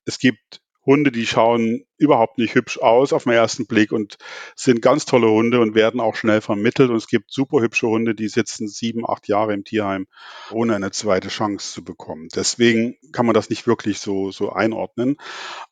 Es 0.06 0.20
gibt 0.20 0.62
Hunde, 0.86 1.12
die 1.12 1.26
schauen 1.26 1.86
überhaupt 1.98 2.38
nicht 2.38 2.56
hübsch 2.56 2.78
aus 2.78 3.14
auf 3.14 3.24
den 3.24 3.34
ersten 3.34 3.68
Blick 3.68 3.92
und 3.92 4.18
sind 4.56 4.82
ganz 4.82 5.06
tolle 5.06 5.30
Hunde 5.30 5.62
und 5.62 5.76
werden 5.76 6.02
auch 6.02 6.16
schnell 6.16 6.42
vermittelt. 6.42 6.90
Und 6.90 6.98
es 6.98 7.08
gibt 7.08 7.32
super 7.32 7.62
hübsche 7.62 7.88
Hunde, 7.88 8.16
die 8.16 8.28
sitzen 8.28 8.68
sieben, 8.68 9.10
acht 9.10 9.28
Jahre 9.28 9.54
im 9.54 9.64
Tierheim, 9.64 10.08
ohne 10.52 10.76
eine 10.76 10.92
zweite 10.92 11.30
Chance 11.30 11.74
zu 11.74 11.84
bekommen. 11.84 12.28
Deswegen 12.36 12.98
kann 13.14 13.26
man 13.26 13.34
das 13.34 13.50
nicht 13.50 13.66
wirklich 13.66 14.00
so, 14.00 14.32
so 14.32 14.52
einordnen. 14.52 15.16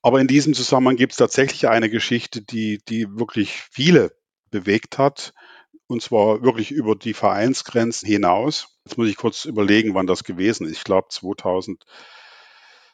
Aber 0.01 0.21
in 0.21 0.27
diesem 0.27 0.53
Zusammenhang 0.53 0.95
gibt 0.95 1.11
es 1.11 1.17
tatsächlich 1.17 1.67
eine 1.67 1.89
Geschichte, 1.89 2.41
die, 2.41 2.79
die 2.87 3.07
wirklich 3.09 3.51
viele 3.69 4.15
bewegt 4.49 4.97
hat. 4.97 5.33
Und 5.91 6.01
zwar 6.01 6.41
wirklich 6.41 6.71
über 6.71 6.95
die 6.95 7.13
Vereinsgrenzen 7.13 8.07
hinaus. 8.07 8.79
Jetzt 8.85 8.97
muss 8.97 9.09
ich 9.09 9.17
kurz 9.17 9.43
überlegen, 9.43 9.93
wann 9.93 10.07
das 10.07 10.23
gewesen 10.23 10.65
ist. 10.65 10.77
Ich 10.77 10.83
glaube 10.85 11.09
2000. 11.09 11.85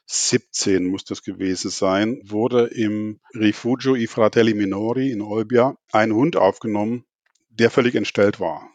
17 0.09 0.85
muss 0.85 1.03
das 1.03 1.21
gewesen 1.21 1.69
sein, 1.69 2.21
wurde 2.23 2.67
im 2.67 3.19
Rifugio 3.35 3.93
I 3.93 4.07
Fratelli 4.07 4.53
Minori 4.53 5.11
in 5.11 5.21
Olbia 5.21 5.77
ein 5.91 6.13
Hund 6.13 6.37
aufgenommen, 6.37 7.03
der 7.49 7.69
völlig 7.69 7.93
entstellt 7.93 8.39
war. 8.39 8.69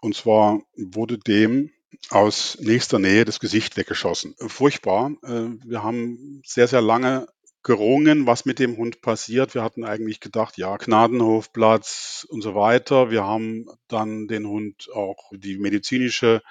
Und 0.00 0.16
zwar 0.16 0.60
wurde 0.76 1.18
dem 1.18 1.70
aus 2.10 2.58
nächster 2.60 2.98
Nähe 2.98 3.24
das 3.24 3.38
Gesicht 3.38 3.76
weggeschossen. 3.76 4.34
Furchtbar. 4.38 5.12
Äh, 5.22 5.50
wir 5.64 5.82
haben 5.82 6.42
sehr, 6.44 6.66
sehr 6.66 6.82
lange 6.82 7.28
gerungen, 7.62 8.26
was 8.26 8.44
mit 8.44 8.58
dem 8.58 8.76
Hund 8.76 9.02
passiert. 9.02 9.54
Wir 9.54 9.62
hatten 9.62 9.84
eigentlich 9.84 10.20
gedacht, 10.20 10.56
ja, 10.56 10.76
Gnadenhofplatz 10.76 12.26
und 12.28 12.42
so 12.42 12.54
weiter. 12.54 13.10
Wir 13.10 13.24
haben 13.24 13.66
dann 13.88 14.28
den 14.28 14.46
Hund 14.46 14.88
auch 14.94 15.30
die 15.32 15.58
medizinische 15.58 16.42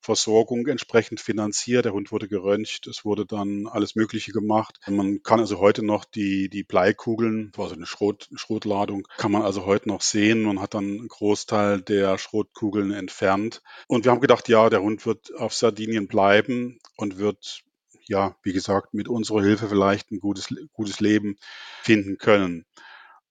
Versorgung 0.00 0.66
entsprechend 0.66 1.20
finanziert. 1.20 1.84
Der 1.84 1.92
Hund 1.92 2.12
wurde 2.12 2.28
geröntgt, 2.28 2.86
es 2.86 3.04
wurde 3.04 3.26
dann 3.26 3.66
alles 3.66 3.96
Mögliche 3.96 4.32
gemacht. 4.32 4.78
Man 4.86 5.22
kann 5.22 5.40
also 5.40 5.58
heute 5.58 5.84
noch 5.84 6.04
die, 6.04 6.48
die 6.48 6.62
Bleikugeln, 6.62 7.50
das 7.50 7.58
war 7.58 7.68
so 7.68 7.74
eine 7.74 7.86
Schrot, 7.86 8.28
Schrotladung, 8.34 9.08
kann 9.16 9.32
man 9.32 9.42
also 9.42 9.66
heute 9.66 9.88
noch 9.88 10.02
sehen. 10.02 10.42
Man 10.42 10.60
hat 10.60 10.74
dann 10.74 10.84
einen 10.84 11.08
Großteil 11.08 11.80
der 11.80 12.18
Schrotkugeln 12.18 12.92
entfernt. 12.92 13.62
Und 13.88 14.04
wir 14.04 14.12
haben 14.12 14.20
gedacht, 14.20 14.48
ja, 14.48 14.70
der 14.70 14.82
Hund 14.82 15.06
wird 15.06 15.34
auf 15.34 15.54
Sardinien 15.54 16.06
bleiben 16.06 16.78
und 16.96 17.18
wird 17.18 17.64
ja, 18.08 18.36
wie 18.42 18.52
gesagt, 18.52 18.94
mit 18.94 19.08
unserer 19.08 19.42
Hilfe 19.42 19.68
vielleicht 19.68 20.10
ein 20.10 20.20
gutes, 20.20 20.48
gutes 20.72 21.00
Leben 21.00 21.36
finden 21.82 22.18
können. 22.18 22.64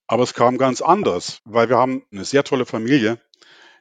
Aber 0.08 0.24
es 0.24 0.34
kam 0.34 0.58
ganz 0.58 0.82
anders, 0.82 1.40
weil 1.46 1.70
wir 1.70 1.78
haben 1.78 2.04
eine 2.12 2.26
sehr 2.26 2.44
tolle 2.44 2.66
Familie 2.66 3.20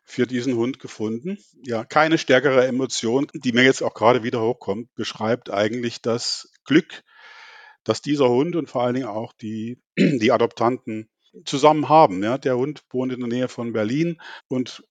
für 0.05 0.27
diesen 0.27 0.55
Hund 0.57 0.79
gefunden. 0.79 1.39
Ja, 1.63 1.85
keine 1.85 2.19
stärkere 2.19 2.67
Emotion, 2.67 3.27
die 3.35 3.53
mir 3.53 3.65
jetzt 3.65 3.83
auch 3.83 3.95
gerade 3.95 4.23
wieder 4.23 4.41
hochkommt, 4.41 4.95
beschreibt 4.95 5.51
eigentlich 5.51 6.03
das 6.03 6.51
Glück, 6.65 7.03
dass 7.85 8.03
dieser 8.03 8.29
Hund 8.29 8.57
und 8.57 8.71
vor 8.71 8.83
allen 8.83 8.95
Dingen 8.95 9.07
auch 9.07 9.33
die, 9.33 9.83
die 9.99 10.33
Adoptanten 10.33 11.11
zusammen 11.45 11.89
haben. 11.89 12.23
Ja, 12.23 12.39
der 12.39 12.57
Hund 12.57 12.85
wohnt 12.91 13.13
in 13.13 13.21
der 13.21 13.29
Nähe 13.29 13.49
von 13.49 13.73
Berlin 13.73 14.21
und 14.49 14.85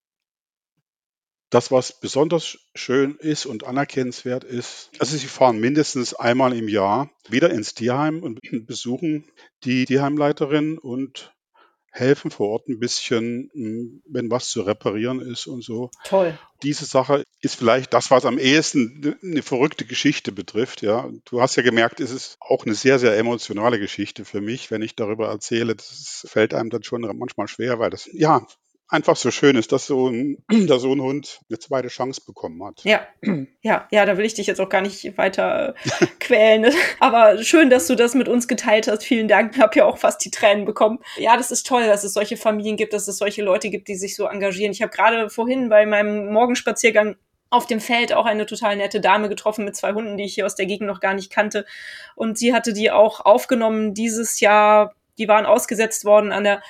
das, 1.54 1.72
was 1.72 2.00
besonders 2.00 2.58
schön 2.74 3.16
ist 3.18 3.46
und 3.46 3.66
anerkennenswert 3.66 4.44
ist, 4.44 4.90
also 5.00 5.16
sie 5.16 5.28
fahren 5.28 5.60
mindestens 5.60 6.14
einmal 6.14 6.58
im 6.58 6.68
Jahr 6.68 7.12
wieder 7.30 7.52
ins 7.52 7.74
Tierheim 7.74 8.24
und 8.24 8.40
besuchen 8.66 9.26
die 9.64 9.86
Tierheimleiterin 9.86 10.78
und 10.78 11.34
helfen 11.92 12.32
vor 12.32 12.50
Ort 12.50 12.70
ein 12.70 12.80
bisschen, 12.80 13.52
hm, 13.54 14.02
wenn 14.08 14.32
was 14.32 14.50
zu 14.50 14.62
reparieren 14.64 15.20
ist 15.20 15.46
und 15.46 15.64
so. 15.64 15.92
Toll. 16.06 16.36
Diese 16.64 16.86
Sache 16.86 17.24
ist 17.40 17.56
vielleicht 17.56 17.94
das, 17.94 18.10
was 18.10 18.26
am 18.26 18.40
ehesten 18.40 19.16
eine 19.22 19.44
verrückte 19.44 19.86
Geschichte 19.86 20.32
betrifft. 20.32 20.82
Ja, 20.82 21.08
du 21.26 21.40
hast 21.40 21.56
ja 21.56 21.62
gemerkt, 21.62 22.00
es 22.00 22.10
ist 22.10 22.38
auch 22.40 22.66
eine 22.66 22.74
sehr, 22.74 22.98
sehr 22.98 23.16
emotionale 23.16 23.78
Geschichte 23.78 24.26
für 24.26 24.42
mich, 24.42 24.72
wenn 24.72 24.82
ich 24.82 24.96
darüber 24.96 25.28
erzähle. 25.28 25.76
Das 25.76 26.26
fällt 26.28 26.56
einem 26.56 26.72
dann 26.72 26.82
schon 26.82 27.02
manchmal 27.16 27.48
schwer, 27.48 27.78
weil 27.78 27.92
das 27.92 28.10
ja 28.12 28.48
einfach 28.88 29.16
so 29.16 29.32
schön 29.32 29.56
ist, 29.56 29.72
dass 29.72 29.88
so 29.88 30.10
ein, 30.10 30.38
dass 30.68 30.82
so 30.82 30.94
ein 30.94 31.02
Hund 31.02 31.42
eine 31.50 31.60
zweite 31.60 31.88
Chance 31.88 32.22
bekommen 32.26 32.64
hat. 32.64 32.82
Ja, 32.84 33.02
ja, 33.62 33.88
ja, 33.92 34.06
da 34.06 34.18
will 34.18 34.26
ich 34.26 34.34
dich 34.34 34.48
jetzt 34.48 34.62
auch 34.62 34.70
gar 34.70 34.82
nicht 34.82 35.18
weiter 35.18 35.76
äh, 36.00 36.06
quälen. 36.20 36.74
Aber 37.00 37.42
schön, 37.44 37.70
dass 37.70 37.88
du 37.88 37.96
das 37.96 38.14
mit 38.14 38.28
uns 38.28 38.48
geteilt 38.48 38.88
hast. 38.88 39.04
Vielen 39.04 39.28
Dank. 39.28 39.56
Ich 39.56 39.62
habe 39.62 39.78
ja 39.78 39.86
auch 39.86 39.98
fast 39.98 40.24
die 40.24 40.32
Tränen 40.32 40.66
bekommen. 40.66 41.00
Ja, 41.18 41.38
das 41.38 41.52
ist 41.52 41.66
toll, 41.66 41.86
dass 41.86 42.04
es 42.04 42.14
solche 42.14 42.38
Familien 42.38 42.78
gibt, 42.78 42.94
dass 42.94 43.08
es 43.08 43.18
solche 43.18 43.44
Leute 43.44 43.70
gibt, 43.70 43.88
die 43.88 43.96
sich 43.96 44.16
so 44.16 44.26
engagieren. 44.26 44.72
Ich 44.72 44.82
habe 44.82 44.92
gerade 44.92 45.30
vorhin 45.30 45.70
bei 45.70 45.86
meinem 45.86 46.32
Morgenspaziergang 46.32 47.16
auf 47.50 47.68
dem 47.68 47.80
Feld 47.80 48.14
auch 48.14 48.26
eine 48.26 48.48
total 48.48 48.76
nette 48.76 49.00
Dame 49.00 49.30
getroffen 49.30 49.64
mit 49.64 49.76
zwei 49.76 49.94
Hunden, 49.94 50.18
die 50.18 50.24
ich 50.24 50.34
hier 50.34 50.46
aus 50.46 50.56
der 50.56 50.66
Gegend 50.66 50.88
noch 50.88 51.00
gar 51.00 51.14
nicht 51.14 51.32
kannte. 51.32 51.66
Und 52.16 52.38
sie 52.38 52.54
hatte 52.54 52.74
die 52.74 52.90
auch 52.90 53.20
aufgenommen 53.20 53.94
dieses 53.94 54.40
Jahr. 54.40 54.96
Die 55.20 55.28
waren 55.28 55.46
ausgesetzt 55.46 56.04
worden 56.04 56.32
an 56.32 56.44
der 56.44 56.64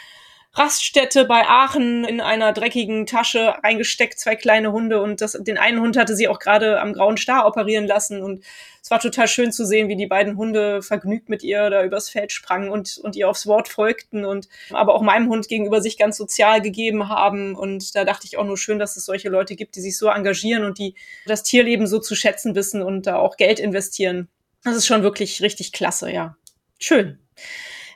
Raststätte 0.56 1.26
bei 1.26 1.48
Aachen 1.48 2.06
in 2.06 2.22
einer 2.22 2.54
dreckigen 2.54 3.08
Tasche 3.08 3.64
eingesteckt, 3.64 4.20
zwei 4.20 4.36
kleine 4.36 4.72
Hunde 4.72 5.02
und 5.02 5.20
das, 5.20 5.32
den 5.34 5.58
einen 5.58 5.82
Hund 5.82 5.98
hatte 5.98 6.16
sie 6.16 6.28
auch 6.28 6.38
gerade 6.38 6.80
am 6.80 6.94
grauen 6.94 7.18
Star 7.18 7.48
operieren 7.48 7.88
lassen 7.88 8.22
und 8.22 8.44
es 8.84 8.92
war 8.92 9.00
total 9.00 9.28
schön 9.28 9.52
zu 9.52 9.66
sehen, 9.66 9.88
wie 9.88 9.96
die 9.96 10.06
beiden 10.06 10.38
Hunde 10.38 10.84
vergnügt 10.84 11.28
mit 11.28 11.42
ihr 11.42 11.72
da 11.72 11.84
übers 11.84 12.10
Feld 12.10 12.32
sprangen 12.32 12.70
und, 12.70 13.00
und 13.00 13.16
ihr 13.16 13.28
aufs 13.30 13.48
Wort 13.48 13.68
folgten 13.68 14.26
und 14.26 14.48
aber 14.70 14.94
auch 14.94 15.02
meinem 15.02 15.28
Hund 15.28 15.48
gegenüber 15.48 15.82
sich 15.82 15.98
ganz 15.98 16.18
sozial 16.18 16.62
gegeben 16.62 17.10
haben 17.10 17.56
und 17.56 17.96
da 17.96 18.06
dachte 18.06 18.28
ich 18.28 18.38
auch 18.38 18.46
nur 18.46 18.58
schön, 18.58 18.78
dass 18.78 18.96
es 18.96 19.06
solche 19.06 19.30
Leute 19.30 19.56
gibt, 19.56 19.76
die 19.76 19.82
sich 19.82 19.98
so 19.98 20.08
engagieren 20.08 20.66
und 20.66 20.78
die 20.78 20.94
das 21.26 21.42
Tierleben 21.42 21.88
so 21.88 21.98
zu 21.98 22.14
schätzen 22.14 22.54
wissen 22.54 22.84
und 22.84 23.08
da 23.08 23.16
auch 23.16 23.38
Geld 23.38 23.60
investieren. 23.60 24.28
Das 24.64 24.76
ist 24.76 24.86
schon 24.86 25.02
wirklich 25.02 25.42
richtig 25.42 25.72
klasse, 25.72 26.12
ja. 26.12 26.38
Schön. 26.78 27.18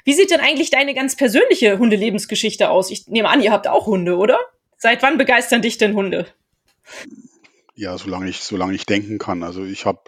Wie 0.08 0.14
sieht 0.14 0.32
denn 0.32 0.40
eigentlich 0.40 0.70
deine 0.70 0.94
ganz 0.94 1.18
persönliche 1.18 1.80
Hundelebensgeschichte 1.80 2.70
aus? 2.70 2.92
Ich 2.92 3.08
nehme 3.08 3.28
an, 3.28 3.42
ihr 3.42 3.52
habt 3.52 3.68
auch 3.68 3.88
Hunde, 3.88 4.16
oder? 4.16 4.40
Seit 4.78 5.04
wann 5.04 5.18
begeistern 5.18 5.62
dich 5.62 5.78
denn 5.78 5.96
Hunde? 5.96 6.26
Ja, 7.76 7.98
solange 7.98 8.30
ich, 8.30 8.40
solange 8.40 8.74
ich 8.74 8.86
denken 8.86 9.18
kann. 9.18 9.44
Also 9.44 9.66
ich 9.66 9.86
habe 9.86 10.00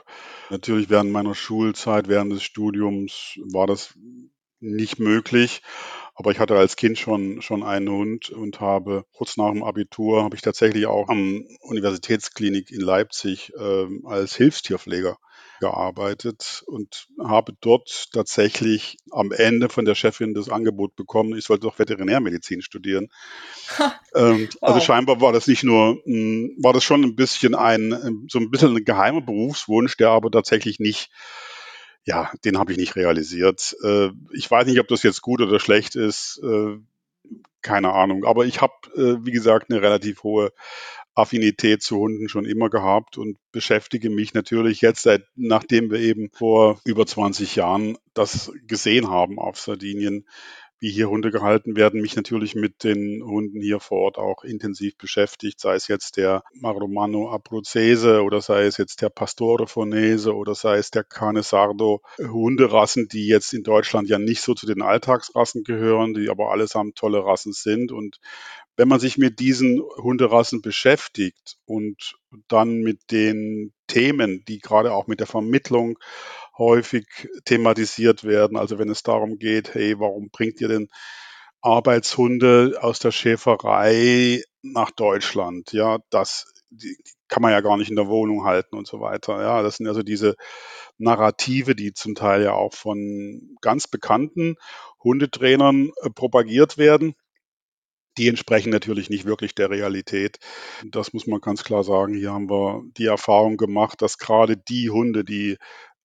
natürlich 0.50 0.90
während 0.90 1.12
meiner 1.12 1.36
Schulzeit, 1.36 2.08
während 2.08 2.32
des 2.32 2.44
Studiums 2.44 3.42
war 3.52 3.68
das 3.68 3.94
nicht 4.62 5.00
möglich. 5.00 5.64
Aber 6.16 6.32
ich 6.32 6.40
hatte 6.40 6.56
als 6.56 6.78
Kind 6.78 6.98
schon, 6.98 7.42
schon 7.42 7.62
einen 7.62 7.90
Hund 7.90 8.30
und 8.30 8.62
habe 8.62 9.04
kurz 9.12 9.36
nach 9.36 9.52
dem 9.52 9.64
Abitur 9.64 10.24
habe 10.24 10.38
ich 10.38 10.42
tatsächlich 10.42 10.86
auch 10.86 11.10
am 11.10 11.46
Universitätsklinik 11.60 12.72
in 12.72 12.80
Leipzig 12.80 13.52
äh, 13.54 13.88
als 14.06 14.34
Hilfstierpfleger 14.38 15.18
gearbeitet 15.60 16.64
und 16.68 17.08
habe 17.24 17.54
dort 17.62 18.12
tatsächlich 18.14 18.98
am 19.12 19.32
Ende 19.32 19.70
von 19.70 19.86
der 19.86 19.96
Chefin 19.96 20.34
das 20.34 20.50
Angebot 20.50 20.96
bekommen, 20.96 21.38
ich 21.38 21.46
sollte 21.46 21.68
doch 21.68 21.80
Veterinärmedizin 21.80 22.62
studieren. 22.62 23.10
ähm, 24.16 24.48
also 24.50 24.58
wow. 24.62 24.70
Also 24.70 24.80
scheinbar 24.82 25.22
war 25.22 25.34
das 25.34 25.48
nicht 25.48 25.64
nur, 25.64 25.96
mh, 25.96 26.02
hm, 26.06 26.56
war 26.62 26.74
das 26.74 26.84
schon 26.84 27.04
ein 27.04 27.16
bisschen 27.16 27.56
ein, 27.56 28.26
so 28.30 28.40
ein 28.40 28.52
bisschen 28.52 28.76
ein 28.76 28.86
geheimer 28.86 29.22
Berufswunsch, 29.22 29.98
der 29.98 30.10
aber 30.10 30.32
tatsächlich 30.32 30.80
nicht 30.80 31.10
ja, 32.06 32.32
den 32.44 32.58
habe 32.58 32.72
ich 32.72 32.78
nicht 32.78 32.96
realisiert. 32.96 33.76
Äh, 33.84 34.10
ich 34.34 34.50
weiß 34.50 34.66
nicht, 34.66 34.80
ob 34.80 34.88
das 34.88 35.04
jetzt 35.04 35.22
gut 35.22 35.42
oder 35.42 35.60
schlecht 35.60 35.96
ist. 35.96 36.42
Äh, 36.44 36.78
keine 37.62 37.94
Ahnung. 37.94 38.26
Aber 38.26 38.46
ich 38.46 38.62
habe, 38.62 38.74
äh, 38.96 39.24
wie 39.26 39.32
gesagt, 39.32 39.70
eine 39.70 39.82
relativ 39.82 40.24
hohe 40.24 40.52
Affinität 41.20 41.82
zu 41.82 41.98
Hunden 41.98 42.30
schon 42.30 42.46
immer 42.46 42.70
gehabt 42.70 43.18
und 43.18 43.38
beschäftige 43.52 44.10
mich 44.10 44.34
natürlich 44.34 44.82
jetzt, 44.82 45.04
seit, 45.04 45.24
nachdem 45.36 45.92
wir 45.92 46.00
eben 46.00 46.30
vor 46.34 46.80
über 46.86 47.06
20 47.06 47.56
Jahren 47.56 47.98
das 48.14 48.52
gesehen 48.68 49.10
haben 49.10 49.40
auf 49.40 49.60
Sardinien, 49.60 50.26
wie 50.80 50.92
hier 50.92 51.10
Hunde 51.10 51.32
gehalten 51.32 51.76
werden, 51.76 52.02
mich 52.02 52.16
natürlich 52.16 52.56
mit 52.56 52.84
den 52.84 53.22
Hunden 53.24 53.62
hier 53.62 53.80
vor 53.80 54.00
Ort 54.00 54.18
auch 54.18 54.44
intensiv 54.44 54.98
beschäftigt, 54.98 55.60
sei 55.60 55.76
es 55.76 55.88
jetzt 55.88 56.18
der 56.18 56.44
Maromano 56.54 57.32
Abruzzese 57.32 58.24
oder 58.24 58.42
sei 58.42 58.64
es 58.66 58.78
jetzt 58.78 59.02
der 59.02 59.10
Pastore 59.10 59.68
Fornese 59.68 60.34
oder 60.34 60.56
sei 60.56 60.78
es 60.78 60.90
der 60.90 61.04
Cane 61.04 61.44
Sardo, 61.44 62.02
Hunderassen, 62.18 63.08
die 63.10 63.28
jetzt 63.28 63.54
in 63.54 63.64
Deutschland 63.64 64.08
ja 64.08 64.20
nicht 64.20 64.42
so 64.42 64.54
zu 64.54 64.66
den 64.66 64.82
Alltagsrassen 64.82 65.64
gehören, 65.64 66.14
die 66.14 66.30
aber 66.30 66.52
allesamt 66.52 66.96
tolle 66.96 67.26
Rassen 67.26 67.52
sind 67.52 67.92
und 67.92 68.20
wenn 68.80 68.88
man 68.88 69.02
sich 69.02 69.18
mit 69.18 69.42
diesen 69.42 69.82
Hunderassen 69.98 70.62
beschäftigt 70.62 71.58
und 71.66 72.16
dann 72.48 72.80
mit 72.80 73.12
den 73.12 73.74
Themen, 73.88 74.46
die 74.48 74.60
gerade 74.60 74.94
auch 74.94 75.06
mit 75.06 75.20
der 75.20 75.28
Vermittlung 75.28 76.00
häufig 76.58 77.06
thematisiert 77.44 78.24
werden, 78.24 78.56
also 78.56 78.80
wenn 78.80 78.88
es 78.88 79.04
darum 79.04 79.38
geht, 79.38 79.74
hey, 79.74 80.00
warum 80.00 80.30
bringt 80.30 80.62
ihr 80.62 80.70
denn 80.70 80.88
Arbeitshunde 81.60 82.78
aus 82.80 83.00
der 83.00 83.12
Schäferei 83.12 84.44
nach 84.62 84.92
Deutschland? 84.92 85.74
Ja, 85.74 85.98
das, 86.10 86.46
die, 86.70 86.96
kann 87.28 87.42
man 87.42 87.52
ja 87.52 87.60
gar 87.60 87.76
nicht 87.76 87.90
in 87.90 87.98
der 87.98 88.08
Wohnung 88.08 88.46
halten 88.46 88.78
und 88.78 88.88
so 88.88 89.02
weiter. 89.02 89.42
Ja, 89.42 89.62
das 89.62 89.76
sind 89.76 89.90
also 89.90 90.04
diese 90.04 90.36
Narrative, 90.98 91.76
die 91.76 91.92
zum 91.92 92.16
Teil 92.16 92.44
ja 92.44 92.54
auch 92.54 92.74
von 92.74 93.58
ganz 93.60 93.88
bekannten 93.88 94.56
Hundetrainern 95.04 95.92
äh, 96.02 96.10
propagiert 96.12 96.78
werden. 96.78 97.16
Die 98.18 98.28
entsprechen 98.28 98.70
natürlich 98.70 99.10
nicht 99.10 99.26
wirklich 99.26 99.56
der 99.56 99.70
Realität. 99.70 100.40
Das 100.86 101.14
muss 101.14 101.28
man 101.28 101.42
ganz 101.42 101.64
klar 101.64 101.84
sagen. 101.84 102.14
Hier 102.14 102.32
haben 102.34 102.50
wir 102.50 102.84
die 102.98 103.06
Erfahrung 103.06 103.58
gemacht, 103.58 104.02
dass 104.02 104.18
gerade 104.18 104.58
die 104.58 104.90
Hunde, 104.90 105.24
die 105.24 105.58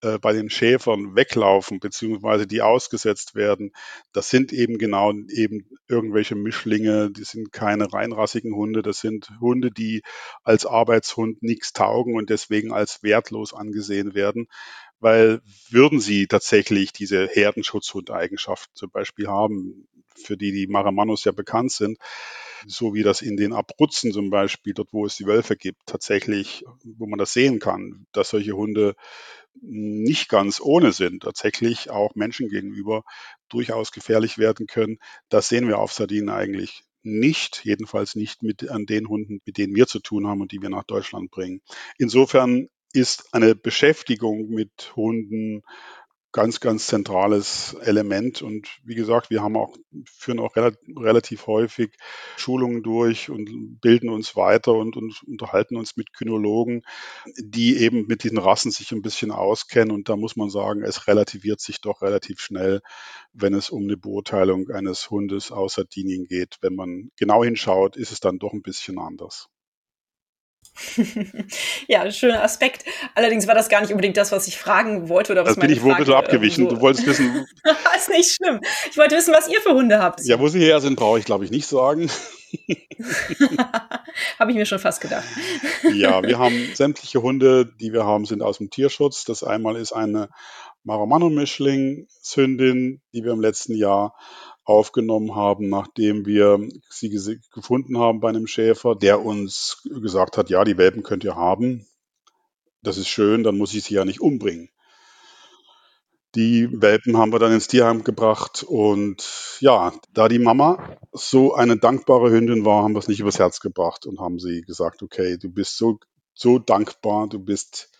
äh, 0.05 0.19
bei 0.19 0.35
den 0.35 0.51
Schäfern 0.51 1.17
weglaufen, 1.17 1.81
beziehungsweise 1.81 2.47
die 2.47 2.61
ausgesetzt 2.61 3.35
werden, 3.35 3.73
das 4.13 4.29
sind 4.29 4.53
eben 4.53 4.77
genau 4.77 5.13
eben 5.13 5.67
irgendwelche 5.89 6.35
Mischlinge, 6.35 7.11
die 7.11 7.25
sind 7.25 7.53
keine 7.53 7.91
reinrassigen 7.93 8.55
Hunde, 8.55 8.83
das 8.83 9.01
sind 9.01 9.31
Hunde, 9.41 9.71
die 9.71 10.03
als 10.43 10.67
Arbeitshund 10.67 11.43
nichts 11.43 11.73
taugen 11.73 12.17
und 12.17 12.29
deswegen 12.29 12.73
als 12.73 13.03
wertlos 13.03 13.55
angesehen 13.55 14.15
werden. 14.15 14.47
Weil 15.01 15.41
würden 15.71 16.01
sie 16.01 16.27
tatsächlich 16.27 16.93
diese 16.93 17.27
Herdenschutzhundeigenschaften 17.27 18.75
zum 18.75 18.91
Beispiel 18.91 19.29
haben, 19.29 19.89
für 20.19 20.37
die 20.37 20.53
die 20.53 20.67
Maramanos 20.67 21.25
ja 21.25 21.33
bekannt 21.33 21.73
sind, 21.73 21.99
so 22.67 22.95
wie 22.95 23.03
das 23.03 23.23
in 23.23 23.37
den 23.37 23.53
Abruzzen 23.53 24.13
zum 24.13 24.31
Beispiel, 24.31 24.75
dort 24.75 24.93
wo 24.93 25.07
es 25.07 25.17
die 25.17 25.27
Wölfe 25.27 25.57
gibt, 25.57 25.81
tatsächlich, 25.87 26.65
wo 26.83 27.07
man 27.07 27.19
das 27.19 27.33
sehen 27.33 27.59
kann, 27.59 28.07
dass 28.13 28.31
solche 28.31 28.53
Hunde 28.53 28.95
nicht 29.61 30.29
ganz 30.29 30.61
ohne 30.61 30.93
sind, 30.93 31.23
tatsächlich 31.23 31.91
auch 31.91 32.15
Menschen 32.15 32.49
gegenüber 32.49 33.05
durchaus 33.49 33.93
gefährlich 33.93 34.39
werden 34.39 34.67
können. 34.67 34.99
Das 35.29 35.49
sehen 35.49 35.69
wir 35.69 35.79
auf 35.79 35.93
Sardinen 35.93 36.31
eigentlich 36.31 36.83
nicht, 37.03 37.61
jedenfalls 37.65 38.15
nicht 38.15 38.43
mit 38.43 38.69
an 38.69 38.87
den 38.87 39.09
Hunden, 39.09 39.41
mit 39.45 39.59
denen 39.59 39.77
wir 39.77 39.87
zu 39.87 40.01
tun 40.01 40.27
haben 40.27 40.41
und 40.41 40.53
die 40.53 40.63
wir 40.63 40.71
nach 40.71 40.85
Deutschland 40.85 41.31
bringen. 41.31 41.61
Insofern 41.99 42.69
ist 42.93 43.33
eine 43.33 43.55
Beschäftigung 43.55 44.49
mit 44.49 44.93
Hunden 44.97 45.63
ganz, 46.35 46.59
ganz 46.59 46.89
zentrales 46.89 47.75
Element. 47.81 48.43
Und 48.43 48.69
wie 48.83 48.97
gesagt, 48.97 49.31
wir 49.31 49.41
haben 49.41 49.57
auch, 49.57 49.77
führen 50.05 50.41
auch 50.41 50.57
relativ 50.57 51.47
häufig 51.47 51.97
Schulungen 52.37 52.83
durch 52.83 53.31
und 53.31 53.81
bilden 53.81 54.11
uns 54.11 54.35
weiter 54.35 54.73
und, 54.75 54.97
und 54.97 55.23
unterhalten 55.29 55.77
uns 55.77 55.97
mit 55.97 56.13
Kynologen, 56.13 56.83
die 57.39 57.79
eben 57.79 58.09
mit 58.09 58.25
diesen 58.25 58.39
Rassen 58.39 58.73
sich 58.73 58.91
ein 58.91 59.01
bisschen 59.01 59.31
auskennen. 59.31 59.93
Und 59.95 60.09
da 60.09 60.17
muss 60.17 60.35
man 60.35 60.51
sagen, 60.51 60.83
es 60.83 61.07
relativiert 61.07 61.61
sich 61.61 61.81
doch 61.81 62.03
relativ 62.03 62.41
schnell, 62.41 62.81
wenn 63.33 63.55
es 63.55 63.71
um 63.71 63.85
eine 63.85 63.97
Beurteilung 63.97 64.71
eines 64.71 65.11
Hundes 65.11 65.53
aus 65.53 65.75
Sardinien 65.75 66.25
geht. 66.25 66.59
Wenn 66.61 66.75
man 66.75 67.11
genau 67.17 67.45
hinschaut, 67.45 67.97
ist 67.97 68.11
es 68.11 68.19
dann 68.19 68.41
doch 68.41 68.53
ein 68.53 68.63
bisschen 68.63 68.99
anders. 68.99 69.51
ja, 71.89 72.11
schöner 72.11 72.43
Aspekt. 72.43 72.85
Allerdings 73.15 73.47
war 73.47 73.55
das 73.55 73.69
gar 73.69 73.81
nicht 73.81 73.91
unbedingt 73.91 74.17
das, 74.17 74.33
was 74.33 74.49
ich 74.49 74.59
fragen 74.59 75.09
wollte 75.09 75.33
oder 75.33 75.43
was 75.43 75.55
Das 75.55 75.61
bin 75.61 75.71
ich 75.71 75.83
wohl 75.83 75.95
bisschen 75.95 76.15
abgewichen. 76.15 76.69
So. 76.69 76.75
Du 76.75 76.81
wolltest 76.81 77.07
wissen. 77.07 77.47
ist 77.97 78.11
nicht 78.11 78.33
schlimm. 78.33 78.61
Ich 78.91 78.97
wollte 78.97 79.17
wissen, 79.17 79.33
was 79.33 79.49
ihr 79.49 79.61
für 79.61 79.71
Hunde 79.71 80.03
habt. 80.03 80.25
Ja, 80.25 80.41
wo 80.41 80.49
sie 80.49 80.61
her 80.61 80.81
sind, 80.81 80.97
brauche 80.97 81.19
ich, 81.19 81.25
glaube 81.25 81.45
ich, 81.45 81.51
nicht 81.51 81.67
sagen. 81.67 82.11
Habe 84.39 84.51
ich 84.51 84.57
mir 84.57 84.67
schon 84.67 84.79
fast 84.79 85.01
gedacht. 85.01 85.25
ja, 85.93 86.23
wir 86.23 86.39
haben 86.39 86.71
sämtliche 86.75 87.23
Hunde, 87.23 87.67
die 87.81 87.93
wir 87.93 88.05
haben, 88.05 88.27
sind 88.27 88.43
aus 88.43 88.59
dem 88.59 88.71
Tierschutz. 88.71 89.25
Das 89.25 89.43
einmal 89.43 89.77
ist 89.77 89.93
eine 89.93 90.29
Maromano-Mischling-Sündin, 90.85 93.01
die 93.13 93.25
wir 93.25 93.33
im 93.33 93.41
letzten 93.41 93.75
Jahr 93.75 94.15
aufgenommen 94.65 95.35
haben, 95.35 95.69
nachdem 95.69 96.27
wir 96.27 96.59
sie 96.89 97.11
gefunden 97.53 97.99
haben 97.99 98.21
bei 98.21 98.31
einem 98.31 98.47
Schäfer, 98.47 98.95
der 98.97 99.25
uns 99.25 99.83
gesagt 99.85 100.39
hat, 100.39 100.51
ja, 100.51 100.65
die 100.65 100.79
Welpen 100.79 101.03
könnt 101.03 101.25
ihr 101.25 101.37
haben. 101.37 101.87
Das 102.83 102.97
ist 102.97 103.09
schön, 103.09 103.43
dann 103.43 103.59
muss 103.59 103.75
ich 103.75 103.85
sie 103.85 103.95
ja 103.95 104.05
nicht 104.05 104.21
umbringen. 104.21 104.71
Die 106.35 106.69
Welpen 106.73 107.17
haben 107.17 107.33
wir 107.33 107.39
dann 107.39 107.53
ins 107.53 107.69
Tierheim 107.69 108.03
gebracht 108.03 108.65
und 108.67 109.59
ja, 109.61 109.93
da 110.13 110.29
die 110.29 110.41
Mama 110.41 110.99
so 111.13 111.55
eine 111.55 111.77
dankbare 111.77 112.31
Hündin 112.31 112.65
war, 112.65 112.83
haben 112.83 112.95
wir 112.95 112.99
es 112.99 113.09
nicht 113.09 113.21
übers 113.21 113.39
Herz 113.39 113.61
gebracht 113.61 114.05
und 114.05 114.19
haben 114.19 114.41
sie 114.41 114.63
gesagt, 114.63 115.03
okay, 115.03 115.39
du 115.39 115.49
bist 115.49 115.77
so, 115.77 116.01
so 116.35 116.59
dankbar, 116.59 117.29
du 117.29 117.39
bist, 117.39 117.91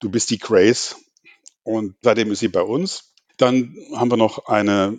du 0.00 0.08
bist 0.08 0.30
die 0.30 0.38
Grace 0.38 0.96
und 1.64 1.96
seitdem 2.02 2.30
ist 2.30 2.40
sie 2.40 2.48
bei 2.48 2.62
uns. 2.62 3.13
Dann 3.36 3.76
haben 3.92 4.10
wir 4.10 4.16
noch 4.16 4.46
eine 4.46 4.96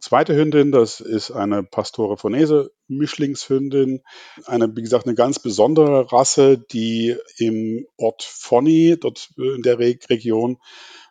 zweite 0.00 0.36
Hündin, 0.36 0.72
das 0.72 1.00
ist 1.00 1.30
eine 1.30 1.62
Pastore 1.62 2.18
Fonese 2.18 2.70
Mischlingshündin. 2.86 4.02
Eine, 4.44 4.74
wie 4.76 4.82
gesagt, 4.82 5.06
eine 5.06 5.14
ganz 5.14 5.38
besondere 5.38 6.12
Rasse, 6.12 6.58
die 6.58 7.16
im 7.38 7.86
Ort 7.96 8.22
Fonni, 8.22 8.96
dort 9.00 9.30
in 9.36 9.62
der 9.62 9.78
Region, 9.78 10.58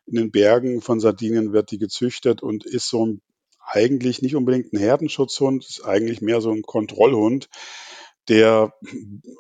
in 0.06 0.16
den 0.16 0.32
Bergen 0.32 0.82
von 0.82 1.00
Sardinien 1.00 1.52
wird 1.52 1.72
die 1.72 1.80
gezüchtet 1.80 2.44
und 2.44 2.66
ist 2.66 2.88
so 2.90 3.06
ein, 3.06 3.22
eigentlich 3.60 4.22
nicht 4.22 4.36
unbedingt 4.36 4.72
ein 4.72 4.80
Herdenschutzhund, 4.80 5.66
ist 5.66 5.84
eigentlich 5.84 6.22
mehr 6.22 6.42
so 6.42 6.52
ein 6.52 6.62
Kontrollhund, 6.62 7.50
der 8.30 8.74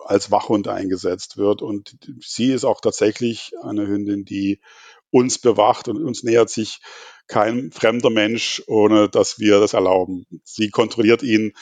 als 0.05 0.31
Wachhund 0.31 0.67
eingesetzt 0.67 1.37
wird. 1.37 1.61
Und 1.61 1.97
sie 2.19 2.51
ist 2.51 2.65
auch 2.65 2.81
tatsächlich 2.81 3.51
eine 3.61 3.87
Hündin, 3.87 4.25
die 4.25 4.59
uns 5.11 5.39
bewacht 5.39 5.87
und 5.87 6.03
uns 6.03 6.23
nähert 6.23 6.49
sich 6.49 6.79
kein 7.27 7.71
fremder 7.71 8.09
Mensch, 8.09 8.63
ohne 8.67 9.09
dass 9.09 9.39
wir 9.39 9.59
das 9.59 9.73
erlauben. 9.73 10.25
Sie 10.43 10.69
kontrolliert 10.69 11.23
ihn 11.23 11.53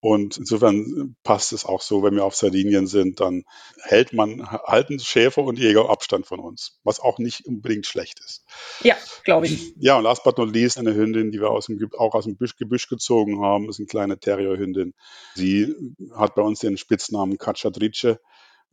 und 0.00 0.36
insofern 0.36 1.16
passt 1.24 1.52
es 1.52 1.64
auch 1.64 1.80
so, 1.80 2.02
wenn 2.02 2.14
wir 2.14 2.24
auf 2.24 2.36
Sardinien 2.36 2.86
sind, 2.86 3.18
dann 3.18 3.44
hält 3.82 4.12
man, 4.12 4.48
halten 4.48 5.00
Schäfer 5.00 5.42
und 5.42 5.58
Jäger 5.58 5.90
Abstand 5.90 6.26
von 6.26 6.38
uns, 6.38 6.78
was 6.84 7.00
auch 7.00 7.18
nicht 7.18 7.46
unbedingt 7.46 7.86
schlecht 7.86 8.20
ist. 8.24 8.44
Ja, 8.82 8.94
glaube 9.24 9.46
ich. 9.46 9.74
Ja, 9.78 9.96
und 9.96 10.04
last 10.04 10.22
but 10.22 10.38
not 10.38 10.54
least 10.54 10.78
eine 10.78 10.94
Hündin, 10.94 11.32
die 11.32 11.40
wir 11.40 11.50
aus 11.50 11.66
dem, 11.66 11.80
auch 11.98 12.14
aus 12.14 12.24
dem 12.24 12.36
Gebüsch, 12.38 12.88
gezogen 12.88 13.40
haben, 13.40 13.68
ist 13.68 13.80
eine 13.80 13.86
kleine 13.86 14.18
Terrierhündin. 14.18 14.94
Sie 15.34 15.74
hat 16.14 16.34
bei 16.34 16.42
uns 16.42 16.60
den 16.60 16.76
Spitznamen 16.76 17.36
Cacciatrice 17.38 18.20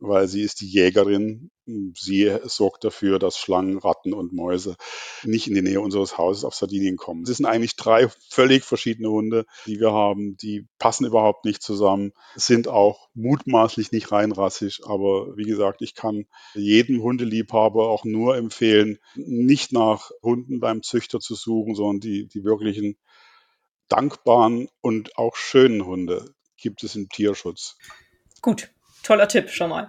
weil 0.06 0.28
sie 0.28 0.42
ist 0.42 0.60
die 0.60 0.68
Jägerin. 0.68 1.50
Sie 1.94 2.36
sorgt 2.44 2.84
dafür, 2.84 3.18
dass 3.18 3.38
Schlangen, 3.38 3.78
Ratten 3.78 4.12
und 4.12 4.32
Mäuse 4.32 4.76
nicht 5.22 5.46
in 5.46 5.54
die 5.54 5.62
Nähe 5.62 5.80
unseres 5.80 6.18
Hauses 6.18 6.44
auf 6.44 6.54
Sardinien 6.54 6.96
kommen. 6.96 7.22
Es 7.22 7.36
sind 7.36 7.46
eigentlich 7.46 7.76
drei 7.76 8.08
völlig 8.28 8.64
verschiedene 8.64 9.08
Hunde, 9.08 9.46
die 9.66 9.80
wir 9.80 9.92
haben. 9.92 10.36
Die 10.36 10.66
passen 10.78 11.06
überhaupt 11.06 11.44
nicht 11.44 11.62
zusammen, 11.62 12.12
sind 12.36 12.68
auch 12.68 13.08
mutmaßlich 13.14 13.92
nicht 13.92 14.12
reinrassig. 14.12 14.80
Aber 14.84 15.36
wie 15.36 15.44
gesagt, 15.44 15.80
ich 15.82 15.94
kann 15.94 16.26
jedem 16.54 17.02
Hundeliebhaber 17.02 17.88
auch 17.88 18.04
nur 18.04 18.36
empfehlen, 18.36 18.98
nicht 19.14 19.72
nach 19.72 20.10
Hunden 20.22 20.60
beim 20.60 20.82
Züchter 20.82 21.20
zu 21.20 21.34
suchen, 21.34 21.74
sondern 21.74 22.00
die, 22.00 22.28
die 22.28 22.44
wirklichen 22.44 22.98
dankbaren 23.88 24.68
und 24.80 25.16
auch 25.16 25.36
schönen 25.36 25.86
Hunde 25.86 26.34
gibt 26.56 26.82
es 26.82 26.96
im 26.96 27.08
Tierschutz. 27.08 27.76
Gut, 28.40 28.70
toller 29.04 29.28
Tipp 29.28 29.50
schon 29.50 29.70
mal. 29.70 29.88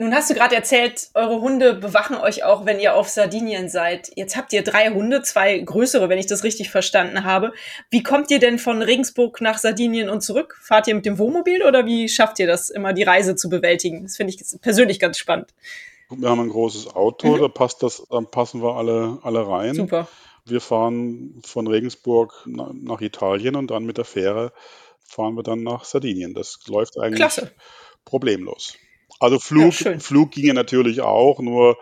Nun 0.00 0.14
hast 0.14 0.30
du 0.30 0.34
gerade 0.34 0.56
erzählt, 0.56 1.10
eure 1.12 1.42
Hunde 1.42 1.74
bewachen 1.74 2.16
euch 2.16 2.42
auch, 2.42 2.64
wenn 2.64 2.80
ihr 2.80 2.94
auf 2.94 3.10
Sardinien 3.10 3.68
seid. 3.68 4.10
Jetzt 4.16 4.34
habt 4.34 4.50
ihr 4.54 4.64
drei 4.64 4.88
Hunde, 4.88 5.20
zwei 5.20 5.58
größere, 5.58 6.08
wenn 6.08 6.18
ich 6.18 6.24
das 6.24 6.42
richtig 6.42 6.70
verstanden 6.70 7.24
habe. 7.24 7.52
Wie 7.90 8.02
kommt 8.02 8.30
ihr 8.30 8.38
denn 8.38 8.58
von 8.58 8.80
Regensburg 8.80 9.42
nach 9.42 9.58
Sardinien 9.58 10.08
und 10.08 10.22
zurück? 10.22 10.58
Fahrt 10.62 10.88
ihr 10.88 10.94
mit 10.94 11.04
dem 11.04 11.18
Wohnmobil 11.18 11.62
oder 11.62 11.84
wie 11.84 12.08
schafft 12.08 12.38
ihr 12.38 12.46
das, 12.46 12.70
immer 12.70 12.94
die 12.94 13.02
Reise 13.02 13.36
zu 13.36 13.50
bewältigen? 13.50 14.04
Das 14.04 14.16
finde 14.16 14.32
ich 14.32 14.42
persönlich 14.62 15.00
ganz 15.00 15.18
spannend. 15.18 15.52
Wir 16.08 16.30
haben 16.30 16.40
ein 16.40 16.48
großes 16.48 16.96
Auto, 16.96 17.36
mhm. 17.36 17.40
da 17.42 17.48
passt 17.48 17.82
das, 17.82 18.02
dann 18.08 18.26
passen 18.30 18.62
wir 18.62 18.76
alle, 18.76 19.18
alle 19.22 19.46
rein. 19.46 19.74
Super. 19.74 20.08
Wir 20.46 20.62
fahren 20.62 21.42
von 21.44 21.66
Regensburg 21.66 22.46
nach 22.46 23.02
Italien 23.02 23.54
und 23.54 23.70
dann 23.70 23.84
mit 23.84 23.98
der 23.98 24.06
Fähre 24.06 24.54
fahren 25.02 25.34
wir 25.34 25.42
dann 25.42 25.62
nach 25.62 25.84
Sardinien. 25.84 26.32
Das 26.32 26.60
läuft 26.68 26.98
eigentlich. 26.98 27.16
Klasse 27.16 27.52
problemlos. 28.04 28.76
Also 29.18 29.38
Flug, 29.38 29.78
ja, 29.80 29.98
Flug 29.98 30.30
ginge 30.32 30.54
natürlich 30.54 31.00
auch, 31.00 31.40
nur 31.40 31.76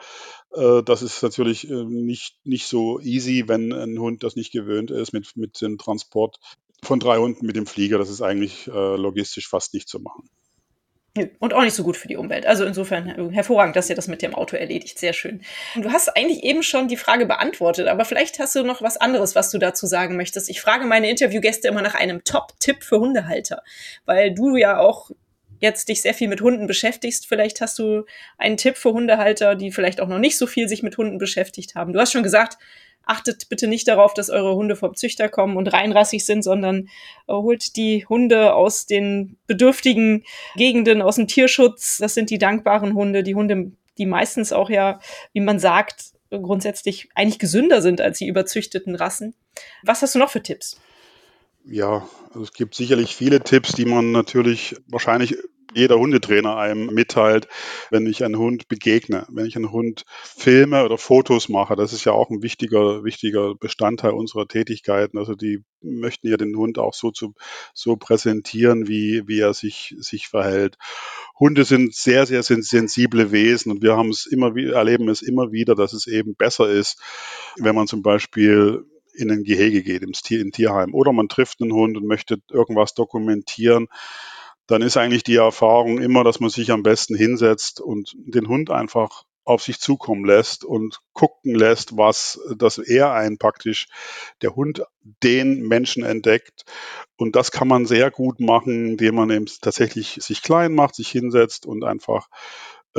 äh, 0.55 0.83
das 0.83 1.03
ist 1.03 1.23
natürlich 1.23 1.69
äh, 1.71 1.85
nicht, 1.85 2.37
nicht 2.45 2.67
so 2.67 3.01
easy, 3.01 3.45
wenn 3.47 3.73
ein 3.73 3.99
Hund 3.99 4.23
das 4.23 4.37
nicht 4.37 4.53
gewöhnt 4.53 4.91
ist 4.91 5.13
mit, 5.13 5.37
mit 5.37 5.61
dem 5.61 5.79
Transport 5.79 6.39
von 6.83 7.01
drei 7.01 7.19
Hunden 7.19 7.47
mit 7.47 7.57
dem 7.57 7.67
Flieger. 7.67 7.99
Das 7.99 8.11
ist 8.11 8.23
eigentlich 8.23 8.69
äh, 8.69 8.97
logistisch 8.97 9.49
fast 9.49 9.75
nicht 9.75 9.89
zu 9.89 10.01
machen. 10.01 10.29
Und 11.41 11.53
auch 11.53 11.63
nicht 11.63 11.75
so 11.75 11.83
gut 11.83 11.97
für 11.97 12.07
die 12.07 12.17
Umwelt. 12.17 12.47
Also 12.47 12.65
insofern 12.65 13.09
äh, 13.09 13.35
hervorragend, 13.35 13.75
dass 13.75 13.91
ihr 13.91 13.97
das 13.97 14.07
mit 14.07 14.23
dem 14.23 14.35
Auto 14.35 14.57
erledigt. 14.57 14.99
Sehr 14.99 15.13
schön. 15.13 15.43
Du 15.75 15.91
hast 15.91 16.17
eigentlich 16.17 16.45
eben 16.45 16.63
schon 16.63 16.87
die 16.87 16.97
Frage 16.97 17.27
beantwortet, 17.27 17.89
aber 17.89 18.05
vielleicht 18.05 18.39
hast 18.39 18.55
du 18.55 18.63
noch 18.63 18.83
was 18.83 18.97
anderes, 18.97 19.35
was 19.35 19.51
du 19.51 19.59
dazu 19.59 19.87
sagen 19.87 20.17
möchtest. 20.17 20.49
Ich 20.49 20.61
frage 20.61 20.87
meine 20.87 21.11
Interviewgäste 21.11 21.69
immer 21.69 21.83
nach 21.83 21.95
einem 21.95 22.23
Top-Tipp 22.23 22.85
für 22.85 23.01
Hundehalter, 23.01 23.63
weil 24.05 24.33
du 24.33 24.57
ja 24.57 24.79
auch 24.79 25.11
jetzt 25.61 25.89
dich 25.89 26.03
sehr 26.03 26.15
viel 26.15 26.29
mit 26.29 26.41
Hunden 26.41 26.67
beschäftigst, 26.67 27.27
vielleicht 27.27 27.61
hast 27.61 27.79
du 27.79 28.05
einen 28.37 28.57
Tipp 28.57 28.77
für 28.77 28.93
Hundehalter, 28.93 29.55
die 29.55 29.73
vielleicht 29.73 30.01
auch 30.01 30.09
noch 30.09 30.19
nicht 30.19 30.39
so 30.39 30.47
viel 30.47 30.69
sich 30.69 30.83
mit 30.83 30.97
Hunden 30.97 31.19
beschäftigt 31.19 31.75
haben. 31.75 31.93
Du 31.93 32.01
hast 32.01 32.13
schon 32.13 32.23
gesagt, 32.23 32.59
achtet 33.09 33.49
bitte 33.49 33.67
nicht 33.67 33.89
darauf, 33.89 34.15
dass 34.15 34.31
eure 34.31 34.55
Hunde 34.55 34.77
vom 34.77 34.95
Züchter 34.95 35.29
kommen 35.29 35.57
und 35.57 35.73
reinrassig 35.73 36.25
sind, 36.25 36.43
sondern 36.43 36.89
äh, 37.27 37.33
holt 37.33 37.77
die 37.77 38.07
Hunde 38.07 38.55
aus 38.55 38.87
den 38.87 39.39
bedürftigen 39.47 40.25
Gegenden, 40.57 41.03
aus 41.03 41.17
dem 41.17 41.27
Tierschutz. 41.27 41.99
Das 41.99 42.15
sind 42.15 42.31
die 42.31 42.39
dankbaren 42.39 42.95
Hunde, 42.95 43.23
die 43.23 43.35
Hunde, 43.35 43.73
die 43.97 44.07
meistens 44.07 44.53
auch 44.53 44.71
ja, 44.71 45.01
wie 45.33 45.41
man 45.41 45.59
sagt, 45.59 46.13
grundsätzlich 46.31 47.09
eigentlich 47.15 47.39
gesünder 47.39 47.81
sind 47.81 48.03
als 48.03 48.19
die 48.19 48.29
überzüchteten 48.29 48.95
Rassen. 48.95 49.35
Was 49.83 50.03
hast 50.03 50.15
du 50.15 50.19
noch 50.19 50.31
für 50.31 50.43
Tipps? 50.43 50.79
Ja, 51.71 52.09
also 52.31 52.43
es 52.43 52.53
gibt 52.55 52.75
sicherlich 52.75 53.15
viele 53.15 53.41
Tipps, 53.41 53.73
die 53.73 53.85
man 53.85 54.11
natürlich 54.11 54.77
wahrscheinlich 54.87 55.37
jeder 55.75 55.99
Hundetrainer 55.99 56.57
einem 56.57 56.87
mitteilt, 56.87 57.47
wenn 57.91 58.07
ich 58.07 58.25
einen 58.25 58.39
Hund 58.39 58.69
begegne, 58.69 59.27
wenn 59.31 59.45
ich 59.45 59.55
einen 59.55 59.71
Hund 59.71 60.07
filme 60.23 60.83
oder 60.83 60.97
Fotos 60.97 61.51
mache. 61.51 61.77
Das 61.77 61.93
ist 61.93 62.05
ja 62.07 62.13
auch 62.13 62.31
ein 62.31 62.43
wichtiger, 62.43 63.05
wichtiger 63.05 63.55
Bestandteil 63.55 64.13
unserer 64.13 64.49
Tätigkeiten. 64.49 65.19
Also 65.19 65.35
die 65.35 65.63
möchten 65.83 66.29
ja 66.29 66.39
den 66.39 66.57
Hund 66.57 66.79
auch 66.79 66.95
so 66.95 67.11
zu, 67.11 67.35
so 67.75 67.97
präsentieren, 67.97 68.89
wie, 68.89 69.25
wie 69.27 69.41
er 69.41 69.53
sich, 69.53 69.95
sich 69.99 70.29
verhält. 70.29 70.79
Hunde 71.39 71.65
sind 71.65 71.95
sehr, 71.95 72.25
sehr 72.25 72.43
sensible 72.43 73.31
Wesen 73.31 73.73
und 73.73 73.83
wir 73.83 73.95
haben 73.95 74.09
es 74.09 74.25
immer 74.25 74.57
erleben 74.57 75.11
es 75.11 75.21
immer 75.21 75.53
wieder, 75.53 75.75
dass 75.75 75.93
es 75.93 76.07
eben 76.07 76.35
besser 76.35 76.71
ist, 76.71 76.99
wenn 77.59 77.75
man 77.75 77.87
zum 77.87 78.01
Beispiel 78.01 78.87
in 79.19 79.31
ein 79.31 79.45
Gehege 79.45 79.83
geht, 79.83 80.03
ins 80.03 80.23
Tier, 80.23 80.41
in 80.41 80.53
Tierheim. 80.53 80.95
Oder 80.95 81.13
man 81.13 81.29
trifft 81.29 81.61
einen 81.61 81.73
Hund 81.73 81.97
und 81.97 82.07
möchte 82.07 82.39
irgendwas 82.51 82.95
dokumentieren. 82.95 83.89
Dann 84.67 84.83
ist 84.83 84.97
eigentlich 84.97 85.23
die 85.23 85.37
Erfahrung 85.37 85.99
immer, 85.99 86.25
dass 86.25 86.41
man 86.41 86.51
sich 86.51 86.71
am 86.71 86.83
besten 86.83 87.17
hinsetzt 87.17 87.81
und 87.81 88.15
den 88.19 88.49
Hund 88.49 88.71
einfach 88.71 89.25
auf 89.49 89.63
sich 89.63 89.81
zukommen 89.81 90.27
lässt 90.27 90.63
und 90.63 91.01
gucken 91.15 91.55
lässt, 91.55 91.97
was, 91.97 92.39
dass 92.55 92.77
er 92.77 93.15
ein 93.15 93.39
praktisch, 93.39 93.87
der 94.43 94.55
Hund 94.55 94.83
den 95.23 95.67
Menschen 95.67 96.05
entdeckt. 96.05 96.65
Und 97.17 97.35
das 97.35 97.51
kann 97.51 97.67
man 97.67 97.87
sehr 97.87 98.11
gut 98.11 98.41
machen, 98.41 98.87
indem 98.87 99.15
man 99.15 99.31
eben 99.31 99.47
tatsächlich 99.63 100.19
sich 100.21 100.43
klein 100.43 100.75
macht, 100.75 100.97
sich 100.97 101.09
hinsetzt 101.09 101.65
und 101.65 101.83
einfach 101.83 102.29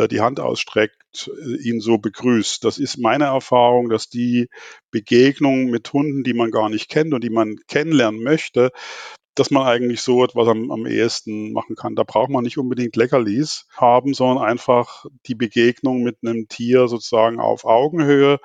die 0.07 0.21
Hand 0.21 0.39
ausstreckt, 0.39 1.29
äh, 1.43 1.57
ihn 1.67 1.79
so 1.81 1.97
begrüßt. 1.97 2.63
Das 2.63 2.77
ist 2.77 2.97
meine 2.97 3.25
Erfahrung, 3.25 3.89
dass 3.89 4.09
die 4.09 4.49
Begegnung 4.91 5.69
mit 5.69 5.91
Hunden, 5.91 6.23
die 6.23 6.33
man 6.33 6.51
gar 6.51 6.69
nicht 6.69 6.89
kennt 6.89 7.13
und 7.13 7.23
die 7.23 7.29
man 7.29 7.57
kennenlernen 7.67 8.23
möchte, 8.23 8.71
dass 9.39 9.51
man 9.51 9.65
eigentlich 9.65 10.01
so 10.01 10.23
etwas 10.23 10.47
am, 10.49 10.69
am 10.69 10.85
ehesten 10.85 11.53
machen 11.53 11.75
kann. 11.75 11.95
Da 11.95 12.03
braucht 12.03 12.29
man 12.29 12.43
nicht 12.43 12.57
unbedingt 12.57 12.95
Leckerlis 12.97 13.67
haben, 13.75 14.13
sondern 14.13 14.43
einfach 14.43 15.05
die 15.27 15.35
Begegnung 15.35 16.03
mit 16.03 16.17
einem 16.21 16.49
Tier 16.49 16.89
sozusagen 16.89 17.39
auf 17.39 17.63
Augenhöhe. 17.63 18.39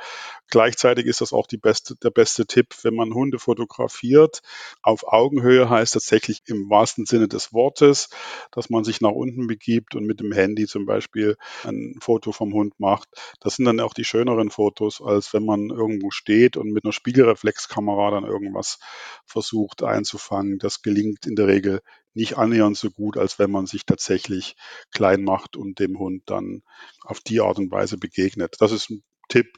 Gleichzeitig 0.54 1.06
ist 1.06 1.20
das 1.20 1.32
auch 1.32 1.48
die 1.48 1.56
beste, 1.56 1.96
der 1.96 2.10
beste 2.10 2.46
Tipp, 2.46 2.76
wenn 2.82 2.94
man 2.94 3.12
Hunde 3.12 3.40
fotografiert. 3.40 4.40
Auf 4.82 5.02
Augenhöhe 5.04 5.68
heißt 5.68 5.94
tatsächlich 5.94 6.42
im 6.46 6.70
wahrsten 6.70 7.06
Sinne 7.06 7.26
des 7.26 7.52
Wortes, 7.52 8.08
dass 8.52 8.70
man 8.70 8.84
sich 8.84 9.00
nach 9.00 9.10
unten 9.10 9.48
begibt 9.48 9.96
und 9.96 10.04
mit 10.04 10.20
dem 10.20 10.30
Handy 10.30 10.66
zum 10.66 10.86
Beispiel 10.86 11.36
ein 11.64 11.96
Foto 12.00 12.30
vom 12.30 12.52
Hund 12.52 12.78
macht. 12.78 13.08
Das 13.40 13.56
sind 13.56 13.64
dann 13.64 13.80
auch 13.80 13.94
die 13.94 14.04
schöneren 14.04 14.50
Fotos, 14.50 15.02
als 15.04 15.32
wenn 15.32 15.44
man 15.44 15.70
irgendwo 15.70 16.12
steht 16.12 16.56
und 16.56 16.70
mit 16.70 16.84
einer 16.84 16.92
Spiegelreflexkamera 16.92 18.12
dann 18.12 18.24
irgendwas 18.24 18.78
versucht 19.26 19.82
einzufangen. 19.82 20.58
Das 20.58 20.82
gelingt 20.84 21.26
in 21.26 21.34
der 21.34 21.48
Regel 21.48 21.80
nicht 22.12 22.38
annähernd 22.38 22.76
so 22.76 22.90
gut, 22.90 23.16
als 23.18 23.40
wenn 23.40 23.50
man 23.50 23.66
sich 23.66 23.84
tatsächlich 23.86 24.54
klein 24.92 25.24
macht 25.24 25.56
und 25.56 25.80
dem 25.80 25.98
Hund 25.98 26.22
dann 26.26 26.62
auf 27.02 27.18
die 27.18 27.40
Art 27.40 27.58
und 27.58 27.72
Weise 27.72 27.98
begegnet. 27.98 28.54
Das 28.60 28.70
ist 28.70 28.90
ein 28.90 29.02
Tipp, 29.28 29.48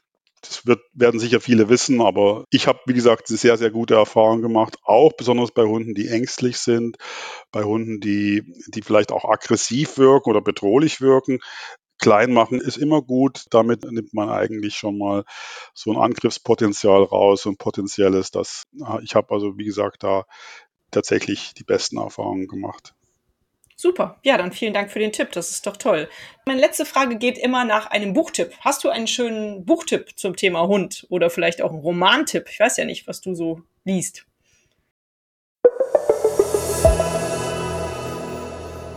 das 0.40 0.66
wird, 0.66 0.80
werden 0.92 1.20
sicher 1.20 1.40
viele 1.40 1.68
wissen, 1.68 2.00
aber 2.00 2.44
ich 2.50 2.66
habe, 2.66 2.78
wie 2.86 2.94
gesagt, 2.94 3.28
sehr, 3.28 3.56
sehr 3.56 3.70
gute 3.70 3.94
Erfahrungen 3.94 4.42
gemacht, 4.42 4.76
auch 4.84 5.12
besonders 5.12 5.52
bei 5.52 5.64
Hunden, 5.64 5.94
die 5.94 6.08
ängstlich 6.08 6.58
sind, 6.58 6.96
bei 7.52 7.64
Hunden, 7.64 8.00
die, 8.00 8.42
die 8.68 8.82
vielleicht 8.82 9.12
auch 9.12 9.24
aggressiv 9.24 9.98
wirken 9.98 10.30
oder 10.30 10.40
bedrohlich 10.40 11.00
wirken. 11.00 11.40
Klein 11.98 12.32
machen 12.32 12.60
ist 12.60 12.76
immer 12.76 13.00
gut. 13.00 13.46
Damit 13.50 13.90
nimmt 13.90 14.12
man 14.12 14.28
eigentlich 14.28 14.76
schon 14.76 14.98
mal 14.98 15.24
so 15.72 15.92
ein 15.92 15.96
Angriffspotenzial 15.96 17.02
raus 17.02 17.46
und 17.46 17.58
potenzielles. 17.58 18.30
Das, 18.30 18.64
ich 19.02 19.14
habe 19.14 19.32
also, 19.32 19.56
wie 19.56 19.64
gesagt, 19.64 20.02
da 20.02 20.24
tatsächlich 20.90 21.54
die 21.54 21.64
besten 21.64 21.98
Erfahrungen 21.98 22.46
gemacht. 22.46 22.94
Super. 23.78 24.18
Ja, 24.22 24.38
dann 24.38 24.52
vielen 24.52 24.72
Dank 24.72 24.90
für 24.90 24.98
den 24.98 25.12
Tipp. 25.12 25.32
Das 25.32 25.50
ist 25.50 25.66
doch 25.66 25.76
toll. 25.76 26.08
Meine 26.46 26.60
letzte 26.60 26.86
Frage 26.86 27.16
geht 27.16 27.36
immer 27.36 27.66
nach 27.66 27.90
einem 27.90 28.14
Buchtipp. 28.14 28.52
Hast 28.60 28.84
du 28.84 28.88
einen 28.88 29.06
schönen 29.06 29.66
Buchtipp 29.66 30.18
zum 30.18 30.34
Thema 30.34 30.66
Hund 30.66 31.06
oder 31.10 31.28
vielleicht 31.28 31.60
auch 31.60 31.70
einen 31.70 31.80
Romantipp? 31.80 32.46
Ich 32.50 32.58
weiß 32.58 32.78
ja 32.78 32.86
nicht, 32.86 33.06
was 33.06 33.20
du 33.20 33.34
so 33.34 33.60
liest. 33.84 34.24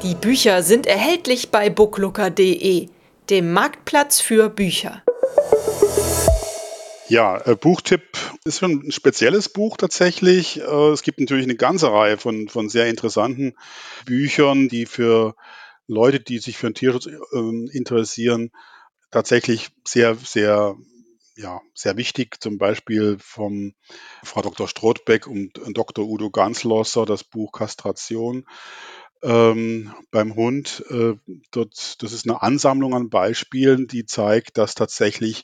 Die 0.01 0.15
Bücher 0.15 0.63
sind 0.63 0.87
erhältlich 0.87 1.49
bei 1.49 1.69
booklooker.de, 1.69 2.87
dem 3.29 3.51
Marktplatz 3.51 4.21
für 4.21 4.49
Bücher. 4.49 5.03
Ja, 7.09 7.41
äh, 7.45 7.55
Buchtipp 7.55 8.17
ist 8.45 8.59
schon 8.59 8.87
ein 8.87 8.91
spezielles 8.91 9.49
Buch 9.49 9.77
tatsächlich. 9.77 10.59
Äh, 10.59 10.89
es 10.91 11.01
gibt 11.01 11.19
natürlich 11.19 11.45
eine 11.45 11.55
ganze 11.55 11.91
Reihe 11.91 12.17
von, 12.17 12.47
von 12.49 12.69
sehr 12.69 12.87
interessanten 12.87 13.55
Büchern, 14.05 14.69
die 14.69 14.85
für 14.85 15.35
Leute, 15.87 16.19
die 16.19 16.37
sich 16.37 16.57
für 16.57 16.69
den 16.69 16.75
Tierschutz 16.75 17.07
äh, 17.07 17.17
interessieren, 17.71 18.51
tatsächlich 19.09 19.69
sehr, 19.87 20.15
sehr, 20.15 20.75
ja, 21.35 21.61
sehr 21.73 21.97
wichtig. 21.97 22.39
Zum 22.41 22.59
Beispiel 22.59 23.17
vom 23.19 23.73
Frau 24.23 24.43
Dr. 24.43 24.67
Strothbeck 24.67 25.25
und 25.25 25.59
Dr. 25.73 26.05
Udo 26.05 26.29
Ganslosser, 26.29 27.07
das 27.07 27.23
Buch 27.23 27.51
Kastration. 27.53 28.45
Ähm, 29.23 29.95
beim 30.11 30.35
Hund, 30.35 30.85
äh, 30.91 31.15
dort, 31.51 32.03
das 32.03 32.13
ist 32.13 32.29
eine 32.29 32.41
Ansammlung 32.43 32.93
an 32.93 33.09
Beispielen, 33.09 33.87
die 33.87 34.05
zeigt, 34.05 34.59
dass 34.59 34.75
tatsächlich 34.75 35.43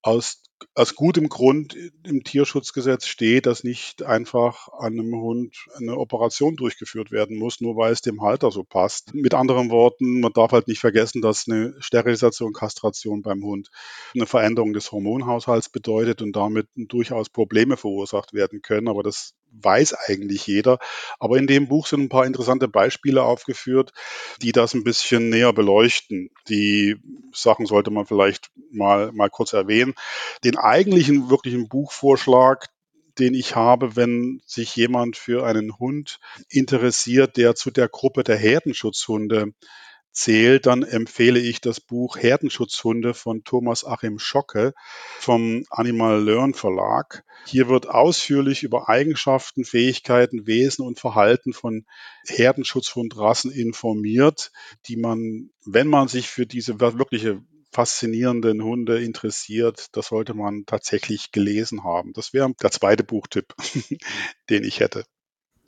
aus 0.00 0.42
aus 0.74 0.94
gutem 0.94 1.28
Grund 1.28 1.76
im 2.04 2.24
Tierschutzgesetz 2.24 3.06
steht, 3.06 3.46
dass 3.46 3.64
nicht 3.64 4.02
einfach 4.02 4.68
einem 4.68 5.14
Hund 5.14 5.56
eine 5.76 5.96
Operation 5.96 6.56
durchgeführt 6.56 7.10
werden 7.10 7.38
muss, 7.38 7.60
nur 7.60 7.76
weil 7.76 7.92
es 7.92 8.02
dem 8.02 8.22
Halter 8.22 8.50
so 8.50 8.64
passt. 8.64 9.14
Mit 9.14 9.34
anderen 9.34 9.70
Worten, 9.70 10.20
man 10.20 10.32
darf 10.32 10.52
halt 10.52 10.68
nicht 10.68 10.80
vergessen, 10.80 11.22
dass 11.22 11.48
eine 11.48 11.74
Sterilisation, 11.80 12.52
Kastration 12.52 13.22
beim 13.22 13.42
Hund 13.44 13.70
eine 14.14 14.26
Veränderung 14.26 14.72
des 14.72 14.92
Hormonhaushalts 14.92 15.68
bedeutet 15.68 16.22
und 16.22 16.34
damit 16.34 16.68
durchaus 16.74 17.28
Probleme 17.30 17.76
verursacht 17.76 18.32
werden 18.32 18.62
können. 18.62 18.88
Aber 18.88 19.02
das 19.02 19.34
weiß 19.52 19.94
eigentlich 19.94 20.46
jeder. 20.46 20.78
Aber 21.18 21.36
in 21.36 21.46
dem 21.46 21.68
Buch 21.68 21.86
sind 21.86 22.00
ein 22.00 22.08
paar 22.08 22.26
interessante 22.26 22.68
Beispiele 22.68 23.22
aufgeführt, 23.22 23.92
die 24.40 24.52
das 24.52 24.74
ein 24.74 24.84
bisschen 24.84 25.28
näher 25.28 25.52
beleuchten. 25.52 26.30
Die 26.48 26.96
Sachen 27.32 27.66
sollte 27.66 27.90
man 27.90 28.06
vielleicht 28.06 28.50
mal, 28.70 29.12
mal 29.12 29.30
kurz 29.30 29.52
erwähnen. 29.52 29.94
Den 30.44 30.58
eigentlichen 30.58 31.30
wirklichen 31.30 31.68
Buchvorschlag, 31.68 32.68
den 33.18 33.34
ich 33.34 33.56
habe, 33.56 33.96
wenn 33.96 34.40
sich 34.46 34.74
jemand 34.74 35.16
für 35.16 35.46
einen 35.46 35.78
Hund 35.78 36.18
interessiert, 36.48 37.36
der 37.36 37.54
zu 37.54 37.70
der 37.70 37.88
Gruppe 37.88 38.24
der 38.24 38.36
Herdenschutzhunde 38.36 39.52
zählt, 40.12 40.66
dann 40.66 40.82
empfehle 40.82 41.40
ich 41.40 41.60
das 41.60 41.80
Buch 41.80 42.16
Herdenschutzhunde 42.16 43.14
von 43.14 43.44
Thomas 43.44 43.84
Achim 43.84 44.18
Schocke 44.18 44.74
vom 45.18 45.64
Animal 45.70 46.22
Learn 46.22 46.54
Verlag. 46.54 47.24
Hier 47.46 47.68
wird 47.68 47.88
ausführlich 47.88 48.62
über 48.62 48.88
Eigenschaften, 48.88 49.64
Fähigkeiten, 49.64 50.46
Wesen 50.46 50.86
und 50.86 51.00
Verhalten 51.00 51.52
von 51.52 51.86
Herdenschutzhundrassen 52.26 53.50
informiert, 53.50 54.52
die 54.86 54.96
man, 54.96 55.50
wenn 55.64 55.88
man 55.88 56.08
sich 56.08 56.28
für 56.28 56.46
diese 56.46 56.80
wirkliche 56.80 57.42
faszinierenden 57.72 58.62
Hunde 58.62 59.02
interessiert, 59.02 59.86
das 59.92 60.08
sollte 60.08 60.34
man 60.34 60.64
tatsächlich 60.66 61.32
gelesen 61.32 61.84
haben. 61.84 62.12
Das 62.12 62.34
wäre 62.34 62.52
der 62.62 62.70
zweite 62.70 63.02
Buchtipp, 63.02 63.54
den 64.50 64.64
ich 64.64 64.80
hätte. 64.80 65.04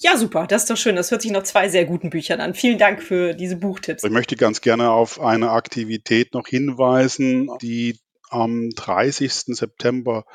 Ja, 0.04 0.18
super, 0.18 0.46
das 0.46 0.64
ist 0.64 0.70
doch 0.70 0.76
schön. 0.76 0.96
Das 0.96 1.10
hört 1.10 1.22
sich 1.22 1.30
nach 1.30 1.44
zwei 1.44 1.70
sehr 1.70 1.86
guten 1.86 2.10
Büchern 2.10 2.38
an. 2.42 2.52
Vielen 2.52 2.76
Dank 2.76 3.02
für 3.02 3.32
diese 3.32 3.56
Buchtipps. 3.56 4.04
Ich 4.04 4.10
möchte 4.10 4.36
ganz 4.36 4.60
gerne 4.60 4.90
auf 4.90 5.18
eine 5.18 5.50
Aktivität 5.50 6.34
noch 6.34 6.46
hinweisen, 6.46 7.48
die 7.62 7.98
am 8.28 8.68
30. 8.68 9.32
September 9.32 10.26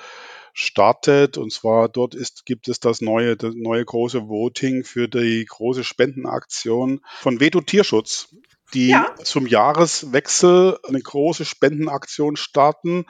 startet. 0.53 1.37
Und 1.37 1.53
zwar 1.53 1.87
dort 1.87 2.15
ist, 2.15 2.47
gibt 2.47 2.67
es 2.67 2.79
das 2.79 2.99
neue, 3.01 3.37
das 3.37 3.53
neue 3.53 3.85
große 3.85 4.27
Voting 4.27 4.83
für 4.83 5.07
die 5.07 5.45
große 5.47 5.83
Spendenaktion 5.83 7.01
von 7.19 7.39
Veto 7.39 7.61
Tierschutz 7.61 8.35
die 8.73 8.89
ja. 8.89 9.13
zum 9.23 9.47
Jahreswechsel 9.47 10.77
eine 10.87 11.01
große 11.01 11.45
Spendenaktion 11.45 12.35
starten, 12.35 13.05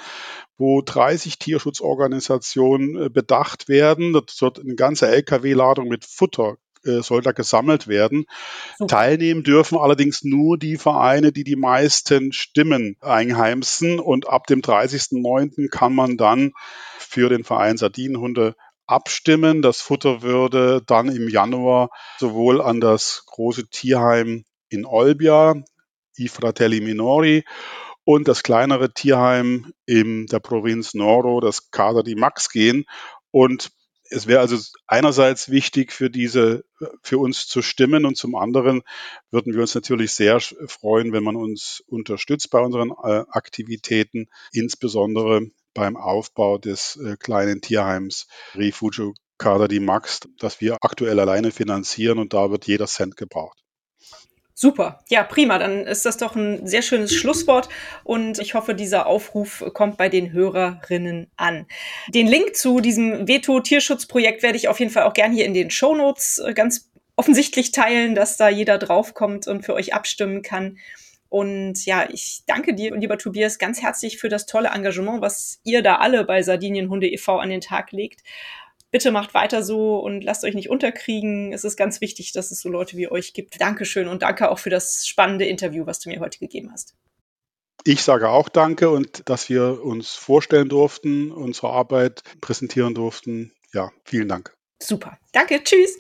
wo 0.58 0.82
30 0.82 1.40
Tierschutzorganisationen 1.40 3.06
äh, 3.06 3.10
bedacht 3.10 3.70
werden. 3.70 4.14
Das 4.14 4.42
wird 4.42 4.60
eine 4.60 4.76
ganze 4.76 5.08
Lkw-Ladung 5.08 5.88
mit 5.88 6.06
Futter 6.06 6.58
äh, 6.86 7.02
soll 7.02 7.22
da 7.22 7.34
gesammelt 7.34 7.88
werden. 7.88 8.26
Super. 8.78 8.88
Teilnehmen 8.88 9.44
dürfen 9.44 9.78
allerdings 9.78 10.24
nur 10.24 10.58
die 10.58 10.78
Vereine, 10.78 11.32
die 11.32 11.44
die 11.44 11.58
meisten 11.58 12.32
Stimmen 12.32 12.96
einheimsen. 13.02 14.00
Und 14.00 14.30
ab 14.30 14.48
dem 14.48 14.62
30.09. 14.62 15.70
kann 15.70 15.94
man 15.94 16.18
dann 16.18 16.54
für 16.98 17.30
den 17.30 17.44
Verein 17.44 17.78
Sardinenhunde 17.78 18.56
abstimmen. 18.88 19.62
Das 19.62 19.82
Futter 19.82 20.22
würde 20.22 20.82
dann 20.86 21.10
im 21.10 21.28
Januar 21.28 21.90
sowohl 22.18 22.62
an 22.62 22.80
das 22.80 23.24
große 23.28 23.68
Tierheim 23.70 24.46
in 24.70 24.86
Olbia, 24.86 25.56
I 26.18 26.28
Fratelli 26.28 26.82
Minori, 26.82 27.44
und 28.04 28.28
das 28.28 28.42
kleinere 28.42 28.92
Tierheim 28.92 29.72
in 29.86 30.26
der 30.26 30.40
Provinz 30.40 30.94
Noro, 30.96 31.42
das 31.42 31.70
Casa 31.70 32.02
di 32.02 32.16
Max 32.16 32.50
gehen. 32.50 32.86
Und 33.30 33.72
es 34.10 34.26
wäre 34.26 34.40
also 34.40 34.58
einerseits 34.88 35.50
wichtig 35.50 35.92
für 35.94 36.10
diese, 36.10 36.66
für 37.04 37.20
uns 37.20 37.48
zu 37.48 37.62
stimmen 37.62 38.06
und 38.06 38.18
zum 38.18 38.36
anderen 38.36 38.82
würden 39.30 39.54
wir 39.54 39.62
uns 39.62 39.76
natürlich 39.76 40.14
sehr 40.14 40.40
freuen, 40.40 41.14
wenn 41.14 41.24
man 41.24 41.36
uns 41.36 41.84
unterstützt 41.86 42.50
bei 42.50 42.60
unseren 42.60 42.90
äh, 42.90 43.26
Aktivitäten, 43.30 44.28
insbesondere 44.52 45.42
beim 45.76 45.96
Aufbau 45.96 46.58
des 46.58 46.96
äh, 46.96 47.16
kleinen 47.18 47.62
Tierheims 47.62 48.28
Refugio 48.56 49.14
Casa 49.38 49.68
di 49.68 49.80
Max, 49.80 50.22
das 50.40 50.60
wir 50.60 50.78
aktuell 50.82 51.20
alleine 51.20 51.52
finanzieren 51.52 52.18
und 52.18 52.34
da 52.34 52.50
wird 52.52 52.66
jeder 52.68 52.88
Cent 52.88 53.16
gebraucht. 53.16 53.64
Super. 54.62 55.00
Ja, 55.08 55.24
prima. 55.24 55.58
Dann 55.58 55.88
ist 55.88 56.06
das 56.06 56.18
doch 56.18 56.36
ein 56.36 56.68
sehr 56.68 56.82
schönes 56.82 57.16
Schlusswort 57.16 57.70
und 58.04 58.40
ich 58.40 58.56
hoffe, 58.56 58.76
dieser 58.76 59.08
Aufruf 59.08 59.64
kommt 59.74 59.96
bei 59.96 60.10
den 60.10 60.34
Hörerinnen 60.34 61.32
an. 61.38 61.66
Den 62.10 62.28
Link 62.28 62.58
zu 62.58 62.82
diesem 62.82 63.26
Veto-Tierschutzprojekt 63.26 64.44
werde 64.44 64.58
ich 64.58 64.68
auf 64.68 64.78
jeden 64.78 64.92
Fall 64.92 65.04
auch 65.04 65.14
gern 65.14 65.32
hier 65.32 65.46
in 65.46 65.54
den 65.54 65.72
Show 65.72 65.96
Notes 65.96 66.40
äh, 66.46 66.54
ganz 66.54 66.92
offensichtlich 67.16 67.72
teilen, 67.72 68.16
dass 68.16 68.36
da 68.36 68.50
jeder 68.50 68.78
draufkommt 68.78 69.48
und 69.48 69.64
für 69.64 69.76
euch 69.76 69.94
abstimmen 69.94 70.42
kann. 70.42 70.78
Und 71.30 71.86
ja, 71.86 72.10
ich 72.12 72.42
danke 72.46 72.74
dir, 72.74 72.94
lieber 72.98 73.18
Tobias, 73.18 73.60
ganz 73.60 73.82
herzlich 73.82 74.18
für 74.18 74.28
das 74.28 74.46
tolle 74.46 74.70
Engagement, 74.70 75.22
was 75.22 75.62
ihr 75.64 75.82
da 75.82 76.00
alle 76.00 76.26
bei 76.26 76.42
Sardinienhunde 76.42 77.08
e.V. 77.08 77.38
an 77.38 77.50
den 77.50 77.62
Tag 77.62 77.94
legt 77.94 78.24
bitte 78.92 79.12
macht 79.12 79.34
weiter 79.34 79.64
so 79.64 80.00
und 80.00 80.24
lasst 80.24 80.44
euch 80.44 80.56
nicht 80.56 80.70
unterkriegen. 80.70 81.54
Es 81.54 81.64
ist 81.64 81.78
ganz 81.78 82.02
wichtig, 82.02 82.32
dass 82.32 82.52
es 82.52 82.62
so 82.62 82.70
Leute 82.70 82.98
wie 82.98 83.10
euch 83.10 83.34
gibt. 83.34 83.60
Dankeschön 83.60 84.08
und 84.08 84.22
danke 84.22 84.50
auch 84.50 84.60
für 84.60 84.70
das 84.70 85.08
spannende 85.08 85.46
Interview, 85.46 85.86
was 85.86 86.00
du 86.00 86.10
mir 86.10 86.20
heute 86.20 86.40
gegeben 86.40 86.72
hast. 86.72 86.96
Ich 87.86 88.04
sage 88.04 88.30
auch 88.30 88.50
Danke 88.50 88.90
und 88.90 89.28
dass 89.30 89.50
wir 89.50 89.84
uns 89.84 90.14
vorstellen 90.14 90.70
durften, 90.70 91.32
unsere 91.32 91.70
Arbeit 91.70 92.24
präsentieren 92.42 92.94
durften. 92.94 93.54
Ja, 93.74 93.92
vielen 94.04 94.28
Dank. 94.28 94.54
Super. 94.82 95.18
Danke. 95.32 95.64
Tschüss. 95.64 95.98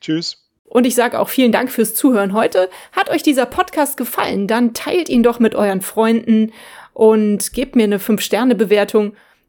Tschüss. 0.00 0.44
Und 0.64 0.86
ich 0.86 0.94
sage 0.94 1.20
auch 1.20 1.28
vielen 1.28 1.52
Dank 1.52 1.70
fürs 1.70 1.94
Zuhören 1.94 2.32
heute. 2.32 2.68
Hat 2.92 3.08
euch 3.10 3.22
dieser 3.22 3.46
Podcast 3.46 3.96
gefallen, 3.96 4.48
dann 4.48 4.74
teilt 4.74 5.08
ihn 5.08 5.22
doch 5.22 5.38
mit 5.38 5.54
euren 5.54 5.82
Freunden 5.82 6.52
und 6.92 7.52
gebt 7.52 7.76
mir 7.76 7.84
eine 7.84 7.98
5-Sterne-Bewertung 7.98 9.14